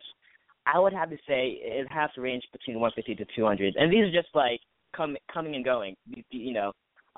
I 0.65 0.79
would 0.79 0.95
have 0.95 1.11
to 1.11 1.17
say 1.29 1.59
it 1.61 1.87
has 1.91 2.09
to 2.15 2.23
range 2.23 2.43
between 2.51 2.81
150 2.81 3.23
to 3.23 3.31
200. 3.37 3.77
And 3.77 3.93
these 3.93 4.05
are 4.05 4.11
just 4.11 4.35
like 4.35 4.61
come, 4.97 5.15
coming 5.33 5.57
and 5.57 5.65
going. 5.65 5.95
You 6.31 6.55
know, 6.55 6.69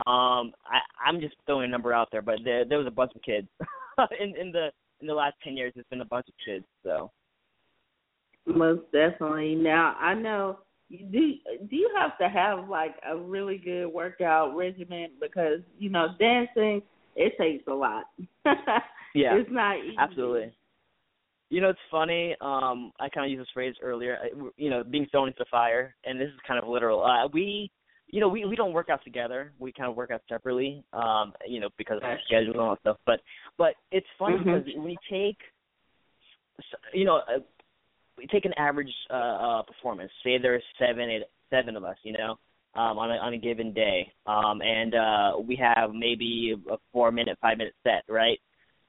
um, 0.08 0.52
I, 0.66 0.80
I'm 1.04 1.20
just 1.20 1.36
throwing 1.46 1.66
a 1.66 1.68
number 1.68 1.92
out 1.92 2.08
there, 2.10 2.22
but 2.22 2.40
there, 2.44 2.64
there 2.64 2.78
was 2.78 2.88
a 2.88 2.92
bunch 2.92 3.12
of 3.14 3.22
kids 3.22 3.46
in, 4.20 4.34
in 4.36 4.50
the 4.50 4.70
in 5.00 5.06
the 5.06 5.14
last 5.14 5.34
10 5.44 5.56
years. 5.56 5.72
There's 5.74 5.86
been 5.90 6.00
a 6.00 6.04
bunch 6.04 6.26
of 6.28 6.34
kids, 6.44 6.64
so. 6.82 7.12
Most 8.46 8.82
definitely. 8.92 9.54
Now 9.54 9.94
I 10.00 10.14
know 10.14 10.58
do 10.90 11.34
do 11.68 11.76
you 11.76 11.90
have 11.96 12.18
to 12.18 12.28
have 12.28 12.68
like 12.68 12.96
a 13.08 13.16
really 13.16 13.58
good 13.58 13.86
workout 13.86 14.56
regimen 14.56 15.10
because 15.20 15.60
you 15.78 15.90
know 15.90 16.08
dancing 16.18 16.82
it 17.16 17.32
takes 17.38 17.66
a 17.66 17.72
lot. 17.72 18.04
yeah, 19.14 19.34
it's 19.34 19.50
not 19.50 19.78
easy. 19.78 19.96
absolutely. 19.98 20.52
You 21.50 21.60
know, 21.60 21.70
it's 21.70 21.78
funny. 21.90 22.36
Um, 22.40 22.92
I 23.00 23.08
kind 23.08 23.26
of 23.26 23.30
used 23.30 23.42
this 23.42 23.48
phrase 23.52 23.74
earlier. 23.82 24.18
You 24.56 24.70
know, 24.70 24.84
being 24.84 25.06
thrown 25.10 25.28
into 25.28 25.44
fire, 25.50 25.94
and 26.04 26.20
this 26.20 26.28
is 26.28 26.38
kind 26.46 26.62
of 26.62 26.68
literal. 26.68 27.04
Uh, 27.04 27.26
we, 27.32 27.70
you 28.06 28.20
know, 28.20 28.28
we 28.28 28.44
we 28.44 28.54
don't 28.54 28.72
work 28.72 28.88
out 28.88 29.02
together. 29.02 29.52
We 29.58 29.72
kind 29.72 29.90
of 29.90 29.96
work 29.96 30.10
out 30.12 30.22
separately. 30.28 30.84
Um, 30.92 31.32
you 31.46 31.60
know, 31.60 31.68
because 31.76 31.96
of 31.96 32.04
our 32.04 32.18
schedule 32.26 32.52
and 32.52 32.60
all 32.60 32.70
that 32.70 32.80
stuff. 32.80 32.98
But 33.04 33.20
but 33.58 33.74
it's 33.90 34.06
funny 34.18 34.36
mm-hmm. 34.36 34.58
because 34.58 34.68
when 34.76 34.90
you 34.90 34.96
take, 35.10 35.38
you 36.94 37.04
know, 37.04 37.16
uh, 37.16 37.40
we 38.16 38.26
take 38.26 38.44
an 38.44 38.52
average 38.56 38.92
uh, 39.10 39.14
uh 39.14 39.62
performance. 39.62 40.10
Say 40.24 40.38
there's 40.38 40.62
seven, 40.78 41.10
eight, 41.10 41.22
seven 41.50 41.76
of 41.76 41.84
us, 41.84 41.96
you 42.02 42.12
know, 42.12 42.36
um, 42.74 42.98
on 42.98 43.10
a 43.10 43.14
on 43.14 43.34
a 43.34 43.38
given 43.38 43.72
day, 43.72 44.12
um, 44.26 44.60
and 44.62 44.94
uh, 44.94 45.32
we 45.38 45.56
have 45.56 45.90
maybe 45.92 46.54
a 46.70 46.76
four 46.92 47.10
minute, 47.10 47.38
five 47.40 47.58
minute 47.58 47.74
set, 47.82 48.02
right? 48.08 48.38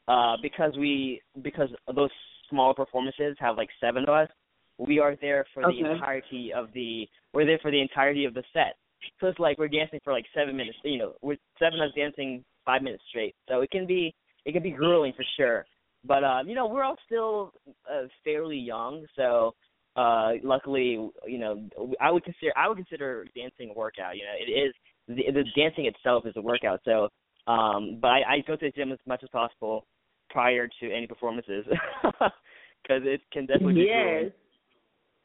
Uh, 0.07 0.35
because 0.41 0.73
we 0.77 1.21
because 1.41 1.69
those 1.95 2.09
smaller 2.49 2.73
performances 2.73 3.35
have 3.39 3.57
like 3.57 3.69
seven 3.79 4.03
of 4.03 4.09
us, 4.09 4.29
we 4.77 4.99
are 4.99 5.15
there 5.21 5.45
for 5.53 5.65
okay. 5.65 5.81
the 5.81 5.91
entirety 5.91 6.51
of 6.53 6.67
the 6.73 7.07
we're 7.33 7.45
there 7.45 7.59
for 7.61 7.71
the 7.71 7.81
entirety 7.81 8.25
of 8.25 8.33
the 8.33 8.43
set. 8.53 8.75
So 9.19 9.27
it's 9.27 9.39
like 9.39 9.57
we're 9.57 9.67
dancing 9.67 9.99
for 10.03 10.13
like 10.13 10.25
seven 10.35 10.55
minutes. 10.55 10.77
You 10.83 10.97
know, 10.97 11.13
we're 11.21 11.37
seven 11.59 11.79
of 11.79 11.89
us 11.89 11.95
dancing 11.95 12.43
five 12.65 12.83
minutes 12.83 13.03
straight. 13.09 13.35
So 13.49 13.61
it 13.61 13.71
can 13.71 13.87
be 13.87 14.13
it 14.45 14.53
can 14.53 14.63
be 14.63 14.71
grueling 14.71 15.13
for 15.15 15.25
sure. 15.37 15.65
But 16.05 16.23
um, 16.23 16.49
you 16.49 16.55
know, 16.55 16.67
we're 16.67 16.83
all 16.83 16.97
still 17.05 17.53
uh, 17.89 18.07
fairly 18.23 18.57
young, 18.57 19.05
so 19.15 19.53
uh 19.97 20.31
luckily, 20.41 21.09
you 21.27 21.37
know, 21.37 21.67
I 21.99 22.11
would 22.11 22.23
consider 22.23 22.53
I 22.55 22.67
would 22.67 22.77
consider 22.77 23.25
dancing 23.35 23.71
a 23.71 23.77
workout. 23.77 24.15
You 24.15 24.23
know, 24.23 24.33
it 24.39 24.49
is 24.49 24.73
the, 25.07 25.31
the 25.31 25.43
dancing 25.55 25.85
itself 25.85 26.25
is 26.25 26.33
a 26.37 26.41
workout. 26.41 26.79
So, 26.85 27.09
um, 27.51 27.99
but 28.01 28.07
I, 28.09 28.21
I 28.21 28.43
go 28.47 28.55
to 28.55 28.65
the 28.65 28.71
gym 28.71 28.91
as 28.91 28.99
much 29.05 29.21
as 29.23 29.29
possible 29.29 29.85
prior 30.29 30.67
to 30.79 30.91
any 30.91 31.07
performances 31.07 31.65
because 32.03 33.03
it 33.03 33.21
can 33.33 33.45
definitely 33.45 33.73
be 33.73 33.89
yes. 33.89 34.31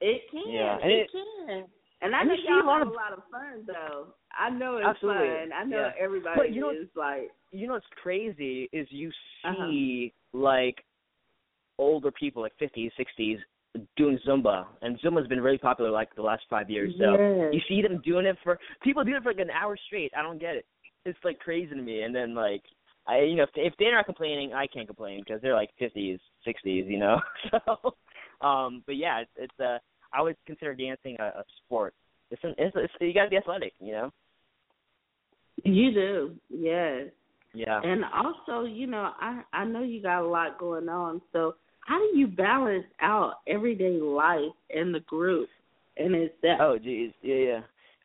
It 0.00 0.22
can. 0.30 0.52
Yeah, 0.52 0.78
and 0.82 0.92
it, 0.92 0.96
it 0.96 1.10
can. 1.12 1.64
And 2.02 2.14
I 2.14 2.20
and 2.20 2.28
know 2.28 2.34
you 2.34 2.40
see 2.42 2.48
y'all 2.48 2.62
a 2.62 2.66
lot 2.66 2.78
have 2.78 2.88
of, 2.88 2.92
a 2.92 2.96
lot 2.96 3.12
of 3.12 3.22
fun 3.30 3.64
though. 3.66 4.06
I 4.38 4.50
know 4.50 4.76
it's 4.78 4.86
absolutely. 4.86 5.28
fun. 5.28 5.52
I 5.52 5.64
know 5.64 5.80
yeah. 5.80 6.04
everybody 6.04 6.36
but 6.36 6.52
you 6.52 6.60
know, 6.60 6.70
is 6.70 6.88
like 6.94 7.30
you 7.52 7.66
know 7.66 7.74
what's 7.74 7.86
crazy 8.02 8.68
is 8.72 8.86
you 8.90 9.10
Uh-huh. 9.44 9.70
see 9.70 10.12
uh-huh. 10.34 10.42
like 10.42 10.84
older 11.78 12.10
people 12.10 12.42
like 12.42 12.52
50s, 12.60 12.90
60s 12.98 13.38
doing 13.96 14.18
Zumba, 14.26 14.66
and 14.82 14.98
Zumba's 15.00 15.28
been 15.28 15.40
really 15.40 15.58
popular 15.58 15.90
like 15.90 16.14
the 16.14 16.22
last 16.22 16.44
five 16.48 16.70
years. 16.70 16.94
So 16.98 17.12
yes. 17.12 17.52
you 17.52 17.60
see 17.68 17.82
them 17.82 18.00
doing 18.04 18.26
it 18.26 18.36
for 18.42 18.58
people 18.82 19.04
doing 19.04 19.16
it 19.16 19.22
for 19.22 19.32
like 19.32 19.40
an 19.40 19.50
hour 19.50 19.76
straight. 19.86 20.12
I 20.16 20.22
don't 20.22 20.40
get 20.40 20.56
it. 20.56 20.66
It's 21.04 21.18
like 21.24 21.38
crazy 21.38 21.74
to 21.74 21.82
me. 21.82 22.02
And 22.02 22.14
then 22.14 22.34
like 22.34 22.62
I, 23.06 23.20
you 23.20 23.36
know, 23.36 23.44
if, 23.44 23.50
if 23.54 23.74
they're 23.78 23.94
not 23.94 24.06
complaining, 24.06 24.52
I 24.52 24.66
can't 24.66 24.86
complain 24.86 25.22
because 25.24 25.40
they're 25.40 25.54
like 25.54 25.70
50s, 25.80 26.18
60s, 26.46 26.90
you 26.90 26.98
know. 26.98 27.20
so, 27.50 27.94
um, 28.46 28.82
but 28.86 28.96
yeah, 28.96 29.20
it's, 29.20 29.30
it's 29.36 29.60
uh, 29.60 29.78
I 30.12 30.22
would 30.22 30.36
consider 30.46 30.74
dancing 30.74 31.16
a, 31.18 31.24
a 31.24 31.44
sport. 31.64 31.94
It's, 32.30 32.42
an, 32.44 32.54
it's, 32.58 32.76
it's 32.76 32.92
you 33.00 33.14
got 33.14 33.24
to 33.24 33.30
be 33.30 33.36
athletic, 33.36 33.72
you 33.80 33.92
know. 33.92 34.10
You 35.64 35.92
do, 35.92 36.34
yes. 36.48 37.08
Yeah. 37.54 37.80
And 37.82 38.04
also, 38.04 38.66
you 38.66 38.86
know, 38.86 39.12
I 39.18 39.40
I 39.52 39.64
know 39.64 39.82
you 39.82 40.02
got 40.02 40.22
a 40.22 40.28
lot 40.28 40.58
going 40.58 40.88
on. 40.90 41.22
So 41.32 41.54
how 41.80 41.98
do 41.98 42.18
you 42.18 42.26
balance 42.26 42.84
out 43.00 43.36
everyday 43.46 43.98
life 43.98 44.52
and 44.70 44.94
the 44.94 45.00
group 45.00 45.48
and 45.96 46.14
itself? 46.14 46.58
Oh, 46.60 46.78
geez, 46.78 47.12
yeah, 47.22 47.34
yeah. 47.34 47.60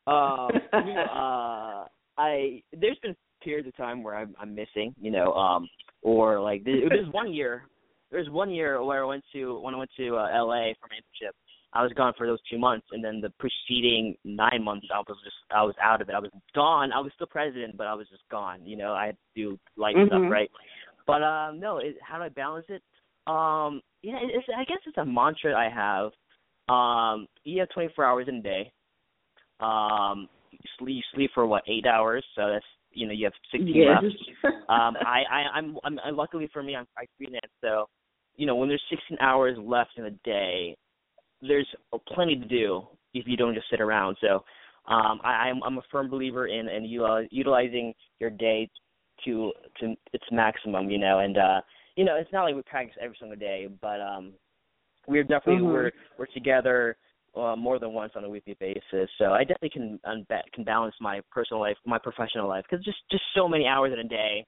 Um, 0.07 0.49
you 0.85 0.93
know, 0.93 1.03
uh, 1.03 1.87
I 2.17 2.63
there's 2.79 2.97
been 3.01 3.15
periods 3.43 3.67
of 3.67 3.75
time 3.75 4.03
where 4.03 4.15
I'm 4.15 4.35
I'm 4.39 4.55
missing, 4.55 4.95
you 5.01 5.11
know, 5.11 5.33
um, 5.33 5.67
or 6.01 6.39
like 6.39 6.63
there, 6.63 6.87
there's 6.87 7.11
one 7.11 7.33
year, 7.33 7.63
there's 8.09 8.29
one 8.29 8.51
year 8.51 8.81
where 8.83 9.03
I 9.03 9.07
went 9.07 9.23
to 9.33 9.59
when 9.59 9.73
I 9.73 9.77
went 9.77 9.91
to 9.97 10.15
uh, 10.15 10.29
L.A. 10.33 10.75
for 10.79 10.87
my 10.89 10.95
internship. 10.95 11.31
I 11.73 11.83
was 11.83 11.93
gone 11.93 12.13
for 12.17 12.27
those 12.27 12.39
two 12.49 12.59
months, 12.59 12.85
and 12.91 13.03
then 13.03 13.21
the 13.21 13.31
preceding 13.39 14.15
nine 14.25 14.63
months, 14.63 14.87
I 14.93 14.99
was 14.99 15.17
just 15.23 15.35
I 15.55 15.63
was 15.63 15.75
out 15.81 16.01
of 16.01 16.09
it. 16.09 16.15
I 16.15 16.19
was 16.19 16.31
gone. 16.53 16.91
I 16.91 16.99
was 16.99 17.11
still 17.15 17.27
president, 17.27 17.77
but 17.77 17.87
I 17.87 17.93
was 17.93 18.07
just 18.09 18.23
gone. 18.29 18.65
You 18.65 18.75
know, 18.75 18.93
I 18.93 19.07
had 19.07 19.15
to 19.15 19.41
do 19.41 19.59
life 19.77 19.95
mm-hmm. 19.95 20.07
stuff, 20.07 20.21
right? 20.29 20.51
But 21.07 21.23
um, 21.23 21.59
no, 21.59 21.77
it, 21.77 21.95
how 22.01 22.17
do 22.17 22.23
I 22.23 22.29
balance 22.29 22.65
it? 22.69 22.81
Um, 23.27 23.81
yeah, 24.01 24.17
it's, 24.21 24.47
I 24.55 24.65
guess 24.65 24.79
it's 24.85 24.97
a 24.97 25.05
mantra 25.05 25.55
I 25.55 25.69
have. 25.69 26.11
Um, 26.73 27.27
you 27.43 27.59
have 27.59 27.69
24 27.69 28.05
hours 28.05 28.27
in 28.27 28.35
a 28.35 28.41
day. 28.41 28.71
Um, 29.59 30.27
you 30.51 30.59
sleep, 30.77 30.95
you 30.97 31.03
sleep 31.13 31.31
for 31.33 31.45
what 31.45 31.63
eight 31.67 31.85
hours, 31.85 32.23
so 32.35 32.49
that's 32.49 32.65
you 32.91 33.07
know 33.07 33.13
you 33.13 33.25
have 33.25 33.33
16 33.51 33.73
yes. 33.73 33.87
left. 34.03 34.55
um, 34.69 34.95
I, 35.05 35.23
I 35.29 35.41
I'm 35.55 35.77
I'm 35.83 35.97
luckily 36.15 36.49
for 36.51 36.61
me 36.63 36.75
I'm 36.75 36.87
I 36.97 37.05
freelance, 37.17 37.51
so 37.61 37.87
you 38.35 38.45
know 38.45 38.55
when 38.55 38.67
there's 38.67 38.83
16 38.89 39.17
hours 39.21 39.57
left 39.61 39.91
in 39.97 40.05
a 40.05 40.11
day, 40.25 40.75
there's 41.41 41.67
plenty 42.13 42.35
to 42.35 42.45
do 42.45 42.83
if 43.13 43.27
you 43.27 43.37
don't 43.37 43.53
just 43.53 43.69
sit 43.69 43.81
around. 43.81 44.17
So 44.21 44.43
um, 44.87 45.19
I, 45.23 45.49
I'm 45.49 45.61
I'm 45.63 45.77
a 45.77 45.83
firm 45.91 46.09
believer 46.09 46.47
in 46.47 46.67
in 46.67 46.85
utilizing 46.85 47.93
your 48.19 48.29
day 48.29 48.69
to 49.25 49.51
to 49.79 49.95
its 50.13 50.25
maximum. 50.31 50.89
You 50.89 50.99
know, 50.99 51.19
and 51.19 51.37
uh, 51.37 51.61
you 51.95 52.05
know 52.05 52.15
it's 52.15 52.31
not 52.31 52.43
like 52.43 52.55
we 52.55 52.61
practice 52.63 52.97
every 53.01 53.15
single 53.19 53.37
day, 53.37 53.67
but 53.81 54.01
um, 54.01 54.33
we're 55.07 55.23
definitely 55.23 55.63
mm-hmm. 55.63 55.73
we're 55.73 55.91
we're 56.17 56.25
together 56.27 56.97
uh, 57.35 57.55
more 57.55 57.79
than 57.79 57.93
once 57.93 58.13
on 58.15 58.23
a 58.23 58.29
weekly 58.29 58.57
basis. 58.59 59.09
So 59.17 59.25
I 59.31 59.43
definitely 59.43 59.69
can 59.69 59.99
unba- 60.05 60.51
can 60.53 60.63
balance 60.63 60.95
my 60.99 61.21
personal 61.31 61.61
life, 61.61 61.77
my 61.85 61.97
professional 61.97 62.47
life, 62.47 62.65
because 62.69 62.83
just 62.83 62.99
just 63.11 63.23
so 63.35 63.47
many 63.47 63.67
hours 63.67 63.93
in 63.93 63.99
a 63.99 64.07
day 64.07 64.45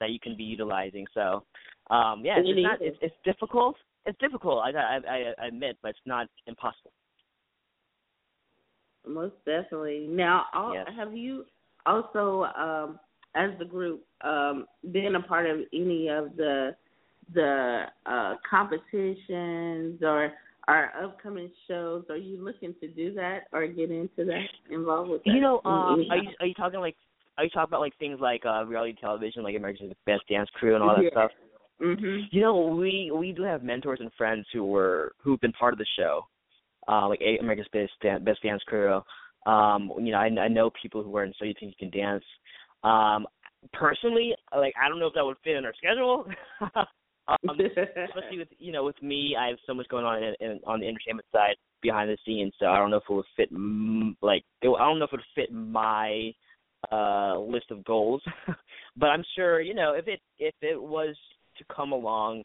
that 0.00 0.10
you 0.10 0.18
can 0.20 0.36
be 0.36 0.44
utilizing. 0.44 1.06
So 1.14 1.44
um, 1.90 2.22
yeah, 2.24 2.38
it's, 2.38 2.48
not 2.62 2.78
it's, 2.80 2.96
it's 3.02 3.14
difficult 3.24 3.76
it's 4.06 4.18
difficult. 4.18 4.62
I, 4.64 4.70
I 4.70 5.00
I 5.40 5.46
admit, 5.46 5.78
but 5.82 5.90
it's 5.90 5.98
not 6.06 6.28
impossible. 6.46 6.92
Most 9.06 9.34
definitely. 9.44 10.06
Now, 10.08 10.46
all, 10.54 10.74
yes. 10.74 10.86
have 10.96 11.14
you 11.14 11.44
also, 11.84 12.44
um, 12.56 12.98
as 13.34 13.50
the 13.58 13.64
group, 13.64 14.02
um, 14.22 14.66
been 14.92 15.14
a 15.16 15.22
part 15.22 15.46
of 15.46 15.58
any 15.72 16.08
of 16.08 16.36
the 16.36 16.74
the 17.32 17.84
uh, 18.06 18.34
competitions 18.48 20.00
or 20.02 20.32
our 20.68 20.92
upcoming 21.02 21.50
shows? 21.68 22.04
Are 22.08 22.16
you 22.16 22.42
looking 22.42 22.74
to 22.80 22.88
do 22.88 23.12
that 23.14 23.44
or 23.52 23.66
get 23.66 23.90
into 23.90 24.24
that, 24.24 24.46
involved 24.70 25.10
with 25.10 25.24
that? 25.24 25.34
You 25.34 25.40
know, 25.40 25.60
um, 25.64 26.04
are 26.10 26.16
you 26.16 26.30
are 26.40 26.46
you 26.46 26.54
talking 26.54 26.80
like 26.80 26.96
are 27.36 27.44
you 27.44 27.50
talking 27.50 27.70
about 27.70 27.80
like 27.80 27.96
things 27.98 28.20
like 28.20 28.44
uh, 28.46 28.64
reality 28.64 28.96
television, 29.00 29.42
like 29.42 29.56
America's 29.56 29.92
Best 30.06 30.22
Dance 30.28 30.48
Crew 30.54 30.74
and 30.74 30.82
all 30.82 30.96
that 30.96 31.04
yeah. 31.04 31.10
stuff? 31.10 31.30
Mm-hmm. 31.82 32.18
You 32.30 32.40
know, 32.40 32.66
we 32.66 33.10
we 33.14 33.32
do 33.32 33.42
have 33.42 33.62
mentors 33.62 33.98
and 34.00 34.12
friends 34.16 34.46
who 34.52 34.64
were 34.64 35.12
who've 35.22 35.40
been 35.40 35.52
part 35.52 35.72
of 35.72 35.78
the 35.78 35.86
show, 35.98 36.22
uh, 36.88 37.08
like 37.08 37.20
America's 37.40 37.66
Best 37.72 38.24
Best 38.24 38.42
Dance 38.42 38.62
Crew. 38.66 39.00
Um, 39.46 39.92
you 39.98 40.12
know, 40.12 40.18
I, 40.18 40.26
I 40.40 40.48
know 40.48 40.70
people 40.80 41.02
who 41.02 41.14
are 41.16 41.24
in 41.24 41.34
So 41.38 41.44
You 41.44 41.54
Think 41.58 41.74
You 41.78 41.90
Can 41.90 42.00
Dance. 42.00 42.24
Um, 42.82 43.26
personally, 43.72 44.34
like 44.56 44.74
I 44.82 44.88
don't 44.88 44.98
know 44.98 45.06
if 45.06 45.14
that 45.14 45.24
would 45.24 45.36
fit 45.42 45.56
in 45.56 45.64
our 45.64 45.74
schedule. 45.74 46.26
um, 47.28 47.48
especially 47.48 48.38
with 48.38 48.48
you 48.58 48.72
know 48.72 48.84
with 48.84 49.00
me, 49.02 49.36
I 49.38 49.48
have 49.48 49.58
so 49.66 49.74
much 49.74 49.88
going 49.88 50.04
on 50.04 50.22
in, 50.22 50.34
in, 50.40 50.60
on 50.66 50.80
the 50.80 50.86
entertainment 50.86 51.26
side 51.32 51.56
behind 51.82 52.10
the 52.10 52.18
scenes, 52.24 52.52
so 52.58 52.66
I 52.66 52.78
don't 52.78 52.90
know 52.90 52.98
if 52.98 53.04
it 53.08 53.12
would 53.12 53.24
fit. 53.36 53.50
Like 54.22 54.44
it, 54.62 54.68
I 54.68 54.84
don't 54.84 54.98
know 54.98 55.06
if 55.06 55.12
it 55.12 55.16
would 55.16 55.34
fit 55.34 55.52
my 55.52 56.32
uh 56.92 57.38
list 57.38 57.70
of 57.70 57.84
goals, 57.84 58.22
but 58.96 59.06
I'm 59.06 59.24
sure 59.34 59.60
you 59.60 59.74
know 59.74 59.94
if 59.94 60.06
it 60.06 60.20
if 60.38 60.54
it 60.60 60.80
was 60.80 61.16
to 61.58 61.64
come 61.74 61.92
along 61.92 62.42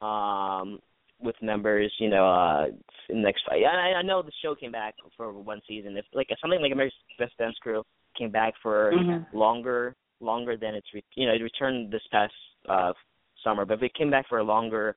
um 0.00 0.78
with 1.20 1.36
members, 1.40 1.92
you 1.98 2.08
know, 2.08 2.26
uh 2.28 2.66
in 3.08 3.16
the 3.16 3.22
next 3.22 3.42
fight. 3.48 3.62
I, 3.64 3.94
I 3.94 4.02
know 4.02 4.22
the 4.22 4.32
show 4.42 4.54
came 4.54 4.72
back 4.72 4.94
for 5.16 5.32
one 5.32 5.60
season. 5.68 5.96
If 5.96 6.04
like 6.12 6.26
if 6.30 6.38
something 6.40 6.60
like 6.60 6.72
America's 6.72 6.98
Best 7.18 7.36
Dance 7.38 7.56
Crew 7.60 7.82
came 8.18 8.30
back 8.30 8.54
for 8.62 8.92
mm-hmm. 8.92 9.36
longer 9.36 9.94
longer 10.20 10.56
than 10.56 10.74
it's 10.74 10.88
re- 10.92 11.04
you 11.14 11.26
know, 11.26 11.34
it 11.34 11.42
returned 11.42 11.92
this 11.92 12.02
past 12.10 12.32
uh 12.68 12.92
summer, 13.44 13.64
but 13.64 13.74
if 13.74 13.82
it 13.82 13.94
came 13.94 14.10
back 14.10 14.28
for 14.28 14.38
a 14.38 14.44
longer 14.44 14.96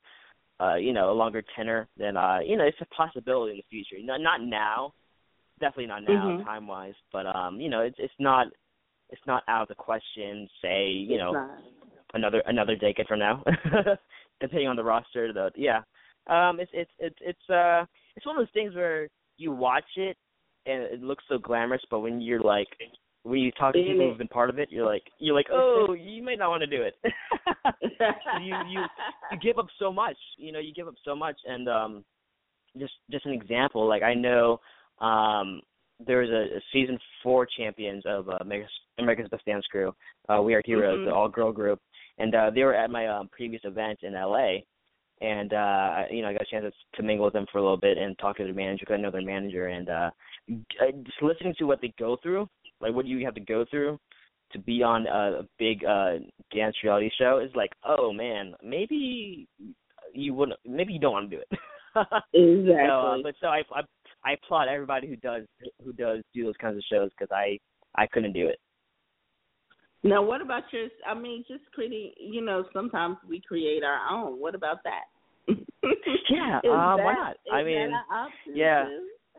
uh, 0.59 0.75
you 0.75 0.93
know, 0.93 1.11
a 1.11 1.13
longer 1.13 1.43
tenor, 1.55 1.87
then 1.97 2.15
uh, 2.15 2.39
you 2.45 2.55
know, 2.55 2.63
it's 2.63 2.77
a 2.81 2.85
possibility 2.85 3.51
in 3.51 3.57
the 3.57 3.63
future. 3.69 4.01
No, 4.01 4.15
not 4.17 4.41
now, 4.41 4.93
definitely 5.59 5.87
not 5.87 6.03
now, 6.03 6.29
Mhm. 6.29 6.43
time 6.45 6.67
wise, 6.67 6.95
but 7.11 7.25
um, 7.25 7.59
you 7.59 7.69
know, 7.69 7.81
it's 7.81 7.97
it's 7.99 8.13
not 8.19 8.47
it's 9.09 9.25
not 9.27 9.43
out 9.47 9.63
of 9.63 9.67
the 9.67 9.75
question. 9.75 10.49
Say, 10.61 10.89
you 10.89 11.15
It's 11.15 11.21
know, 11.21 11.31
not. 11.33 11.59
Another 12.15 12.41
another 12.47 12.75
decade 12.75 13.07
from 13.07 13.19
now, 13.19 13.43
depending 14.41 14.67
on 14.67 14.75
the 14.75 14.83
roster. 14.83 15.31
Though, 15.31 15.49
yeah, 15.55 15.81
um, 16.27 16.59
it's 16.59 16.71
it's 16.73 16.91
it's 16.99 17.17
it's 17.21 17.49
uh 17.49 17.85
it's 18.15 18.25
one 18.25 18.35
of 18.37 18.41
those 18.41 18.53
things 18.53 18.73
where 18.73 19.07
you 19.37 19.51
watch 19.51 19.85
it 19.97 20.17
and 20.65 20.83
it 20.83 21.03
looks 21.03 21.23
so 21.29 21.37
glamorous, 21.37 21.83
but 21.91 21.99
when 21.99 22.21
you're 22.21 22.41
like 22.41 22.67
when 23.23 23.39
you 23.39 23.51
talk 23.51 23.73
to 23.73 23.83
people 23.83 24.07
who've 24.09 24.17
been 24.17 24.27
part 24.27 24.49
of 24.49 24.59
it, 24.59 24.69
you're 24.71 24.85
like 24.85 25.03
you're 25.19 25.35
like 25.35 25.47
oh 25.51 25.93
you 25.93 26.23
might 26.23 26.39
not 26.39 26.49
want 26.49 26.61
to 26.61 26.67
do 26.67 26.81
it. 26.81 26.95
you 28.41 28.55
you 28.69 28.81
you 29.31 29.39
give 29.41 29.59
up 29.59 29.67
so 29.77 29.91
much, 29.91 30.17
you 30.37 30.51
know, 30.51 30.59
you 30.59 30.73
give 30.73 30.87
up 30.87 30.95
so 31.03 31.15
much, 31.15 31.37
and 31.45 31.69
um, 31.69 32.05
just 32.77 32.93
just 33.11 33.25
an 33.25 33.33
example, 33.33 33.87
like 33.87 34.03
I 34.03 34.13
know 34.13 34.59
um 34.99 35.61
there 36.05 36.19
was 36.19 36.29
a, 36.29 36.57
a 36.57 36.61
season 36.73 36.99
four 37.23 37.47
champions 37.57 38.03
of 38.05 38.27
uh, 38.27 38.37
America's, 38.41 38.71
America's 38.99 39.29
Best 39.29 39.45
Dance 39.45 39.65
Crew. 39.71 39.93
Uh, 40.27 40.41
we 40.41 40.53
Are 40.53 40.61
Heroes, 40.65 40.99
Mhm. 40.99 41.05
the 41.05 41.13
all 41.13 41.29
girl 41.29 41.53
group, 41.53 41.79
and 42.17 42.33
uh, 42.33 42.49
they 42.53 42.63
were 42.63 42.73
at 42.73 42.89
my 42.89 43.07
um, 43.07 43.29
previous 43.29 43.61
event 43.65 43.99
in 44.03 44.13
LA, 44.13 44.57
and 45.21 45.53
uh, 45.53 46.03
you 46.11 46.21
know 46.21 46.29
I 46.29 46.33
got 46.33 46.43
a 46.43 46.51
chance 46.51 46.73
to 46.95 47.03
mingle 47.03 47.25
with 47.25 47.33
them 47.33 47.45
for 47.51 47.57
a 47.57 47.61
little 47.61 47.77
bit 47.77 47.97
and 47.97 48.17
talk 48.17 48.37
to 48.37 48.43
their 48.43 48.53
manager. 48.53 48.97
know 48.97 49.11
their 49.11 49.21
manager, 49.21 49.67
and 49.67 49.89
uh, 49.89 50.09
uh, 50.51 50.91
just 51.03 51.21
listening 51.21 51.55
to 51.57 51.65
what 51.65 51.81
they 51.81 51.93
go 51.99 52.17
through, 52.21 52.47
like 52.81 52.93
what 52.93 53.05
do 53.05 53.11
you 53.11 53.25
have 53.25 53.35
to 53.35 53.41
go 53.41 53.65
through 53.69 53.99
to 54.51 54.59
be 54.59 54.83
on 54.83 55.07
a, 55.07 55.39
a 55.39 55.47
big 55.57 55.83
uh 55.85 56.13
dance 56.53 56.75
reality 56.83 57.09
show 57.17 57.39
is 57.39 57.51
like, 57.55 57.71
oh 57.83 58.13
man, 58.13 58.53
maybe 58.63 59.47
you 60.13 60.33
wouldn't, 60.33 60.59
maybe 60.65 60.93
you 60.93 60.99
don't 60.99 61.13
want 61.13 61.29
to 61.29 61.35
do 61.35 61.41
it. 61.41 61.59
Exactly. 62.33 62.75
So, 62.87 62.91
uh, 62.91 63.17
but 63.23 63.35
so 63.39 63.47
I, 63.47 63.61
I 63.73 63.81
I 64.25 64.33
applaud 64.33 64.67
everybody 64.67 65.07
who 65.07 65.15
does 65.15 65.43
who 65.83 65.93
does 65.93 66.21
do 66.33 66.43
those 66.43 66.55
kinds 66.59 66.77
of 66.77 66.83
shows 66.91 67.09
because 67.17 67.31
I 67.31 67.57
I 67.95 68.07
couldn't 68.07 68.33
do 68.33 68.47
it. 68.47 68.59
Now, 70.05 70.21
what 70.21 70.39
about 70.39 70.63
your? 70.71 70.87
I 71.07 71.15
mean, 71.15 71.43
just 71.47 71.63
creating. 71.73 72.11
You 72.19 72.41
know, 72.41 72.65
sometimes 72.71 73.17
we 73.27 73.41
create 73.41 73.83
our 73.83 73.99
own. 74.09 74.39
What 74.39 74.55
about 74.55 74.77
that? 74.83 75.05
Yeah, 76.27 76.57
Is 76.63 76.71
um, 76.71 77.03
why 77.03 77.13
not? 77.13 77.37
I 77.53 77.63
mean, 77.63 77.91
yeah. 78.53 78.85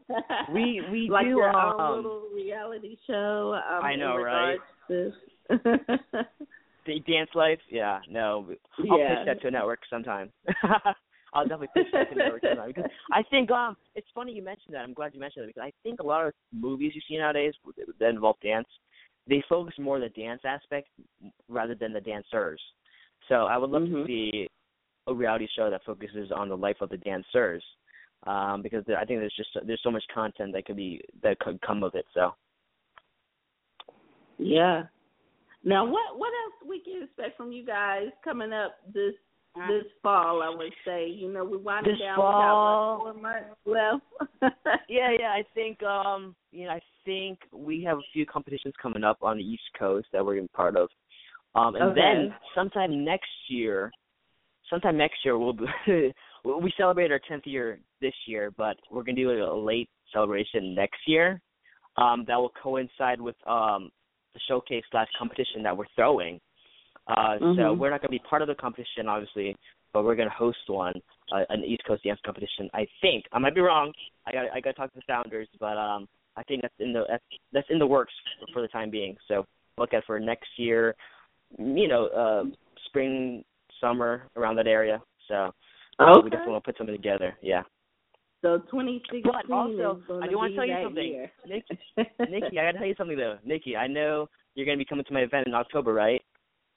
We 0.55 0.81
we 0.93 1.09
like 1.11 1.25
do 1.25 1.31
your 1.31 1.49
um, 1.51 1.81
own 1.81 1.97
little 1.97 2.29
reality 2.33 2.97
show. 3.09 3.55
Um, 3.69 3.85
I 3.85 3.97
know, 3.97 4.17
right? 4.17 4.59
To... 4.87 5.11
the 5.49 7.01
dance 7.09 7.31
life. 7.35 7.59
Yeah, 7.69 7.99
no, 8.09 8.47
I'll 8.89 8.99
yeah. 9.01 9.17
pitch 9.17 9.27
that 9.27 9.43
to 9.43 9.49
a 9.49 9.51
network 9.51 9.81
sometime. 9.91 10.31
I'll 11.35 11.43
definitely 11.43 11.71
pitch 11.75 11.89
that 11.93 12.11
to 12.11 12.14
a 12.14 12.19
network 12.19 12.43
sometime 12.43 12.69
because 12.69 12.91
I 13.12 13.25
think 13.25 13.51
um 13.51 13.77
it's 13.97 14.07
funny 14.14 14.33
you 14.33 14.45
mentioned 14.45 14.75
that. 14.75 14.83
I'm 14.83 14.95
glad 14.95 15.12
you 15.12 15.19
mentioned 15.19 15.43
that 15.43 15.49
because 15.49 15.67
I 15.67 15.73
think 15.83 15.99
a 15.99 16.07
lot 16.07 16.25
of 16.25 16.33
movies 16.53 16.93
you 16.95 17.01
see 17.09 17.19
nowadays 17.19 17.55
that 17.99 18.09
involve 18.09 18.37
dance, 18.45 18.69
they 19.29 19.43
focus 19.49 19.74
more 19.79 19.97
on 19.97 20.03
the 20.03 20.09
dance 20.11 20.43
aspect 20.45 20.89
rather 21.49 21.74
than 21.74 21.93
the 21.93 22.01
dancers. 22.01 22.61
So 23.29 23.35
I 23.47 23.57
would 23.57 23.70
love 23.70 23.85
to 23.85 23.91
Mhm. 23.91 24.07
see 24.07 24.49
a 25.09 25.14
reality 25.14 25.47
show 25.49 25.70
that 25.70 25.85
focuses 25.85 26.31
on 26.33 26.49
the 26.49 26.57
life 26.57 26.81
of 26.81 26.91
the 26.91 26.99
dancers. 26.99 27.64
Um, 28.24 28.62
because 28.62 28.89
I 28.89 29.05
think 29.05 29.20
there's 29.20 29.35
just 29.37 29.51
there's 29.66 29.83
so 29.83 29.91
much 29.91 30.07
content 30.09 30.53
that 30.53 30.64
could 30.64 30.77
be 30.77 31.01
that 31.22 31.39
could 31.39 31.61
come 31.61 31.83
of 31.83 31.95
it. 31.95 32.07
So 32.12 32.35
Yeah. 34.39 34.87
Now, 35.64 35.85
what 35.85 36.18
what 36.18 36.33
else 36.45 36.68
we 36.68 36.81
can 36.81 37.03
expect 37.03 37.37
from 37.37 37.53
you 37.53 37.64
guys 37.64 38.09
coming 38.22 38.53
up 38.53 38.79
this 38.93 39.14
this 39.69 39.85
fall? 40.03 40.43
I 40.43 40.55
would 40.55 40.73
say, 40.85 41.09
you 41.09 41.33
know, 41.33 41.45
we're 41.45 41.59
winding 41.59 41.95
This 41.95 42.01
down. 42.01 42.17
fall? 42.17 42.99
We 43.05 43.23
got 43.23 43.23
what, 43.23 43.51
four 43.65 43.95
months 43.95 44.03
left. 44.41 44.85
yeah, 44.89 45.11
yeah. 45.19 45.31
I 45.31 45.43
think 45.55 45.83
um 45.83 46.35
you 46.53 46.67
know, 46.67 46.73
I 46.73 46.81
think 47.05 47.39
we 47.53 47.83
have 47.85 47.99
a 47.99 48.03
few 48.13 48.27
competitions 48.27 48.75
coming 48.81 49.05
up 49.05 49.19
on 49.23 49.39
the 49.39 49.45
East 49.45 49.63
Coast 49.79 50.07
that 50.13 50.25
we're 50.25 50.35
gonna 50.35 50.45
be 50.45 50.49
part 50.55 50.77
of. 50.77 50.89
Um 51.55 51.75
and 51.77 51.91
Okay. 51.91 52.01
then 52.01 52.35
sometime 52.55 53.05
next 53.05 53.31
year 53.49 53.91
sometime 54.69 54.97
next 54.97 55.25
year 55.25 55.39
we'll 55.39 55.53
be 55.53 55.65
we 56.45 56.73
celebrate 56.77 57.11
our 57.11 57.21
tenth 57.29 57.47
year 57.47 57.81
this 58.01 58.15
year, 58.27 58.51
but 58.57 58.77
we're 58.91 59.03
gonna 59.03 59.17
do 59.17 59.31
a 59.31 59.55
late 59.55 59.89
celebration 60.13 60.75
next 60.75 61.01
year. 61.07 61.41
Um 61.97 62.25
that 62.29 62.37
will 62.37 62.53
coincide 62.63 63.21
with 63.21 63.37
um 63.47 63.91
the 64.35 64.41
showcase 64.49 64.85
slash 64.91 65.09
competition 65.19 65.63
that 65.63 65.77
we're 65.77 65.87
throwing. 65.95 66.41
Uh 67.09 67.39
so 67.39 67.45
Mhm. 67.45 67.79
we're 67.79 67.91
not 67.91 68.01
gonna 68.01 68.11
be 68.11 68.19
part 68.19 68.43
of 68.43 68.49
the 68.49 68.55
competition 68.55 69.09
obviously, 69.09 69.57
but 69.93 70.05
we're 70.05 70.17
gonna 70.17 70.31
host 70.31 70.59
one, 70.69 70.95
uh, 71.33 71.45
an 71.51 71.65
East 71.65 71.85
Coast 71.87 72.03
dance 72.05 72.21
competition. 72.25 72.69
I 72.75 72.87
think 73.01 73.27
I 73.33 73.39
might 73.39 73.55
be 73.55 73.61
wrong. 73.61 73.93
I 74.27 74.33
got 74.33 74.47
I 74.53 74.61
got 74.61 74.71
to 74.71 74.75
talk 74.75 74.93
to 74.93 74.99
the 74.99 75.05
founders, 75.07 75.49
but 75.61 75.77
um, 75.79 76.09
I 76.37 76.43
think 76.43 76.63
that's 76.63 76.75
in 76.81 76.93
the 76.93 77.05
that's, 77.09 77.25
that's 77.53 77.71
in 77.71 77.79
the 77.79 77.87
works 77.87 78.13
for, 78.41 78.47
for 78.53 78.63
the 78.63 78.69
time 78.69 78.91
being. 78.91 79.17
So 79.29 79.47
look 79.79 79.95
at 79.95 80.05
for 80.05 80.19
next 80.19 80.49
year, 80.57 80.95
you 81.59 81.89
know, 81.89 82.07
uh, 82.09 82.45
spring, 82.87 83.45
summer 83.81 84.29
around 84.37 84.57
that 84.57 84.67
area. 84.67 85.01
So 85.29 85.35
uh, 85.35 85.53
we 85.99 86.07
Okay. 86.21 86.31
definitely 86.31 86.53
want 86.53 86.65
to 86.65 86.73
put 86.73 86.79
something 86.79 86.97
together. 86.97 87.37
Yeah. 87.41 87.63
So 88.43 88.59
2016 88.71 89.23
But 89.25 89.51
also, 89.51 89.97
is 89.97 90.23
I 90.23 90.27
to 90.27 90.31
do 90.31 90.37
want 90.37 90.53
to 90.53 90.57
tell 90.57 90.67
you 90.67 90.75
that 90.75 90.83
something, 90.85 91.05
year. 91.05 91.33
Nikki. 91.47 91.79
Nikki, 92.31 92.59
I 92.59 92.65
got 92.67 92.73
to 92.73 92.79
tell 92.79 92.87
you 92.87 92.95
something 92.97 93.17
though. 93.17 93.39
Nikki, 93.45 93.77
I 93.77 93.87
know 93.87 94.29
you're 94.55 94.67
going 94.67 94.79
to 94.79 94.85
be 94.85 94.89
coming 94.89 95.05
to 95.05 95.13
my 95.13 95.21
event 95.21 95.47
in 95.47 95.55
October, 95.55 95.93
right? 95.95 96.23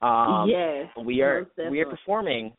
Um, 0.02 0.50
yes. 0.50 0.88
we 1.04 1.22
are 1.22 1.48
we 1.70 1.82
are 1.82 1.86
performing. 1.86 2.54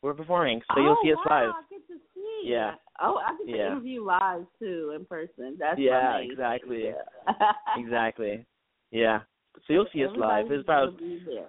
We're 0.00 0.14
performing, 0.14 0.60
so 0.74 0.80
oh, 0.80 0.82
you'll 0.82 0.96
see 1.04 1.12
us 1.12 1.18
wow, 1.26 1.46
live. 1.46 1.54
I 1.54 1.62
get 1.70 1.86
to 1.88 1.94
see. 2.14 2.48
Yeah. 2.50 2.72
Oh, 3.00 3.16
I 3.24 3.36
get 3.36 3.52
to 3.52 3.58
Yeah. 3.58 3.66
interview 3.68 4.04
live 4.04 4.46
too 4.58 4.92
in 4.96 5.04
person. 5.04 5.56
That's 5.58 5.78
Yeah, 5.78 6.16
amazing. 6.16 6.32
exactly. 6.32 6.84
Yeah. 6.84 7.52
Exactly. 7.76 8.46
Yeah. 8.90 9.20
So 9.66 9.72
you'll 9.72 9.86
see 9.92 10.04
us 10.04 10.10
live. 10.16 10.50
It's 10.50 10.62
about 10.64 10.86
gonna 10.86 10.98
be 10.98 11.22
there. 11.26 11.48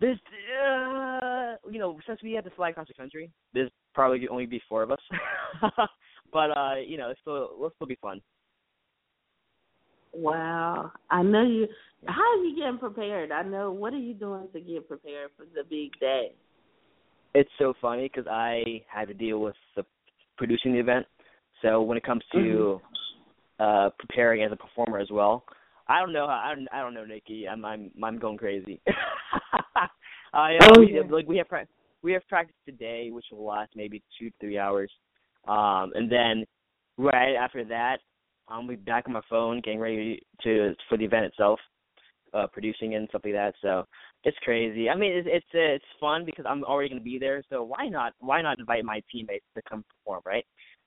this. 0.00 0.18
Uh, 0.60 1.56
you 1.70 1.78
know, 1.78 1.98
since 2.06 2.22
we 2.22 2.32
had 2.32 2.44
to 2.44 2.50
fly 2.50 2.70
across 2.70 2.88
the 2.88 2.94
country, 2.94 3.30
there's 3.54 3.70
probably 3.94 4.28
only 4.28 4.46
be 4.46 4.60
four 4.68 4.82
of 4.82 4.90
us. 4.90 5.00
but 6.32 6.56
uh, 6.56 6.74
you 6.84 6.98
know, 6.98 7.10
it's 7.10 7.20
still 7.20 7.50
it'll 7.56 7.72
still 7.76 7.86
be 7.86 7.98
fun. 8.02 8.20
Wow. 10.12 10.92
I 11.10 11.22
know 11.22 11.42
you. 11.42 11.68
How 12.06 12.22
are 12.22 12.44
you 12.44 12.56
getting 12.56 12.78
prepared? 12.78 13.32
I 13.32 13.42
know. 13.42 13.70
What 13.72 13.92
are 13.92 13.98
you 13.98 14.14
doing 14.14 14.48
to 14.52 14.60
get 14.60 14.88
prepared 14.88 15.30
for 15.36 15.44
the 15.54 15.64
big 15.68 15.98
day? 16.00 16.32
It's 17.34 17.50
so 17.58 17.74
funny 17.80 18.08
because 18.12 18.26
I 18.30 18.82
had 18.88 19.08
to 19.08 19.14
deal 19.14 19.40
with 19.40 19.56
the 19.76 19.84
producing 20.36 20.72
the 20.72 20.78
event. 20.80 21.06
So 21.62 21.82
when 21.82 21.98
it 21.98 22.04
comes 22.04 22.22
to 22.32 22.80
uh 23.60 23.90
preparing 23.98 24.42
as 24.44 24.52
a 24.52 24.56
performer 24.56 24.98
as 24.98 25.10
well, 25.10 25.44
I 25.88 26.00
don't 26.00 26.12
know. 26.12 26.26
how- 26.26 26.42
I 26.44 26.54
don't. 26.54 26.68
I 26.72 26.80
don't 26.80 26.94
know, 26.94 27.04
Nikki. 27.04 27.48
I'm. 27.48 27.64
I'm. 27.64 27.90
I'm 28.02 28.18
going 28.18 28.38
crazy. 28.38 28.80
I 30.32 30.56
uh, 30.56 30.68
Oh, 30.76 30.80
we, 30.80 30.94
yeah. 30.94 31.02
like 31.10 31.26
we 31.26 31.36
have 31.38 31.48
pra- 31.48 31.66
we 32.02 32.12
have 32.12 32.26
practice 32.28 32.54
today, 32.64 33.10
which 33.10 33.24
will 33.32 33.44
last 33.46 33.72
maybe 33.74 34.02
two 34.18 34.30
three 34.40 34.58
hours, 34.58 34.90
um, 35.48 35.92
and 35.94 36.10
then 36.10 36.44
right 36.96 37.34
after 37.34 37.64
that, 37.64 37.98
I'll 38.48 38.66
be 38.66 38.76
back 38.76 39.04
on 39.06 39.14
my 39.14 39.22
phone 39.28 39.60
getting 39.62 39.80
ready 39.80 40.20
to 40.44 40.74
for 40.88 40.96
the 40.98 41.04
event 41.04 41.24
itself, 41.26 41.58
uh, 42.34 42.46
producing 42.52 42.94
and 42.94 43.08
stuff 43.08 43.22
like 43.24 43.34
that. 43.34 43.54
So 43.62 43.84
it's 44.24 44.36
crazy. 44.42 44.88
I 44.88 44.96
mean, 44.96 45.12
it's 45.12 45.28
it's 45.30 45.46
uh, 45.54 45.74
it's 45.74 45.84
fun 46.00 46.24
because 46.24 46.44
I'm 46.48 46.64
already 46.64 46.88
going 46.88 47.00
to 47.00 47.04
be 47.04 47.18
there. 47.18 47.42
So 47.50 47.62
why 47.62 47.88
not 47.88 48.12
why 48.20 48.42
not 48.42 48.58
invite 48.58 48.84
my 48.84 49.02
teammates 49.10 49.44
to 49.54 49.62
come 49.68 49.84
perform, 49.88 50.22
right? 50.24 50.44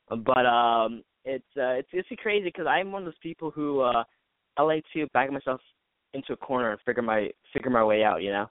But 0.09 0.45
um, 0.45 1.03
it's 1.25 1.45
uh, 1.57 1.79
it's 1.79 1.89
it's 1.93 2.09
crazy 2.21 2.45
because 2.45 2.67
I'm 2.67 2.91
one 2.91 3.03
of 3.03 3.05
those 3.05 3.13
people 3.21 3.51
who 3.51 3.81
uh, 3.81 4.03
I 4.57 4.63
like 4.63 4.83
to 4.93 5.07
back 5.13 5.31
myself 5.31 5.61
into 6.13 6.33
a 6.33 6.37
corner 6.37 6.71
and 6.71 6.81
figure 6.85 7.03
my 7.03 7.29
figure 7.53 7.71
my 7.71 7.83
way 7.83 8.03
out. 8.03 8.21
You 8.21 8.31
know, 8.31 8.49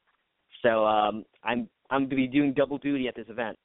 so 0.62 0.84
um, 0.84 1.24
I'm 1.44 1.68
I'm 1.90 2.00
going 2.02 2.10
to 2.10 2.16
be 2.16 2.26
doing 2.26 2.54
double 2.54 2.78
duty 2.78 3.08
at 3.08 3.16
this 3.16 3.28
event. 3.28 3.56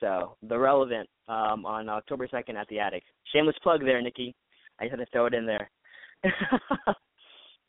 So 0.00 0.36
the 0.48 0.58
Relevent 0.58 1.08
um, 1.28 1.66
on 1.66 1.88
October 1.88 2.28
second 2.30 2.56
at 2.56 2.68
the 2.68 2.78
Attic. 2.78 3.02
Shameless 3.32 3.56
plug 3.62 3.80
there, 3.80 4.00
Nikki. 4.00 4.34
I 4.80 4.84
just 4.84 4.96
had 4.96 5.04
to 5.04 5.10
throw 5.10 5.26
it 5.26 5.34
in 5.34 5.46
there. 5.46 5.70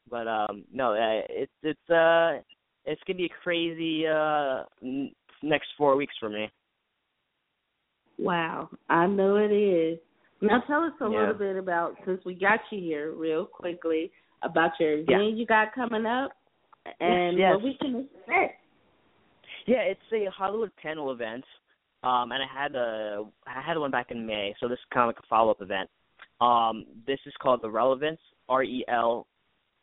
but 0.10 0.28
um, 0.28 0.64
no, 0.72 0.94
uh, 0.94 1.22
it's 1.30 1.52
it's 1.64 1.90
uh 1.90 2.42
it's 2.86 3.02
gonna 3.06 3.18
be 3.18 3.26
a 3.26 3.42
crazy 3.44 4.08
uh 4.08 4.64
next 5.42 5.68
four 5.78 5.96
weeks 5.96 6.14
for 6.20 6.30
me. 6.30 6.50
Wow, 8.18 8.70
I 8.90 9.08
know 9.08 9.38
it 9.38 9.52
is. 9.52 10.00
Now 10.42 10.62
tell 10.68 10.84
us 10.84 10.94
a 11.02 11.10
Yeah. 11.10 11.20
little 11.20 11.34
bit 11.34 11.56
about 11.56 11.96
since 12.06 12.24
we 12.26 12.34
got 12.34 12.60
you 12.72 12.80
here 12.80 13.12
real 13.12 13.46
quickly 13.46 14.12
about 14.42 14.72
your 14.80 14.94
event 14.94 15.10
Yeah. 15.10 15.22
you 15.22 15.46
got 15.46 15.74
coming 15.74 16.06
up 16.06 16.32
and 17.00 17.38
yes. 17.38 17.54
what 17.54 17.64
we 17.64 17.76
can 17.76 18.08
expect. 18.16 18.62
Yeah, 19.66 19.82
it's 19.82 20.02
a 20.14 20.26
Hollywood 20.32 20.76
panel 20.78 21.12
event. 21.12 21.44
Um 22.04 22.32
and 22.32 22.42
I 22.44 22.48
had 22.48 22.76
a 22.76 23.26
I 23.46 23.62
had 23.62 23.78
one 23.78 23.92
back 23.92 24.12
in 24.12 24.26
May, 24.26 24.56
so 24.60 24.68
this 24.68 24.80
is 24.80 24.86
kind 24.94 25.10
of 25.10 25.16
like 25.16 25.24
a 25.24 25.28
follow 25.28 25.52
up 25.52 25.62
event. 25.62 25.90
Um 26.42 26.86
this 27.06 27.20
is 27.26 27.34
called 27.42 27.62
the 27.62 27.70
Relevance, 27.70 28.20
R 28.48 28.64
E 28.64 28.86
L 28.88 29.28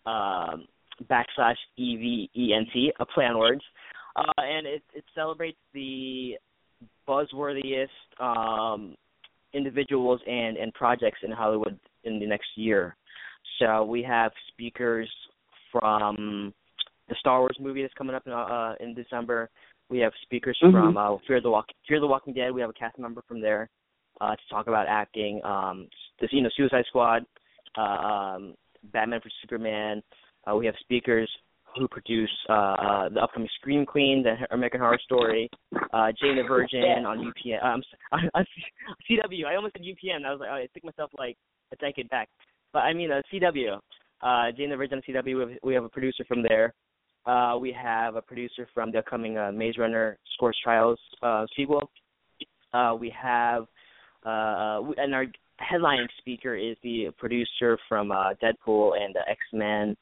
um 0.06 0.66
backslash 1.10 1.56
E 1.76 1.96
V 1.96 2.30
E 2.34 2.54
N 2.54 2.66
T, 2.72 2.92
a 2.98 3.06
play 3.06 3.24
on 3.24 3.38
words. 3.38 3.62
Uh 4.14 4.32
and 4.38 4.66
it 4.66 4.82
it 4.94 5.04
celebrates 5.14 5.58
the 5.74 6.36
buzzworthiest 7.08 7.88
um, 8.20 8.96
individuals 9.52 10.20
and 10.26 10.56
and 10.56 10.72
projects 10.74 11.18
in 11.22 11.30
Hollywood 11.30 11.78
in 12.04 12.18
the 12.18 12.26
next 12.26 12.48
year. 12.56 12.96
So 13.58 13.84
we 13.84 14.02
have 14.02 14.32
speakers 14.48 15.10
from 15.72 16.52
the 17.08 17.16
Star 17.20 17.40
Wars 17.40 17.56
movie 17.60 17.82
that's 17.82 17.94
coming 17.94 18.14
up 18.14 18.26
in, 18.26 18.32
uh, 18.32 18.74
in 18.80 18.94
December. 18.94 19.48
We 19.88 19.98
have 20.00 20.12
speakers 20.22 20.58
mm-hmm. 20.62 20.76
from 20.76 20.96
uh, 20.96 21.16
Fear 21.26 21.40
the 21.40 21.50
Walk 21.50 21.66
Fear 21.88 22.00
the 22.00 22.06
Walking 22.06 22.34
Dead. 22.34 22.52
We 22.52 22.60
have 22.60 22.70
a 22.70 22.74
cast 22.74 22.98
member 22.98 23.22
from 23.28 23.40
there 23.40 23.68
uh, 24.20 24.32
to 24.32 24.42
talk 24.50 24.66
about 24.66 24.86
acting. 24.88 25.40
Um, 25.44 25.88
this 26.20 26.30
you 26.32 26.42
know 26.42 26.50
Suicide 26.56 26.84
Squad, 26.88 27.24
uh, 27.78 27.80
um, 27.80 28.54
Batman 28.92 29.20
for 29.20 29.30
Superman. 29.42 30.02
Uh, 30.46 30.56
we 30.56 30.66
have 30.66 30.74
speakers 30.80 31.30
who 31.76 31.88
produce 31.88 32.30
uh, 32.48 32.52
uh, 32.52 33.08
the 33.08 33.20
upcoming 33.20 33.48
Scream 33.60 33.84
Queen, 33.84 34.22
the 34.22 34.34
American 34.54 34.80
Horror 34.80 34.98
Story, 35.04 35.50
uh, 35.92 36.08
Jane 36.20 36.36
the 36.36 36.44
Virgin 36.48 37.04
on 37.06 37.18
UPN. 37.18 37.64
Um, 37.64 37.82
on 38.12 38.46
CW. 39.10 39.46
I 39.46 39.56
almost 39.56 39.74
said 39.74 39.82
UPN. 39.82 40.24
I 40.24 40.30
was 40.30 40.40
like, 40.40 40.48
I 40.48 40.66
took 40.72 40.84
myself 40.84 41.10
like 41.18 41.36
a 41.72 41.76
decade 41.76 42.08
back, 42.08 42.28
but 42.72 42.80
I 42.80 42.92
mean 42.92 43.10
uh, 43.10 43.22
CW. 43.32 43.78
Uh, 44.22 44.52
Jane 44.56 44.70
the 44.70 44.76
Virgin 44.76 44.98
on 44.98 45.14
CW. 45.14 45.24
We 45.24 45.40
have, 45.40 45.50
we 45.62 45.74
have 45.74 45.84
a 45.84 45.88
producer 45.88 46.24
from 46.26 46.42
there. 46.42 46.72
Uh, 47.26 47.58
we 47.60 47.72
have 47.72 48.14
a 48.14 48.22
producer 48.22 48.68
from 48.72 48.92
the 48.92 48.98
upcoming 48.98 49.36
uh, 49.36 49.50
Maze 49.52 49.78
Runner 49.78 50.16
Scorch 50.34 50.56
Trials 50.62 50.98
uh, 51.22 51.44
sequel. 51.56 51.90
Uh, 52.72 52.94
we 52.98 53.12
have, 53.20 53.62
uh, 54.24 54.80
and 54.96 55.14
our 55.14 55.26
headlining 55.60 56.08
speaker 56.18 56.54
is 56.54 56.76
the 56.82 57.08
producer 57.18 57.78
from 57.88 58.12
uh, 58.12 58.34
Deadpool 58.42 58.92
and 59.00 59.16
uh, 59.16 59.20
X 59.28 59.40
Men 59.52 59.96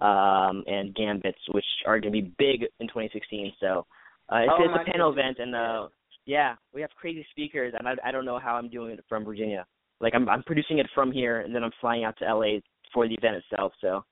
um, 0.00 0.64
and 0.66 0.94
Gambits, 0.94 1.38
which 1.52 1.64
are 1.86 2.00
going 2.00 2.12
to 2.12 2.22
be 2.22 2.32
big 2.38 2.62
in 2.80 2.88
2016. 2.88 3.52
So 3.60 3.86
uh, 4.30 4.36
it's, 4.38 4.52
oh 4.52 4.64
it's 4.64 4.88
a 4.88 4.90
panel 4.90 5.12
goodness. 5.12 5.36
event, 5.36 5.38
and 5.38 5.54
uh, 5.54 5.88
yeah, 6.26 6.54
we 6.72 6.80
have 6.80 6.90
crazy 6.90 7.26
speakers, 7.30 7.74
and 7.78 7.88
I, 7.88 7.94
I 8.04 8.12
don't 8.12 8.24
know 8.24 8.38
how 8.38 8.54
I'm 8.54 8.68
doing 8.68 8.92
it 8.92 9.04
from 9.08 9.24
Virginia. 9.24 9.66
Like 10.00 10.14
I'm 10.14 10.28
I'm 10.28 10.42
producing 10.42 10.78
it 10.78 10.86
from 10.94 11.12
here, 11.12 11.40
and 11.40 11.54
then 11.54 11.62
I'm 11.62 11.72
flying 11.80 12.04
out 12.04 12.16
to 12.18 12.24
LA 12.24 12.58
for 12.92 13.08
the 13.08 13.14
event 13.14 13.36
itself. 13.36 13.72
So 13.80 14.04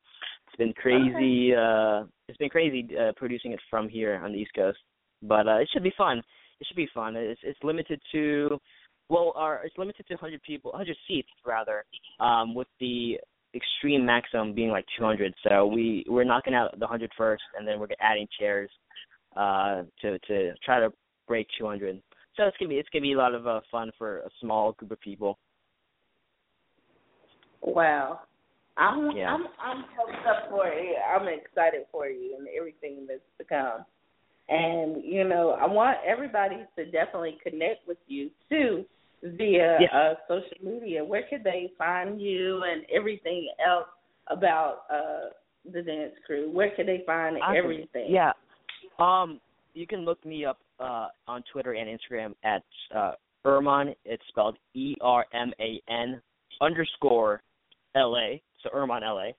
it's 0.47 0.57
been 0.57 0.72
crazy. 0.72 1.53
Okay. 1.53 2.03
Uh, 2.03 2.07
it's 2.28 2.38
been 2.38 2.49
crazy 2.49 2.88
uh, 2.97 3.12
producing 3.16 3.53
it 3.53 3.61
from 3.68 3.88
here 3.88 4.20
on 4.24 4.32
the 4.32 4.38
East 4.38 4.53
Coast, 4.55 4.78
but 5.22 5.49
uh, 5.49 5.57
it 5.57 5.68
should 5.72 5.82
be 5.82 5.93
fun. 5.97 6.18
It 6.61 6.66
should 6.66 6.76
be 6.76 6.88
fun. 6.95 7.16
It's 7.16 7.41
it's 7.43 7.59
limited 7.62 8.01
to 8.12 8.59
well, 9.11 9.32
our 9.34 9.61
it's 9.64 9.76
limited 9.76 10.06
to 10.06 10.14
100 10.14 10.40
people, 10.42 10.70
100 10.70 10.96
seats 11.06 11.28
rather, 11.44 11.84
um, 12.20 12.54
with 12.54 12.68
the 12.78 13.18
extreme 13.54 14.06
maximum 14.06 14.54
being 14.54 14.70
like 14.70 14.84
200. 14.96 15.34
So 15.46 15.66
we 15.66 16.04
we're 16.08 16.24
knocking 16.24 16.54
out 16.54 16.72
the 16.72 16.86
100 16.86 17.11
first, 17.18 17.42
and 17.58 17.66
then 17.66 17.80
we're 17.80 17.88
adding 18.00 18.28
chairs 18.38 18.70
uh, 19.36 19.82
to 20.00 20.18
to 20.20 20.52
try 20.64 20.78
to 20.78 20.92
break 21.26 21.48
200. 21.58 22.00
So 22.36 22.44
it's 22.44 22.56
gonna 22.56 22.68
be 22.68 22.76
it's 22.76 22.88
gonna 22.92 23.02
be 23.02 23.12
a 23.12 23.18
lot 23.18 23.34
of 23.34 23.46
uh, 23.46 23.61
fun 23.70 23.90
for 23.98 24.18
a 24.18 24.30
small 24.40 24.72
group 24.72 24.92
of 24.92 25.00
people. 25.00 25.38
Wow, 27.62 28.20
I'm 28.76 29.11
yeah. 29.16 29.34
I'm 29.34 29.46
I'm 29.61 29.82
hyped 29.82 30.30
up 30.30 30.50
for 30.50 30.68
you. 30.68 30.94
I'm 31.12 31.26
excited 31.26 31.82
for 31.90 32.06
you 32.06 32.36
and 32.38 32.46
everything 32.56 33.06
that's 33.08 33.20
to 33.38 33.44
come. 33.44 33.84
And 34.48 35.04
you 35.04 35.24
know, 35.24 35.50
I 35.61 35.66
want 35.66 35.98
everybody 36.06 36.64
to 36.76 36.84
definitely 36.84 37.38
connect 37.42 37.88
with 37.88 37.98
you 38.06 38.30
too 38.48 38.84
via 39.22 39.78
uh, 39.92 40.14
social 40.28 40.56
media. 40.62 41.04
Where 41.04 41.24
could 41.28 41.44
they 41.44 41.72
find 41.76 42.20
you 42.20 42.62
and 42.62 42.84
everything 42.94 43.48
else 43.66 43.88
about 44.28 44.82
uh, 44.92 45.30
the 45.70 45.82
dance 45.82 46.14
crew? 46.26 46.50
Where 46.50 46.70
could 46.74 46.86
they 46.86 47.02
find 47.06 47.36
awesome. 47.38 47.56
everything? 47.56 48.06
Yeah, 48.08 48.32
um, 48.98 49.40
you 49.74 49.86
can 49.86 50.04
look 50.04 50.24
me 50.24 50.44
up 50.44 50.58
uh, 50.78 51.08
on 51.26 51.42
Twitter 51.52 51.72
and 51.72 51.88
Instagram 51.88 52.34
at 52.44 52.62
uh, 52.94 53.12
Erman. 53.44 53.94
It's 54.04 54.22
spelled 54.28 54.56
E 54.74 54.94
R 55.00 55.26
M 55.32 55.52
A 55.60 55.80
N 55.88 56.20
underscore 56.60 57.42
L 57.94 58.16
A. 58.16 58.40
So 58.62 58.70
Erman 58.74 59.02
L 59.02 59.18
A. 59.18 59.34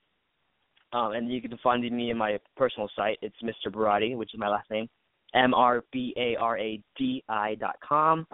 Um, 0.93 1.13
and 1.13 1.31
you 1.31 1.41
can 1.41 1.57
find 1.63 1.89
me 1.89 2.11
in 2.11 2.17
my 2.17 2.37
personal 2.57 2.89
site. 2.95 3.17
It's 3.21 3.35
Mr. 3.41 3.73
Baradi, 3.73 4.15
which 4.17 4.33
is 4.33 4.39
my 4.39 4.49
last 4.49 4.69
name, 4.69 4.89
M 5.33 5.53
R 5.53 5.83
B 5.93 6.13
A 6.17 6.35
R 6.35 6.57
A 6.57 6.81
D 6.97 7.23
I 7.29 7.55
dot 7.55 7.75
com. 7.87 8.27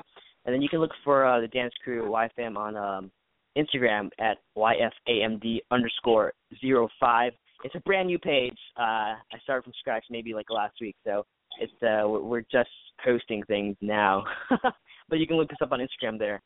And 0.48 0.54
then 0.54 0.62
you 0.62 0.70
can 0.70 0.80
look 0.80 0.94
for 1.04 1.26
uh, 1.26 1.42
the 1.42 1.48
dance 1.50 1.74
crew 1.84 2.10
YFAM 2.10 2.56
on 2.56 2.78
um, 2.78 3.12
Instagram 3.58 4.10
at 4.18 4.38
YFAMD 4.58 5.60
underscore 5.72 6.32
zero 6.62 6.88
five. 7.00 7.34
It's 7.66 7.76
a 7.76 7.82
brand 7.82 8.08
new 8.08 8.18
page. 8.18 8.58
Uh, 8.80 9.20
I 9.20 9.40
started 9.44 9.64
from 9.64 9.74
scratch 9.78 10.06
maybe 10.10 10.34
like 10.34 10.50
last 10.50 10.76
week, 10.80 10.96
so 11.06 11.26
it's 11.60 11.74
uh, 11.84 12.08
we're 12.08 12.46
just 12.50 12.70
posting 13.04 13.44
things 13.44 13.76
now. 13.82 14.24
but 15.10 15.20
you 15.20 15.28
can 15.28 15.36
look 15.36 15.52
us 15.52 15.58
up 15.62 15.74
on 15.74 15.80
Instagram 15.80 16.18
there. 16.18 16.42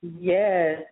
Yes, 0.00 0.82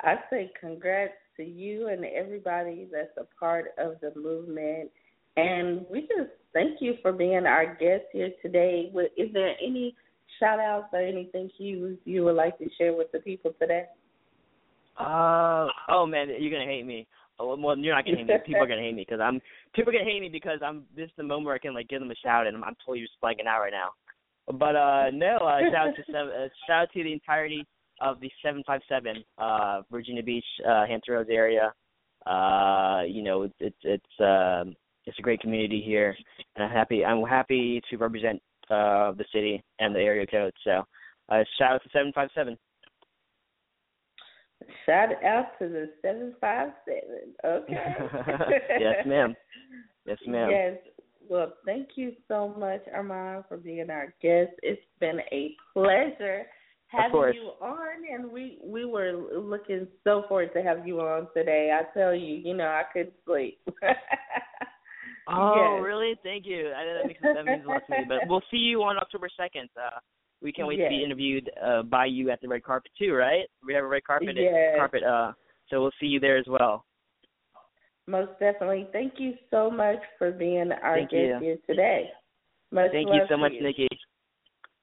I 0.00 0.16
say 0.30 0.52
congrats 0.60 1.14
to 1.38 1.42
you 1.42 1.88
and 1.88 2.04
everybody 2.04 2.86
that's 2.92 3.16
a 3.16 3.24
part 3.38 3.72
of 3.78 3.94
the 4.00 4.12
movement. 4.14 4.90
And 5.36 5.86
we 5.90 6.02
just 6.02 6.30
thank 6.52 6.80
you 6.80 6.94
for 7.02 7.12
being 7.12 7.46
our 7.46 7.74
guest 7.74 8.04
here 8.12 8.30
today. 8.42 8.92
Is 9.16 9.32
there 9.32 9.54
any 9.64 9.96
shout 10.38 10.60
outs 10.60 10.88
or 10.92 11.00
anything 11.00 11.50
you 11.58 11.98
you 12.04 12.24
would 12.24 12.36
like 12.36 12.58
to 12.58 12.68
share 12.78 12.94
with 12.94 13.10
the 13.12 13.18
people 13.20 13.52
today? 13.60 13.86
Uh 14.98 15.66
oh 15.88 16.06
man, 16.06 16.28
you're 16.38 16.52
gonna 16.52 16.70
hate 16.70 16.86
me. 16.86 17.06
Oh, 17.38 17.56
well, 17.56 17.78
you're 17.78 17.94
not 17.94 18.04
gonna 18.04 18.18
hate 18.18 18.26
me. 18.26 18.34
People 18.46 18.62
are 18.62 18.68
gonna 18.68 18.82
hate 18.82 18.94
me 18.94 19.06
because 19.08 19.20
I'm 19.20 19.40
people 19.74 19.90
are 19.90 19.98
gonna 19.98 20.10
hate 20.10 20.20
me 20.20 20.28
because 20.28 20.58
I'm 20.64 20.84
this 20.94 21.06
is 21.06 21.12
the 21.16 21.22
moment 21.22 21.46
where 21.46 21.54
I 21.54 21.58
can 21.58 21.74
like 21.74 21.88
give 21.88 22.00
them 22.00 22.10
a 22.10 22.14
shout 22.22 22.46
and 22.46 22.56
I'm, 22.56 22.64
I'm 22.64 22.76
totally 22.84 23.00
just 23.00 23.20
blanking 23.22 23.46
out 23.46 23.60
right 23.60 23.72
now. 23.72 23.90
But 24.46 24.76
uh 24.76 25.10
no, 25.12 25.38
uh, 25.38 25.60
shout 25.70 25.88
out 25.88 25.94
to 25.96 26.18
uh, 26.18 26.48
shout 26.66 26.82
out 26.82 26.92
to 26.92 27.02
the 27.02 27.12
entirety 27.12 27.66
of 28.00 28.20
the 28.20 28.30
757 28.42 29.24
uh 29.38 29.82
Virginia 29.90 30.22
Beach, 30.22 30.44
uh 30.68 30.86
Hampton 30.86 31.14
Roads 31.14 31.30
area. 31.32 31.72
Uh 32.26 33.02
you 33.06 33.22
know, 33.22 33.48
it's 33.60 33.76
it's 33.82 34.04
um 34.20 34.74
it's 35.06 35.18
a 35.18 35.22
great 35.22 35.40
community 35.40 35.82
here 35.84 36.14
and 36.54 36.64
I'm 36.64 36.70
happy 36.70 37.04
I'm 37.04 37.22
happy 37.22 37.80
to 37.90 37.96
represent 37.96 38.40
uh, 38.72 39.12
the 39.12 39.24
city 39.32 39.62
and 39.78 39.94
the 39.94 40.00
area 40.00 40.26
code. 40.26 40.52
So 40.64 40.84
uh, 41.28 41.44
shout 41.58 41.74
out 41.74 41.82
to 41.82 41.88
757. 41.92 42.56
Shout 44.86 45.24
out 45.24 45.58
to 45.58 45.68
the 45.68 45.90
757. 46.02 47.34
Okay. 47.44 48.56
yes, 48.80 49.06
ma'am. 49.06 49.34
Yes, 50.06 50.18
ma'am. 50.26 50.50
Yes. 50.50 50.78
Well, 51.28 51.52
thank 51.64 51.90
you 51.94 52.12
so 52.28 52.54
much, 52.58 52.82
Erman, 52.94 53.44
for 53.48 53.56
being 53.56 53.90
our 53.90 54.14
guest. 54.20 54.52
It's 54.62 54.82
been 55.00 55.20
a 55.30 55.54
pleasure 55.72 56.44
having 56.88 57.34
you 57.34 57.52
on, 57.60 58.02
and 58.12 58.30
we 58.30 58.58
we 58.62 58.84
were 58.84 59.12
looking 59.12 59.86
so 60.04 60.24
forward 60.28 60.52
to 60.54 60.62
have 60.62 60.86
you 60.86 61.00
on 61.00 61.28
today. 61.34 61.70
I 61.72 61.84
tell 61.98 62.14
you, 62.14 62.36
you 62.36 62.54
know, 62.54 62.66
I 62.66 62.82
couldn't 62.92 63.14
sleep. 63.24 63.58
Oh, 65.28 65.76
yes. 65.76 65.84
really? 65.84 66.14
Thank 66.22 66.46
you. 66.46 66.72
I 66.72 66.84
know 66.84 66.94
that 66.98 67.06
makes 67.06 67.20
that 67.22 67.44
means 67.44 67.64
a 67.64 67.68
lot 67.68 67.82
to 67.86 67.92
me. 67.92 68.04
But 68.08 68.18
we'll 68.26 68.42
see 68.50 68.56
you 68.56 68.82
on 68.82 68.96
October 68.96 69.28
second. 69.36 69.68
Uh, 69.76 69.98
we 70.42 70.52
can't 70.52 70.66
wait 70.66 70.78
yes. 70.78 70.90
to 70.90 70.96
be 70.96 71.04
interviewed 71.04 71.50
uh, 71.64 71.82
by 71.82 72.06
you 72.06 72.30
at 72.30 72.40
the 72.40 72.48
red 72.48 72.64
carpet 72.64 72.90
too, 72.98 73.14
right? 73.14 73.46
We 73.64 73.74
have 73.74 73.84
a 73.84 73.88
red 73.88 74.04
carpet. 74.04 74.36
Yes. 74.36 74.74
Carpet. 74.76 75.02
Uh, 75.04 75.32
so 75.68 75.80
we'll 75.80 75.92
see 76.00 76.06
you 76.06 76.20
there 76.20 76.36
as 76.36 76.46
well. 76.48 76.84
Most 78.08 78.32
definitely. 78.40 78.88
Thank 78.92 79.14
you 79.18 79.34
so 79.50 79.70
much 79.70 79.98
for 80.18 80.32
being 80.32 80.72
our 80.82 80.96
Thank 80.96 81.10
guest 81.10 81.22
you. 81.22 81.38
here 81.40 81.56
today. 81.68 82.10
Much 82.72 82.90
Thank 82.90 83.08
you 83.08 83.22
so 83.28 83.36
much, 83.36 83.52
you. 83.52 83.62
Nikki. 83.62 83.88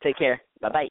Take 0.02 0.18
care. 0.18 0.42
Bye 0.62 0.70
bye. 0.70 0.88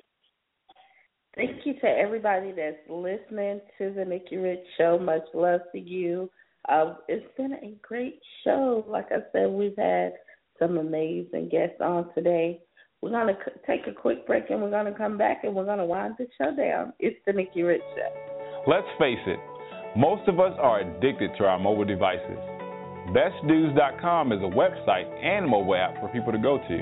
Thank 1.36 1.64
you 1.64 1.74
to 1.74 1.86
everybody 1.86 2.52
that's 2.52 2.76
listening 2.88 3.60
to 3.78 3.92
the 3.94 4.04
Nikki 4.04 4.36
Rich 4.36 4.64
Show. 4.76 4.98
Much 4.98 5.22
love 5.32 5.60
to 5.72 5.78
you. 5.78 6.28
Uh, 6.68 6.94
it's 7.08 7.26
been 7.36 7.52
a 7.54 7.74
great 7.82 8.20
show. 8.44 8.84
Like 8.88 9.06
I 9.10 9.18
said, 9.32 9.50
we've 9.50 9.76
had 9.76 10.12
some 10.58 10.76
amazing 10.78 11.48
guests 11.50 11.80
on 11.80 12.12
today. 12.14 12.60
We're 13.00 13.10
going 13.10 13.28
to 13.28 13.40
c- 13.44 13.60
take 13.66 13.86
a 13.86 13.92
quick 13.92 14.26
break 14.26 14.50
and 14.50 14.60
we're 14.60 14.70
going 14.70 14.92
to 14.92 14.98
come 14.98 15.16
back 15.16 15.44
and 15.44 15.54
we're 15.54 15.64
going 15.64 15.78
to 15.78 15.84
wind 15.84 16.16
the 16.18 16.26
show 16.36 16.54
down. 16.54 16.92
It's 16.98 17.16
the 17.26 17.32
Nikki 17.32 17.62
Rich 17.62 17.80
Show. 17.94 18.70
Let's 18.70 18.88
face 18.98 19.22
it, 19.26 19.38
most 19.96 20.28
of 20.28 20.40
us 20.40 20.52
are 20.60 20.80
addicted 20.80 21.30
to 21.38 21.44
our 21.44 21.58
mobile 21.58 21.84
devices. 21.84 22.38
BestDoos.com 23.14 24.32
is 24.32 24.40
a 24.40 24.54
website 24.54 25.08
and 25.24 25.48
mobile 25.48 25.76
app 25.76 25.94
for 26.00 26.08
people 26.08 26.32
to 26.32 26.38
go 26.38 26.58
to. 26.58 26.78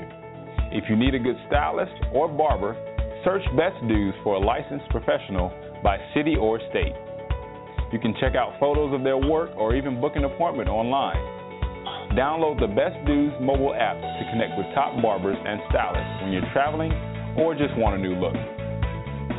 If 0.71 0.89
you 0.89 0.97
need 0.97 1.15
a 1.15 1.19
good 1.19 1.37
stylist 1.47 1.93
or 2.13 2.27
barber, 2.27 2.75
search 3.23 3.43
Best 3.55 3.79
Doos 3.87 4.13
for 4.23 4.35
a 4.35 4.39
licensed 4.39 4.89
professional 4.89 5.53
by 5.81 5.97
city 6.13 6.35
or 6.35 6.59
state. 6.71 6.93
You 7.91 7.99
can 7.99 8.13
check 8.19 8.35
out 8.35 8.59
photos 8.59 8.93
of 8.93 9.03
their 9.03 9.17
work 9.17 9.51
or 9.55 9.75
even 9.75 10.01
book 10.01 10.13
an 10.15 10.25
appointment 10.25 10.67
online. 10.67 11.15
Download 12.19 12.59
the 12.59 12.67
Best 12.67 12.99
Doos 13.05 13.31
mobile 13.39 13.73
app 13.75 13.95
to 13.95 14.23
connect 14.31 14.57
with 14.57 14.67
top 14.75 15.01
barbers 15.01 15.37
and 15.39 15.61
stylists 15.69 16.21
when 16.21 16.31
you're 16.33 16.51
traveling 16.51 16.91
or 17.37 17.53
just 17.55 17.77
want 17.77 17.95
a 17.95 17.99
new 17.99 18.15
look. 18.15 18.35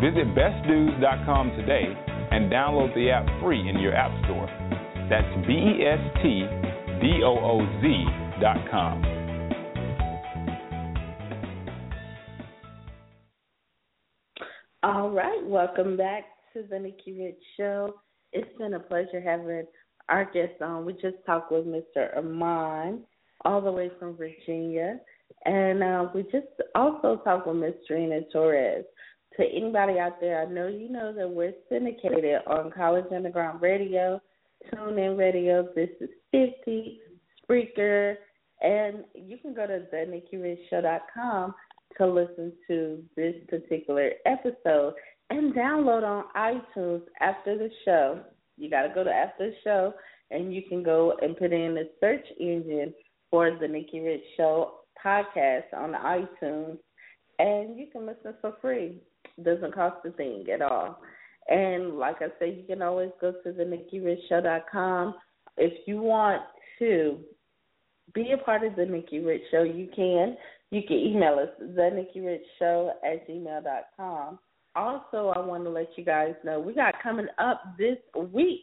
Visit 0.00 0.32
bestdoos.com 0.32 1.50
today 1.56 1.92
and 2.30 2.50
download 2.50 2.94
the 2.94 3.10
app 3.10 3.26
free 3.42 3.68
in 3.68 3.80
your 3.80 3.94
app 3.94 4.12
store. 4.24 4.46
That's 5.10 5.28
B 5.46 5.52
E 5.52 5.84
S 5.84 6.00
T 6.22 6.46
D 7.00 7.20
O 7.24 7.36
O 7.36 7.60
Z.com. 7.82 9.04
All 14.84 15.10
right, 15.10 15.44
welcome 15.44 15.96
back 15.96 16.24
to 16.54 16.62
the 16.70 16.78
Nikki 16.78 17.18
Rich 17.18 17.42
Show. 17.56 17.94
It's 18.32 18.58
been 18.58 18.74
a 18.74 18.80
pleasure 18.80 19.20
having 19.20 19.64
our 20.08 20.24
guest 20.24 20.60
on. 20.60 20.84
We 20.84 20.94
just 20.94 21.16
talked 21.26 21.52
with 21.52 21.66
Mr. 21.66 22.16
Erman, 22.16 23.00
all 23.44 23.60
the 23.60 23.72
way 23.72 23.90
from 23.98 24.16
Virginia, 24.16 25.00
and 25.44 25.82
uh, 25.82 26.08
we 26.14 26.22
just 26.24 26.46
also 26.74 27.20
talked 27.24 27.46
with 27.46 27.56
Ms. 27.56 27.74
Drina 27.88 28.20
Torres. 28.32 28.84
To 29.38 29.44
anybody 29.44 30.00
out 30.00 30.20
there, 30.20 30.42
I 30.42 30.46
know 30.46 30.66
you 30.66 30.88
know 30.88 31.12
that 31.12 31.28
we're 31.28 31.52
syndicated 31.68 32.40
on 32.48 32.72
College 32.72 33.04
Underground 33.14 33.62
Radio, 33.62 34.20
TuneIn 34.72 35.16
Radio. 35.16 35.68
This 35.76 35.90
is 36.00 36.08
50, 36.32 37.00
Spreaker, 37.48 38.16
and 38.62 39.04
you 39.14 39.38
can 39.38 39.54
go 39.54 39.66
to 39.66 39.86
thenikkirichshow.com 39.94 41.54
to 41.98 42.06
listen 42.06 42.52
to 42.66 43.02
this 43.16 43.34
particular 43.48 44.10
episode 44.26 44.94
and 45.30 45.54
download 45.54 46.02
on 46.02 46.24
iTunes 46.36 47.02
after 47.20 47.56
the 47.56 47.70
show. 47.84 48.20
You 48.56 48.70
got 48.70 48.82
to 48.82 48.94
go 48.94 49.04
to 49.04 49.10
after 49.10 49.50
the 49.50 49.56
show 49.62 49.94
and 50.30 50.54
you 50.54 50.62
can 50.68 50.82
go 50.82 51.14
and 51.20 51.36
put 51.36 51.52
in 51.52 51.74
the 51.74 51.88
search 52.00 52.26
engine 52.40 52.92
for 53.30 53.56
the 53.60 53.68
Nikki 53.68 54.00
Rich 54.00 54.22
Show 54.36 54.72
podcast 55.04 55.72
on 55.76 55.92
iTunes 55.92 56.78
and 57.38 57.78
you 57.78 57.86
can 57.92 58.06
listen 58.06 58.34
for 58.40 58.54
free. 58.60 59.00
Doesn't 59.42 59.74
cost 59.74 60.04
a 60.04 60.10
thing 60.12 60.46
at 60.52 60.62
all. 60.62 60.98
And 61.48 61.98
like 61.98 62.16
I 62.20 62.26
said, 62.38 62.56
you 62.58 62.64
can 62.66 62.82
always 62.82 63.10
go 63.20 63.32
to 63.32 63.52
the 63.52 63.64
NikkiRichShow.com. 63.64 65.14
If 65.56 65.72
you 65.86 66.00
want 66.00 66.42
to 66.78 67.18
be 68.14 68.32
a 68.32 68.38
part 68.38 68.64
of 68.64 68.76
the 68.76 68.84
Nikki 68.84 69.20
Rich 69.20 69.42
Show, 69.50 69.62
you 69.62 69.88
can. 69.94 70.36
You 70.70 70.82
can 70.86 70.98
email 70.98 71.38
us, 71.38 71.48
the 71.58 71.90
Nikki 71.94 72.20
Rich 72.20 72.42
Show 72.58 72.92
at 73.04 73.26
gmail.com. 73.28 74.38
Also, 74.78 75.32
I 75.34 75.40
want 75.40 75.64
to 75.64 75.70
let 75.70 75.88
you 75.96 76.04
guys 76.04 76.34
know 76.44 76.60
we 76.60 76.72
got 76.72 77.02
coming 77.02 77.26
up 77.38 77.60
this 77.76 77.98
week. 78.32 78.62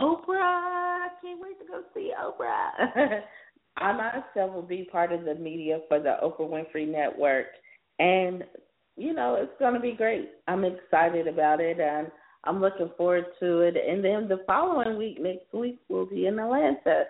Oprah, 0.00 0.40
I 0.40 1.08
can't 1.20 1.38
wait 1.38 1.58
to 1.58 1.66
go 1.66 1.82
see 1.92 2.12
Oprah. 2.18 3.20
I 3.76 3.92
myself 3.92 4.54
will 4.54 4.62
be 4.62 4.88
part 4.90 5.12
of 5.12 5.26
the 5.26 5.34
media 5.34 5.80
for 5.86 6.00
the 6.00 6.16
Oprah 6.22 6.48
Winfrey 6.48 6.90
Network, 6.90 7.48
and 7.98 8.42
you 8.96 9.12
know 9.12 9.34
it's 9.38 9.52
going 9.58 9.74
to 9.74 9.80
be 9.80 9.92
great. 9.92 10.30
I'm 10.48 10.64
excited 10.64 11.28
about 11.28 11.60
it, 11.60 11.78
and 11.78 12.10
I'm 12.44 12.62
looking 12.62 12.90
forward 12.96 13.26
to 13.40 13.60
it. 13.60 13.76
And 13.76 14.02
then 14.02 14.26
the 14.28 14.42
following 14.46 14.96
week, 14.96 15.20
next 15.20 15.52
week, 15.52 15.78
we'll 15.90 16.06
be 16.06 16.26
in 16.26 16.38
Atlanta. 16.38 17.04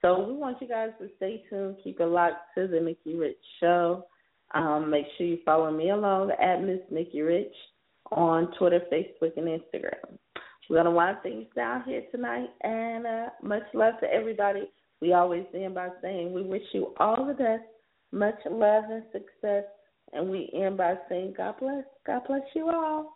So 0.00 0.28
we 0.28 0.34
want 0.34 0.58
you 0.60 0.68
guys 0.68 0.90
to 1.00 1.08
stay 1.16 1.42
tuned, 1.50 1.78
keep 1.82 1.98
it 1.98 2.06
locked 2.06 2.54
to 2.56 2.68
the 2.68 2.78
Nikki 2.78 3.16
Rich 3.16 3.36
Show. 3.58 4.06
Um, 4.54 4.90
make 4.90 5.06
sure 5.18 5.26
you 5.26 5.38
follow 5.44 5.72
me 5.72 5.90
along 5.90 6.30
at 6.40 6.62
Miss 6.62 6.80
Nikki 6.88 7.22
Rich 7.22 7.52
on 8.12 8.52
Twitter, 8.58 8.80
Facebook, 8.92 9.36
and 9.36 9.46
Instagram. 9.46 10.18
We're 10.68 10.76
gonna 10.76 10.90
wind 10.92 11.18
things 11.22 11.46
down 11.56 11.82
here 11.84 12.02
tonight, 12.12 12.48
and 12.62 13.06
uh, 13.06 13.26
much 13.42 13.64
love 13.74 13.94
to 14.00 14.12
everybody. 14.12 14.70
We 15.00 15.14
always 15.14 15.44
end 15.54 15.74
by 15.74 15.88
saying 16.02 16.32
we 16.32 16.42
wish 16.42 16.62
you 16.72 16.94
all 16.98 17.26
the 17.26 17.34
best, 17.34 17.64
much 18.12 18.38
love 18.48 18.84
and 18.90 19.02
success, 19.10 19.64
and 20.12 20.28
we 20.28 20.50
end 20.54 20.76
by 20.76 20.94
saying 21.08 21.34
God 21.36 21.56
bless. 21.58 21.84
God 22.06 22.22
bless 22.26 22.42
you 22.54 22.68
all. 22.68 23.06